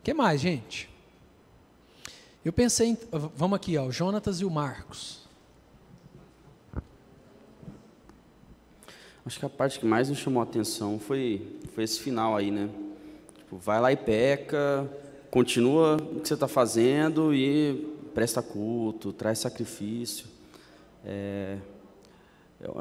O 0.00 0.02
que 0.02 0.12
mais, 0.12 0.40
gente? 0.40 0.88
Eu 2.44 2.52
pensei, 2.52 2.88
em, 2.90 2.98
vamos 3.36 3.56
aqui, 3.56 3.76
ó, 3.76 3.86
o 3.86 3.92
Jonatas 3.92 4.40
e 4.40 4.44
o 4.44 4.50
Marcos. 4.50 5.27
Acho 9.28 9.40
que 9.40 9.44
a 9.44 9.50
parte 9.50 9.78
que 9.78 9.84
mais 9.84 10.08
nos 10.08 10.16
chamou 10.16 10.40
a 10.40 10.44
atenção 10.44 10.98
foi, 10.98 11.42
foi 11.74 11.84
esse 11.84 12.00
final 12.00 12.34
aí, 12.34 12.50
né? 12.50 12.70
Tipo, 13.36 13.58
vai 13.58 13.78
lá 13.78 13.92
e 13.92 13.96
peca, 13.96 14.90
continua 15.30 15.96
o 15.96 16.20
que 16.20 16.28
você 16.28 16.32
está 16.32 16.48
fazendo 16.48 17.34
e 17.34 17.86
presta 18.14 18.40
culto, 18.40 19.12
traz 19.12 19.38
sacrifício. 19.40 20.24
É, 21.04 21.58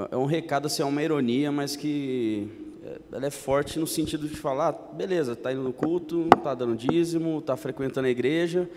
é 0.09 0.15
um 0.15 0.23
recado, 0.23 0.67
assim, 0.67 0.81
é 0.81 0.85
uma 0.85 1.03
ironia, 1.03 1.51
mas 1.51 1.75
que 1.75 2.47
é, 2.81 2.97
ela 3.11 3.25
é 3.25 3.29
forte 3.29 3.77
no 3.77 3.85
sentido 3.85 4.25
de 4.25 4.37
falar, 4.37 4.69
ah, 4.69 4.71
beleza, 4.71 5.33
está 5.33 5.51
indo 5.51 5.63
no 5.63 5.73
culto, 5.73 6.29
está 6.33 6.55
dando 6.55 6.77
dízimo, 6.77 7.39
está 7.39 7.57
frequentando 7.57 8.07
a 8.07 8.09
igreja, 8.09 8.69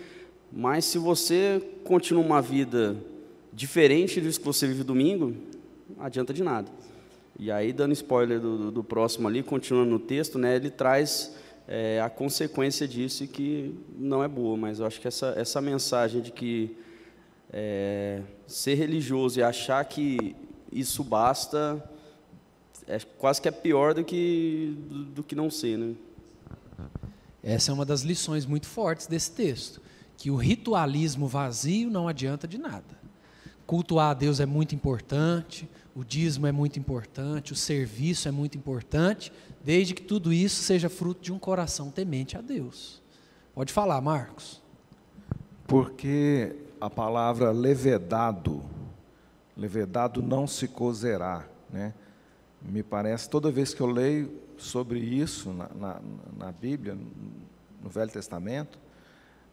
mas 0.51 0.83
se 0.83 0.97
você 0.97 1.63
continua 1.85 2.21
uma 2.21 2.41
vida 2.41 2.97
diferente 3.53 4.19
do 4.19 4.29
que 4.29 4.43
você 4.43 4.67
vive 4.67 4.83
domingo, 4.83 5.33
não 5.95 6.05
adianta 6.05 6.33
de 6.33 6.43
nada. 6.43 6.69
E 7.41 7.49
aí, 7.49 7.73
dando 7.73 7.91
spoiler 7.93 8.39
do, 8.39 8.69
do 8.69 8.83
próximo 8.83 9.27
ali, 9.27 9.41
continuando 9.41 9.89
no 9.89 9.97
texto, 9.97 10.37
né, 10.37 10.57
ele 10.57 10.69
traz 10.69 11.35
é, 11.67 11.99
a 11.99 12.07
consequência 12.07 12.87
disso 12.87 13.23
e 13.23 13.27
que 13.27 13.75
não 13.97 14.23
é 14.23 14.27
boa, 14.27 14.55
mas 14.55 14.79
eu 14.79 14.85
acho 14.85 15.01
que 15.01 15.07
essa, 15.07 15.33
essa 15.35 15.59
mensagem 15.59 16.21
de 16.21 16.31
que 16.31 16.77
é, 17.51 18.21
ser 18.45 18.75
religioso 18.75 19.39
e 19.39 19.43
achar 19.43 19.83
que 19.85 20.35
isso 20.71 21.03
basta 21.03 21.83
é 22.85 22.99
quase 23.17 23.41
que 23.41 23.47
é 23.47 23.51
pior 23.51 23.95
do 23.95 24.03
que, 24.03 24.77
do, 24.87 25.05
do 25.05 25.23
que 25.23 25.33
não 25.33 25.49
ser. 25.49 25.79
Né? 25.79 25.95
Essa 27.41 27.71
é 27.71 27.73
uma 27.73 27.85
das 27.85 28.01
lições 28.03 28.45
muito 28.45 28.67
fortes 28.67 29.07
desse 29.07 29.31
texto, 29.31 29.81
que 30.15 30.29
o 30.29 30.35
ritualismo 30.35 31.27
vazio 31.27 31.89
não 31.89 32.07
adianta 32.07 32.47
de 32.47 32.59
nada. 32.59 33.01
Cultuar 33.65 34.11
a 34.11 34.13
Deus 34.13 34.39
é 34.39 34.45
muito 34.45 34.75
importante, 34.75 35.67
o 35.95 36.03
dízimo 36.03 36.47
é 36.47 36.51
muito 36.51 36.79
importante, 36.79 37.53
o 37.53 37.55
serviço 37.55 38.27
é 38.27 38.31
muito 38.31 38.57
importante, 38.57 39.31
desde 39.63 39.93
que 39.93 40.01
tudo 40.01 40.31
isso 40.31 40.63
seja 40.63 40.89
fruto 40.89 41.21
de 41.21 41.33
um 41.33 41.39
coração 41.39 41.91
temente 41.91 42.37
a 42.37 42.41
Deus. 42.41 43.01
Pode 43.53 43.73
falar, 43.73 43.99
Marcos. 44.01 44.61
Porque 45.67 46.55
a 46.79 46.89
palavra 46.89 47.51
levedado, 47.51 48.63
levedado 49.55 50.21
não 50.21 50.47
se 50.47 50.67
cozerá, 50.67 51.45
né? 51.69 51.93
Me 52.61 52.83
parece, 52.83 53.29
toda 53.29 53.51
vez 53.51 53.73
que 53.73 53.81
eu 53.81 53.87
leio 53.87 54.39
sobre 54.57 54.99
isso 54.99 55.51
na, 55.51 55.69
na, 55.69 56.01
na 56.37 56.51
Bíblia, 56.51 56.95
no 57.81 57.89
Velho 57.89 58.11
Testamento, 58.11 58.79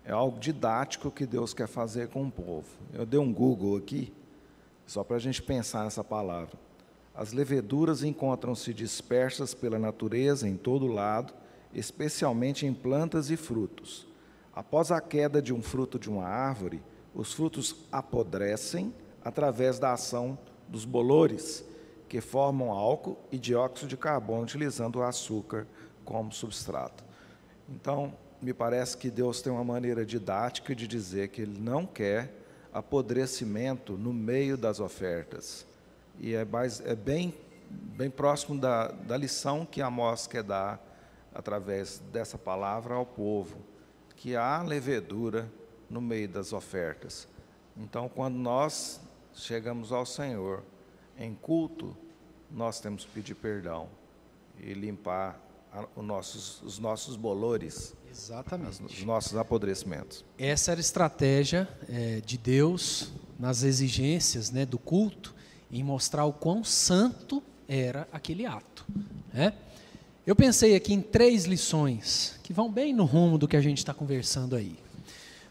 é 0.05 0.13
algo 0.13 0.39
didático 0.39 1.11
que 1.11 1.27
Deus 1.27 1.55
quer 1.55 1.67
fazer 1.67 2.09
com 2.09 2.27
o 2.27 2.31
povo. 2.31 2.67
Eu 2.93 3.07
dei 3.07 3.19
um 3.19 3.33
Google 3.33 3.77
aqui, 3.77 4.13
só 4.89 5.05
para 5.05 5.17
a 5.17 5.21
gente 5.21 5.43
pensar 5.43 5.85
nessa 5.85 6.03
palavra. 6.03 6.59
As 7.15 7.33
leveduras 7.33 8.03
encontram-se 8.03 8.73
dispersas 8.73 9.53
pela 9.53 9.79
natureza 9.79 10.49
em 10.49 10.57
todo 10.57 10.87
lado, 10.87 11.35
especialmente 11.75 12.65
em 12.65 12.73
plantas 12.73 13.31
e 13.31 13.37
frutos. 13.37 14.07
Após 14.55 14.91
a 14.91 14.99
queda 14.99 15.43
de 15.43 15.53
um 15.53 15.63
fruto 15.63 15.99
de 15.99 16.09
uma 16.09 16.25
árvore, 16.25 16.83
os 17.15 17.35
frutos 17.35 17.77
apodrecem 17.93 18.95
através 19.23 19.79
da 19.79 19.93
ação 19.93 20.39
dos 20.67 20.87
bolores, 20.87 21.65
que 22.09 22.23
formam 22.23 22.73
álcool 22.73 23.19
e 23.31 23.39
dióxido 23.39 23.89
de 23.89 23.97
carbono 23.97 24.45
utilizando 24.45 25.01
o 25.01 25.03
açúcar 25.03 25.67
como 26.03 26.33
substrato. 26.33 27.05
Então, 27.69 28.15
me 28.41 28.55
parece 28.55 28.97
que 28.97 29.11
Deus 29.11 29.43
tem 29.43 29.53
uma 29.53 29.65
maneira 29.65 30.07
didática 30.07 30.75
de 30.75 30.89
dizer 30.89 31.29
que 31.29 31.43
Ele 31.43 31.59
não 31.61 31.85
quer 31.85 32.33
apodrecimento 32.79 33.95
no 33.99 34.13
meio 34.13 34.57
das 34.57 34.81
ofertas. 34.81 35.67
E 36.19 36.35
é, 36.35 36.45
mais, 36.45 36.81
é 36.81 36.95
bem, 36.95 37.35
bem 37.69 38.11
próximo 38.11 38.59
da, 38.59 38.89
da 38.89 39.17
lição 39.17 39.67
que 39.67 39.83
Amós 39.83 40.27
quer 40.27 40.43
dar 40.43 40.81
através 41.35 42.01
dessa 42.13 42.39
palavra 42.39 42.95
ao 42.95 43.05
povo, 43.05 43.59
que 44.17 44.35
há 44.35 44.63
levedura 44.63 45.51
no 45.89 46.01
meio 46.01 46.29
das 46.29 46.53
ofertas. 46.53 47.29
Então, 47.77 48.09
quando 48.09 48.37
nós 48.37 49.01
chegamos 49.35 49.93
ao 49.93 50.05
Senhor 50.05 50.63
em 51.17 51.35
culto, 51.35 51.97
nós 52.51 52.81
temos 52.81 53.05
que 53.05 53.11
pedir 53.13 53.35
perdão 53.35 53.89
e 54.59 54.73
limpar 54.73 55.39
os 55.95 56.05
nossos, 56.05 56.63
os 56.63 56.79
nossos 56.79 57.17
bolores 57.17 57.95
Exatamente. 58.11 58.83
Os 58.83 59.05
nossos 59.05 59.37
apodrecimentos. 59.37 60.25
Essa 60.39 60.73
era 60.73 60.81
a 60.81 60.83
estratégia 60.83 61.69
é, 61.89 62.21
de 62.25 62.37
Deus 62.37 63.13
nas 63.39 63.63
exigências 63.63 64.51
né, 64.51 64.67
do 64.67 64.79
culto, 64.79 65.35
em 65.71 65.83
mostrar 65.85 66.25
o 66.25 66.33
quão 66.33 66.65
santo 66.65 67.43
era 67.69 68.09
aquele 68.11 68.45
ato. 68.45 68.85
Né? 69.33 69.53
Eu 70.27 70.35
pensei 70.35 70.75
aqui 70.75 70.93
em 70.93 71.01
três 71.01 71.45
lições 71.45 72.39
que 72.43 72.53
vão 72.53 72.71
bem 72.71 72.93
no 72.93 73.05
rumo 73.05 73.39
do 73.39 73.47
que 73.47 73.57
a 73.57 73.61
gente 73.61 73.79
está 73.79 73.95
conversando 73.95 74.57
aí, 74.57 74.77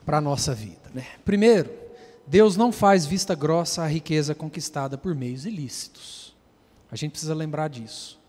para 0.05 0.18
a 0.18 0.22
nossa 0.22 0.53
vida. 0.53 0.89
Né? 0.93 1.05
Primeiro, 1.24 1.72
Deus 2.26 2.57
não 2.57 2.72
faz 2.72 3.05
vista 3.05 3.34
grossa 3.34 3.84
à 3.84 3.88
riqueza 3.88 4.36
conquistada 4.36 4.97
por 4.97 5.15
meios 5.15 5.45
ilícitos. 5.45 6.36
A 6.91 6.95
gente 6.95 7.11
precisa 7.11 7.34
lembrar 7.34 7.70
disso. 7.70 8.20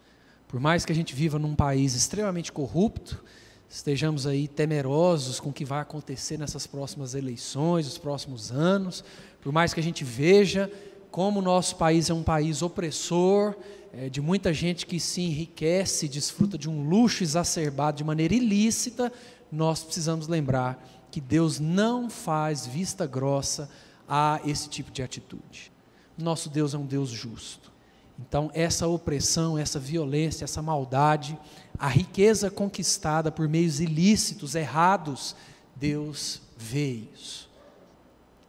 Por 0.48 0.58
mais 0.58 0.86
que 0.86 0.92
a 0.92 0.94
gente 0.94 1.14
viva 1.14 1.38
num 1.38 1.54
país 1.54 1.94
extremamente 1.94 2.50
corrupto, 2.50 3.22
estejamos 3.68 4.26
aí 4.26 4.48
temerosos 4.48 5.38
com 5.38 5.50
o 5.50 5.52
que 5.52 5.64
vai 5.64 5.82
acontecer 5.82 6.38
nessas 6.38 6.66
próximas 6.66 7.14
eleições, 7.14 7.86
os 7.86 7.98
próximos 7.98 8.50
anos, 8.50 9.04
por 9.42 9.52
mais 9.52 9.74
que 9.74 9.80
a 9.80 9.82
gente 9.82 10.02
veja 10.04 10.72
como 11.10 11.40
o 11.40 11.42
nosso 11.42 11.76
país 11.76 12.08
é 12.08 12.14
um 12.14 12.22
país 12.22 12.62
opressor, 12.62 13.54
é, 13.92 14.08
de 14.08 14.22
muita 14.22 14.52
gente 14.54 14.86
que 14.86 14.98
se 14.98 15.20
enriquece, 15.20 16.08
desfruta 16.08 16.56
de 16.56 16.68
um 16.68 16.88
luxo 16.88 17.22
exacerbado 17.22 17.98
de 17.98 18.04
maneira 18.04 18.34
ilícita, 18.34 19.12
nós 19.52 19.82
precisamos 19.82 20.28
lembrar 20.28 20.82
que 21.10 21.20
Deus 21.20 21.60
não 21.60 22.08
faz 22.08 22.66
vista 22.66 23.06
grossa 23.06 23.70
a 24.08 24.40
esse 24.46 24.68
tipo 24.68 24.90
de 24.90 25.02
atitude. 25.02 25.70
Nosso 26.16 26.48
Deus 26.48 26.72
é 26.72 26.78
um 26.78 26.86
Deus 26.86 27.10
justo. 27.10 27.70
Então, 28.18 28.50
essa 28.52 28.86
opressão, 28.88 29.56
essa 29.56 29.78
violência, 29.78 30.44
essa 30.44 30.60
maldade, 30.60 31.38
a 31.78 31.86
riqueza 31.86 32.50
conquistada 32.50 33.30
por 33.30 33.48
meios 33.48 33.80
ilícitos, 33.80 34.56
errados, 34.56 35.36
Deus 35.76 36.42
vê 36.56 37.04
isso. 37.14 37.48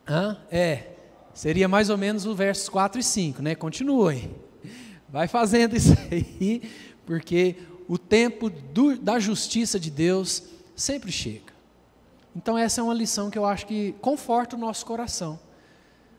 Hã? 0.07 0.37
É, 0.49 0.87
seria 1.33 1.67
mais 1.67 1.91
ou 1.91 1.97
menos 1.97 2.25
o 2.25 2.33
versos 2.33 2.67
4 2.67 2.99
e 2.99 3.03
5, 3.03 3.41
né? 3.43 3.53
Continuem. 3.53 4.35
Vai 5.07 5.27
fazendo 5.27 5.75
isso 5.75 5.93
aí, 6.11 6.61
porque 7.05 7.55
o 7.87 7.97
tempo 7.97 8.49
do, 8.49 8.97
da 8.97 9.19
justiça 9.19 9.79
de 9.79 9.91
Deus 9.91 10.43
sempre 10.75 11.11
chega. 11.11 11.53
Então, 12.35 12.57
essa 12.57 12.81
é 12.81 12.83
uma 12.83 12.93
lição 12.93 13.29
que 13.29 13.37
eu 13.37 13.45
acho 13.45 13.67
que 13.67 13.93
conforta 14.01 14.55
o 14.55 14.59
nosso 14.59 14.85
coração. 14.85 15.39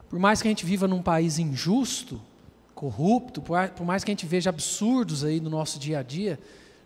Por 0.09 0.19
mais 0.19 0.43
que 0.43 0.49
a 0.49 0.51
gente 0.51 0.67
viva 0.67 0.87
num 0.87 1.03
país 1.03 1.39
injusto, 1.39 2.21
corrupto, 2.81 3.43
por 3.43 3.85
mais 3.85 4.03
que 4.03 4.11
a 4.11 4.15
gente 4.15 4.25
veja 4.25 4.49
absurdos 4.49 5.23
aí 5.23 5.39
no 5.39 5.51
nosso 5.51 5.79
dia 5.79 5.99
a 5.99 6.03
dia, 6.03 6.41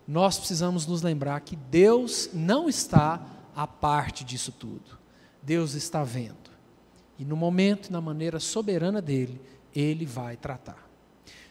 nós 0.09 0.37
precisamos 0.37 0.89
nos 0.89 1.03
lembrar 1.03 1.39
que 1.43 1.55
Deus 1.55 2.31
não 2.35 2.69
está 2.69 3.25
à 3.55 3.65
parte 3.65 4.25
disso 4.25 4.51
tudo. 4.51 4.99
Deus 5.41 5.75
está 5.75 6.03
vendo. 6.03 6.51
E 7.17 7.25
no 7.25 7.37
momento 7.37 7.93
na 7.93 8.01
maneira 8.01 8.41
soberana 8.41 9.01
dele, 9.01 9.41
ele 9.73 10.05
vai 10.05 10.37
tratar. 10.37 10.85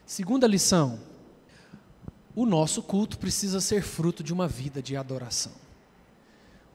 Segunda 0.06 0.46
lição: 0.46 1.00
o 2.36 2.46
nosso 2.46 2.84
culto 2.84 3.18
precisa 3.18 3.62
ser 3.62 3.82
fruto 3.82 4.22
de 4.22 4.34
uma 4.34 4.46
vida 4.46 4.82
de 4.82 4.98
adoração. 4.98 5.54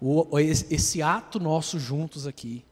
O, 0.01 0.39
esse 0.39 1.03
ato 1.03 1.39
nosso 1.39 1.79
juntos 1.79 2.27
aqui, 2.27 2.65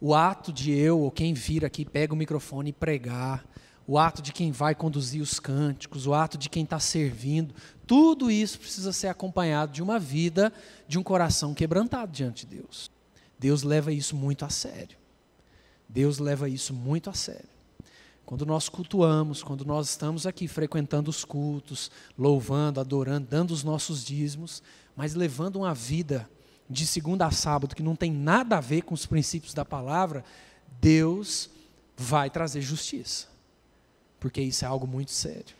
o 0.00 0.14
ato 0.14 0.50
de 0.50 0.72
eu 0.72 0.98
ou 0.98 1.10
quem 1.10 1.34
vir 1.34 1.62
aqui 1.62 1.84
pega 1.84 2.14
o 2.14 2.16
microfone 2.16 2.70
e 2.70 2.72
pregar, 2.72 3.44
o 3.90 3.98
ato 3.98 4.22
de 4.22 4.32
quem 4.32 4.52
vai 4.52 4.72
conduzir 4.72 5.20
os 5.20 5.40
cânticos, 5.40 6.06
o 6.06 6.14
ato 6.14 6.38
de 6.38 6.48
quem 6.48 6.62
está 6.62 6.78
servindo, 6.78 7.52
tudo 7.88 8.30
isso 8.30 8.60
precisa 8.60 8.92
ser 8.92 9.08
acompanhado 9.08 9.72
de 9.72 9.82
uma 9.82 9.98
vida, 9.98 10.52
de 10.86 10.96
um 10.96 11.02
coração 11.02 11.52
quebrantado 11.52 12.12
diante 12.12 12.46
de 12.46 12.54
Deus. 12.58 12.88
Deus 13.36 13.64
leva 13.64 13.92
isso 13.92 14.14
muito 14.14 14.44
a 14.44 14.48
sério. 14.48 14.96
Deus 15.88 16.20
leva 16.20 16.48
isso 16.48 16.72
muito 16.72 17.10
a 17.10 17.12
sério. 17.12 17.48
Quando 18.24 18.46
nós 18.46 18.68
cultuamos, 18.68 19.42
quando 19.42 19.64
nós 19.64 19.90
estamos 19.90 20.24
aqui 20.24 20.46
frequentando 20.46 21.10
os 21.10 21.24
cultos, 21.24 21.90
louvando, 22.16 22.78
adorando, 22.78 23.26
dando 23.28 23.50
os 23.50 23.64
nossos 23.64 24.04
dízimos, 24.04 24.62
mas 24.94 25.14
levando 25.14 25.56
uma 25.56 25.74
vida 25.74 26.30
de 26.68 26.86
segunda 26.86 27.26
a 27.26 27.32
sábado 27.32 27.74
que 27.74 27.82
não 27.82 27.96
tem 27.96 28.12
nada 28.12 28.56
a 28.56 28.60
ver 28.60 28.82
com 28.82 28.94
os 28.94 29.04
princípios 29.04 29.52
da 29.52 29.64
palavra, 29.64 30.24
Deus 30.80 31.50
vai 31.96 32.30
trazer 32.30 32.60
justiça 32.62 33.29
porque 34.20 34.40
isso 34.40 34.64
é 34.64 34.68
algo 34.68 34.86
muito 34.86 35.10
sério. 35.10 35.56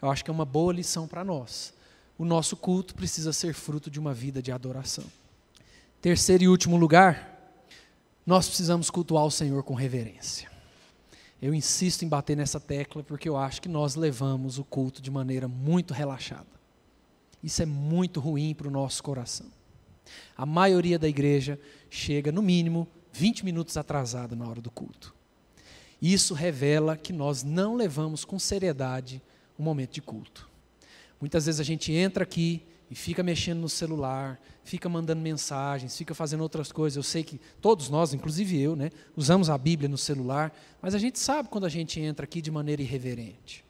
Eu 0.00 0.10
acho 0.10 0.24
que 0.24 0.30
é 0.30 0.34
uma 0.34 0.44
boa 0.44 0.72
lição 0.72 1.06
para 1.06 1.22
nós. 1.22 1.72
O 2.18 2.24
nosso 2.24 2.56
culto 2.56 2.94
precisa 2.94 3.32
ser 3.32 3.54
fruto 3.54 3.88
de 3.90 4.00
uma 4.00 4.12
vida 4.12 4.42
de 4.42 4.50
adoração. 4.50 5.04
Terceiro 6.00 6.42
e 6.42 6.48
último 6.48 6.76
lugar, 6.76 7.30
Nós 8.24 8.46
precisamos 8.46 8.88
cultuar 8.88 9.24
o 9.24 9.30
Senhor 9.30 9.64
com 9.64 9.74
reverência. 9.74 10.48
Eu 11.40 11.52
insisto 11.52 12.04
em 12.04 12.08
bater 12.08 12.36
nessa 12.36 12.60
tecla 12.60 13.02
porque 13.02 13.28
eu 13.28 13.36
acho 13.36 13.60
que 13.60 13.68
nós 13.68 13.96
levamos 13.96 14.58
o 14.58 14.64
culto 14.64 15.02
de 15.02 15.10
maneira 15.10 15.48
muito 15.48 15.92
relaxada. 15.92 16.46
Isso 17.42 17.60
é 17.60 17.66
muito 17.66 18.20
ruim 18.20 18.54
para 18.54 18.68
o 18.68 18.70
nosso 18.70 19.02
coração. 19.02 19.48
A 20.36 20.46
maioria 20.46 21.00
da 21.00 21.08
igreja 21.08 21.58
chega, 21.90 22.30
no 22.30 22.42
mínimo, 22.42 22.86
20 23.12 23.44
minutos 23.44 23.76
atrasada 23.76 24.36
na 24.36 24.48
hora 24.48 24.60
do 24.60 24.70
culto. 24.70 25.12
Isso 26.02 26.34
revela 26.34 26.96
que 26.96 27.12
nós 27.12 27.44
não 27.44 27.76
levamos 27.76 28.24
com 28.24 28.36
seriedade 28.36 29.22
o 29.56 29.62
momento 29.62 29.92
de 29.92 30.02
culto. 30.02 30.50
Muitas 31.20 31.46
vezes 31.46 31.60
a 31.60 31.64
gente 31.64 31.92
entra 31.92 32.24
aqui 32.24 32.60
e 32.90 32.94
fica 32.96 33.22
mexendo 33.22 33.60
no 33.60 33.68
celular, 33.68 34.40
fica 34.64 34.88
mandando 34.88 35.22
mensagens, 35.22 35.96
fica 35.96 36.12
fazendo 36.12 36.40
outras 36.40 36.72
coisas. 36.72 36.96
Eu 36.96 37.04
sei 37.04 37.22
que 37.22 37.40
todos 37.60 37.88
nós, 37.88 38.12
inclusive 38.12 38.60
eu, 38.60 38.74
né, 38.74 38.90
usamos 39.16 39.48
a 39.48 39.56
Bíblia 39.56 39.88
no 39.88 39.96
celular, 39.96 40.52
mas 40.82 40.92
a 40.92 40.98
gente 40.98 41.20
sabe 41.20 41.48
quando 41.48 41.66
a 41.66 41.68
gente 41.68 42.00
entra 42.00 42.24
aqui 42.24 42.42
de 42.42 42.50
maneira 42.50 42.82
irreverente. 42.82 43.64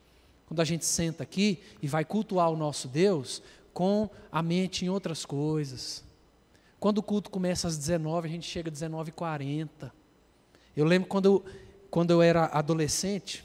Quando 0.46 0.60
a 0.60 0.64
gente 0.64 0.86
senta 0.86 1.22
aqui 1.22 1.60
e 1.82 1.86
vai 1.86 2.02
cultuar 2.02 2.50
o 2.50 2.56
nosso 2.56 2.88
Deus 2.88 3.42
com 3.74 4.08
a 4.30 4.42
mente 4.42 4.86
em 4.86 4.88
outras 4.88 5.26
coisas. 5.26 6.02
Quando 6.80 6.98
o 6.98 7.02
culto 7.02 7.30
começa 7.30 7.68
às 7.68 7.76
19, 7.76 8.26
a 8.26 8.30
gente 8.30 8.48
chega 8.48 8.70
às 8.70 8.80
19h40. 8.80 9.92
Eu 10.74 10.86
lembro 10.86 11.06
quando 11.06 11.44
quando 11.92 12.10
eu 12.10 12.22
era 12.22 12.46
adolescente, 12.46 13.44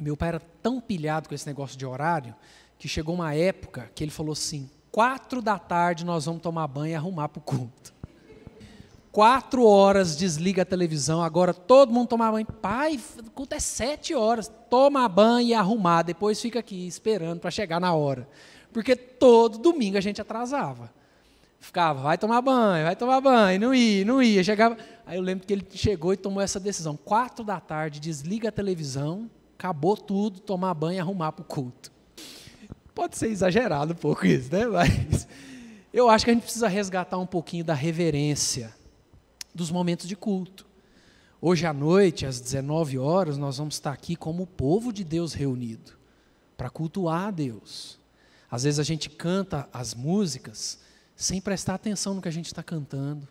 meu 0.00 0.16
pai 0.16 0.30
era 0.30 0.40
tão 0.40 0.80
pilhado 0.80 1.28
com 1.28 1.34
esse 1.34 1.46
negócio 1.46 1.76
de 1.76 1.84
horário, 1.84 2.34
que 2.78 2.88
chegou 2.88 3.14
uma 3.14 3.34
época 3.34 3.90
que 3.94 4.02
ele 4.02 4.10
falou 4.10 4.32
assim: 4.32 4.70
quatro 4.90 5.42
da 5.42 5.58
tarde 5.58 6.02
nós 6.02 6.24
vamos 6.24 6.40
tomar 6.40 6.66
banho 6.68 6.92
e 6.92 6.94
arrumar 6.94 7.28
para 7.28 7.38
o 7.38 7.42
culto. 7.42 7.92
Quatro 9.12 9.66
horas 9.66 10.16
desliga 10.16 10.62
a 10.62 10.64
televisão, 10.64 11.22
agora 11.22 11.52
todo 11.52 11.92
mundo 11.92 12.08
tomar 12.08 12.32
banho. 12.32 12.46
Pai, 12.46 12.98
o 13.18 13.30
culto 13.30 13.54
é 13.54 13.60
sete 13.60 14.14
horas. 14.14 14.50
Toma 14.70 15.06
banho 15.06 15.48
e 15.48 15.54
arrumar, 15.54 16.00
depois 16.00 16.40
fica 16.40 16.60
aqui 16.60 16.86
esperando 16.86 17.40
para 17.40 17.50
chegar 17.50 17.78
na 17.78 17.92
hora. 17.92 18.26
Porque 18.72 18.96
todo 18.96 19.58
domingo 19.58 19.98
a 19.98 20.02
gente 20.02 20.18
atrasava. 20.18 20.90
Ficava, 21.58 22.00
vai 22.02 22.18
tomar 22.18 22.40
banho, 22.40 22.84
vai 22.84 22.94
tomar 22.94 23.20
banho, 23.20 23.60
não 23.60 23.74
ia, 23.74 24.04
não 24.04 24.22
ia. 24.22 24.44
Chegava. 24.44 24.76
Aí 25.04 25.16
eu 25.16 25.22
lembro 25.22 25.46
que 25.46 25.52
ele 25.52 25.66
chegou 25.72 26.12
e 26.12 26.16
tomou 26.16 26.42
essa 26.42 26.60
decisão. 26.60 26.96
Quatro 26.96 27.44
da 27.44 27.60
tarde, 27.60 27.98
desliga 28.00 28.48
a 28.48 28.52
televisão, 28.52 29.30
acabou 29.58 29.96
tudo, 29.96 30.40
tomar 30.40 30.74
banho 30.74 30.96
e 30.96 31.00
arrumar 31.00 31.32
para 31.32 31.42
o 31.42 31.44
culto. 31.44 31.90
Pode 32.94 33.16
ser 33.16 33.28
exagerado 33.28 33.92
um 33.92 33.96
pouco 33.96 34.26
isso, 34.26 34.50
né? 34.52 34.66
Mas 34.66 35.28
eu 35.92 36.08
acho 36.08 36.24
que 36.24 36.30
a 36.30 36.34
gente 36.34 36.44
precisa 36.44 36.68
resgatar 36.68 37.18
um 37.18 37.26
pouquinho 37.26 37.64
da 37.64 37.74
reverência 37.74 38.74
dos 39.54 39.70
momentos 39.70 40.08
de 40.08 40.14
culto. 40.14 40.66
Hoje 41.40 41.66
à 41.66 41.72
noite, 41.72 42.26
às 42.26 42.40
19 42.40 42.98
horas, 42.98 43.36
nós 43.38 43.58
vamos 43.58 43.74
estar 43.74 43.92
aqui 43.92 44.16
como 44.16 44.44
o 44.44 44.46
povo 44.46 44.92
de 44.92 45.04
Deus 45.04 45.32
reunido 45.32 45.92
para 46.56 46.70
cultuar 46.70 47.28
a 47.28 47.30
Deus. 47.30 47.98
Às 48.50 48.62
vezes 48.64 48.80
a 48.80 48.82
gente 48.82 49.10
canta 49.10 49.68
as 49.72 49.94
músicas 49.94 50.78
sem 51.16 51.40
prestar 51.40 51.74
atenção 51.74 52.14
no 52.14 52.22
que 52.22 52.28
a 52.28 52.32
gente 52.32 52.46
está 52.46 52.62
cantando. 52.62 53.26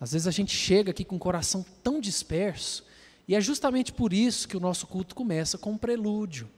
Às 0.00 0.12
vezes 0.12 0.28
a 0.28 0.30
gente 0.30 0.54
chega 0.54 0.90
aqui 0.92 1.04
com 1.04 1.16
o 1.16 1.18
coração 1.18 1.64
tão 1.82 2.00
disperso, 2.00 2.84
e 3.26 3.34
é 3.34 3.40
justamente 3.40 3.92
por 3.92 4.12
isso 4.12 4.46
que 4.46 4.56
o 4.56 4.60
nosso 4.60 4.86
culto 4.86 5.14
começa 5.14 5.58
com 5.58 5.72
um 5.72 5.78
prelúdio, 5.78 6.48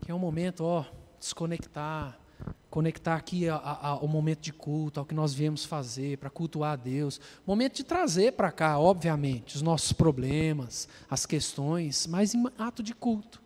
que 0.00 0.10
é 0.10 0.14
um 0.14 0.18
momento, 0.18 0.64
ó, 0.64 0.84
desconectar, 1.20 2.18
conectar 2.70 3.14
aqui 3.14 3.48
ao 3.48 4.06
momento 4.08 4.40
de 4.40 4.52
culto, 4.52 4.98
ao 4.98 5.06
que 5.06 5.14
nós 5.14 5.32
viemos 5.32 5.64
fazer, 5.64 6.18
para 6.18 6.28
cultuar 6.28 6.72
a 6.72 6.76
Deus. 6.76 7.20
Momento 7.46 7.76
de 7.76 7.84
trazer 7.84 8.32
para 8.32 8.50
cá, 8.50 8.78
obviamente, 8.78 9.54
os 9.54 9.62
nossos 9.62 9.92
problemas, 9.92 10.88
as 11.08 11.24
questões, 11.24 12.06
mas 12.06 12.34
em 12.34 12.44
ato 12.58 12.82
de 12.82 12.92
culto. 12.92 13.40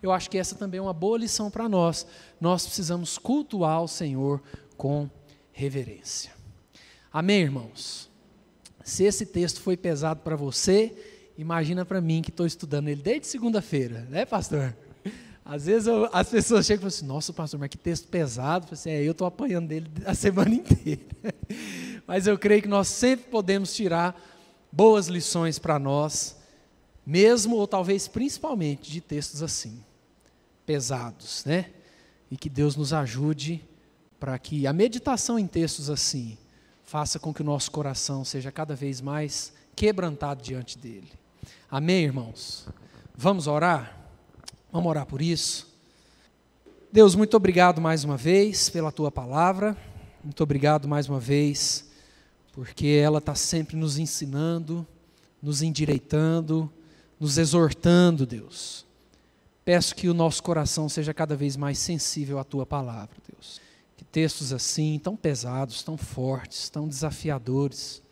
Eu 0.00 0.12
acho 0.12 0.30
que 0.30 0.38
essa 0.38 0.54
também 0.54 0.78
é 0.78 0.82
uma 0.82 0.92
boa 0.92 1.18
lição 1.18 1.50
para 1.50 1.68
nós. 1.68 2.06
Nós 2.40 2.64
precisamos 2.64 3.18
cultuar 3.18 3.82
o 3.82 3.88
Senhor 3.88 4.40
com 4.76 5.10
reverência. 5.58 6.30
Amém, 7.12 7.40
irmãos? 7.40 8.08
Se 8.84 9.02
esse 9.02 9.26
texto 9.26 9.60
foi 9.60 9.76
pesado 9.76 10.20
para 10.20 10.36
você, 10.36 10.94
imagina 11.36 11.84
para 11.84 12.00
mim 12.00 12.22
que 12.22 12.30
estou 12.30 12.46
estudando 12.46 12.86
ele 12.86 13.02
desde 13.02 13.26
segunda-feira, 13.26 14.06
né, 14.08 14.24
pastor? 14.24 14.76
Às 15.44 15.66
vezes 15.66 15.88
eu, 15.88 16.08
as 16.12 16.28
pessoas 16.28 16.64
chegam 16.64 16.78
e 16.78 16.82
falam 16.82 16.96
assim, 16.96 17.06
nossa, 17.06 17.32
pastor, 17.32 17.58
mas 17.58 17.70
que 17.70 17.76
texto 17.76 18.06
pesado. 18.06 18.66
Eu, 18.68 18.74
assim, 18.74 18.90
é, 18.90 19.02
eu 19.02 19.10
estou 19.10 19.26
apanhando 19.26 19.66
dele 19.66 19.90
a 20.06 20.14
semana 20.14 20.54
inteira. 20.54 21.02
mas 22.06 22.28
eu 22.28 22.38
creio 22.38 22.62
que 22.62 22.68
nós 22.68 22.86
sempre 22.86 23.28
podemos 23.28 23.74
tirar 23.74 24.16
boas 24.70 25.08
lições 25.08 25.58
para 25.58 25.76
nós, 25.76 26.36
mesmo 27.04 27.56
ou 27.56 27.66
talvez 27.66 28.06
principalmente 28.06 28.92
de 28.92 29.00
textos 29.00 29.42
assim, 29.42 29.82
pesados, 30.64 31.44
né? 31.44 31.70
E 32.30 32.36
que 32.36 32.48
Deus 32.48 32.76
nos 32.76 32.92
ajude 32.92 33.66
para 34.18 34.38
que 34.38 34.66
a 34.66 34.72
meditação 34.72 35.38
em 35.38 35.46
textos 35.46 35.88
assim 35.88 36.36
faça 36.84 37.18
com 37.18 37.32
que 37.32 37.42
o 37.42 37.44
nosso 37.44 37.70
coração 37.70 38.24
seja 38.24 38.50
cada 38.50 38.74
vez 38.74 39.00
mais 39.00 39.52
quebrantado 39.76 40.42
diante 40.42 40.78
dele. 40.78 41.10
Amém, 41.70 42.04
irmãos? 42.04 42.66
Vamos 43.14 43.46
orar? 43.46 43.96
Vamos 44.72 44.88
orar 44.88 45.06
por 45.06 45.20
isso. 45.20 45.68
Deus, 46.90 47.14
muito 47.14 47.36
obrigado 47.36 47.80
mais 47.80 48.04
uma 48.04 48.16
vez 48.16 48.70
pela 48.70 48.90
tua 48.90 49.10
palavra. 49.10 49.76
Muito 50.24 50.42
obrigado 50.42 50.88
mais 50.88 51.08
uma 51.08 51.20
vez, 51.20 51.90
porque 52.52 52.86
ela 52.86 53.18
está 53.18 53.34
sempre 53.34 53.76
nos 53.76 53.98
ensinando, 53.98 54.86
nos 55.42 55.62
endireitando, 55.62 56.70
nos 57.20 57.38
exortando, 57.38 58.26
Deus. 58.26 58.84
Peço 59.64 59.94
que 59.94 60.08
o 60.08 60.14
nosso 60.14 60.42
coração 60.42 60.88
seja 60.88 61.12
cada 61.12 61.36
vez 61.36 61.56
mais 61.56 61.78
sensível 61.78 62.38
à 62.38 62.44
tua 62.44 62.64
palavra, 62.64 63.16
Deus. 63.30 63.60
Que 63.98 64.04
textos 64.04 64.54
assim, 64.54 64.98
tão 64.98 65.14
pesados, 65.14 65.82
tão 65.82 65.98
fortes, 65.98 66.70
tão 66.70 66.88
desafiadores, 66.88 68.02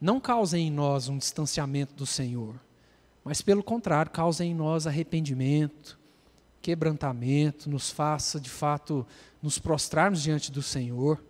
não 0.00 0.18
causem 0.18 0.68
em 0.68 0.70
nós 0.70 1.08
um 1.08 1.18
distanciamento 1.18 1.92
do 1.92 2.06
Senhor 2.06 2.58
mas 3.28 3.42
pelo 3.42 3.62
contrário, 3.62 4.10
causa 4.10 4.42
em 4.42 4.54
nós 4.54 4.86
arrependimento, 4.86 5.98
quebrantamento, 6.62 7.68
nos 7.68 7.90
faça 7.90 8.40
de 8.40 8.48
fato 8.48 9.06
nos 9.42 9.58
prostrarmos 9.58 10.22
diante 10.22 10.50
do 10.50 10.62
Senhor. 10.62 11.22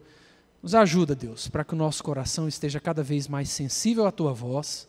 Nos 0.63 0.77
ajuda, 0.77 1.17
Deus, 1.17 1.49
para 1.49 1.65
que 1.65 1.75
o 1.75 1.77
nosso 1.77 2.05
coração 2.05 2.47
esteja 2.47 2.79
cada 2.79 3.03
vez 3.03 3.27
mais 3.27 3.49
sensível 3.49 4.07
à 4.07 4.13
tua 4.13 4.33
voz 4.33 4.87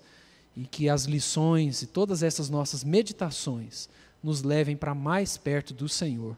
e 0.56 0.68
que 0.68 0.88
as 0.88 1.06
lições 1.06 1.82
e 1.82 1.88
todas 1.88 2.22
essas 2.22 2.48
nossas 2.48 2.84
meditações 2.84 3.90
nos 4.22 4.44
levem 4.44 4.78
para 4.78 4.94
mais 4.94 5.36
perto 5.36 5.74
do 5.74 5.90
Senhor. 5.90 6.38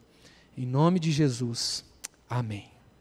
Em 0.57 0.66
nome 0.66 1.01
de 1.01 1.12
Jesus. 1.12 1.84
Amém. 2.32 2.70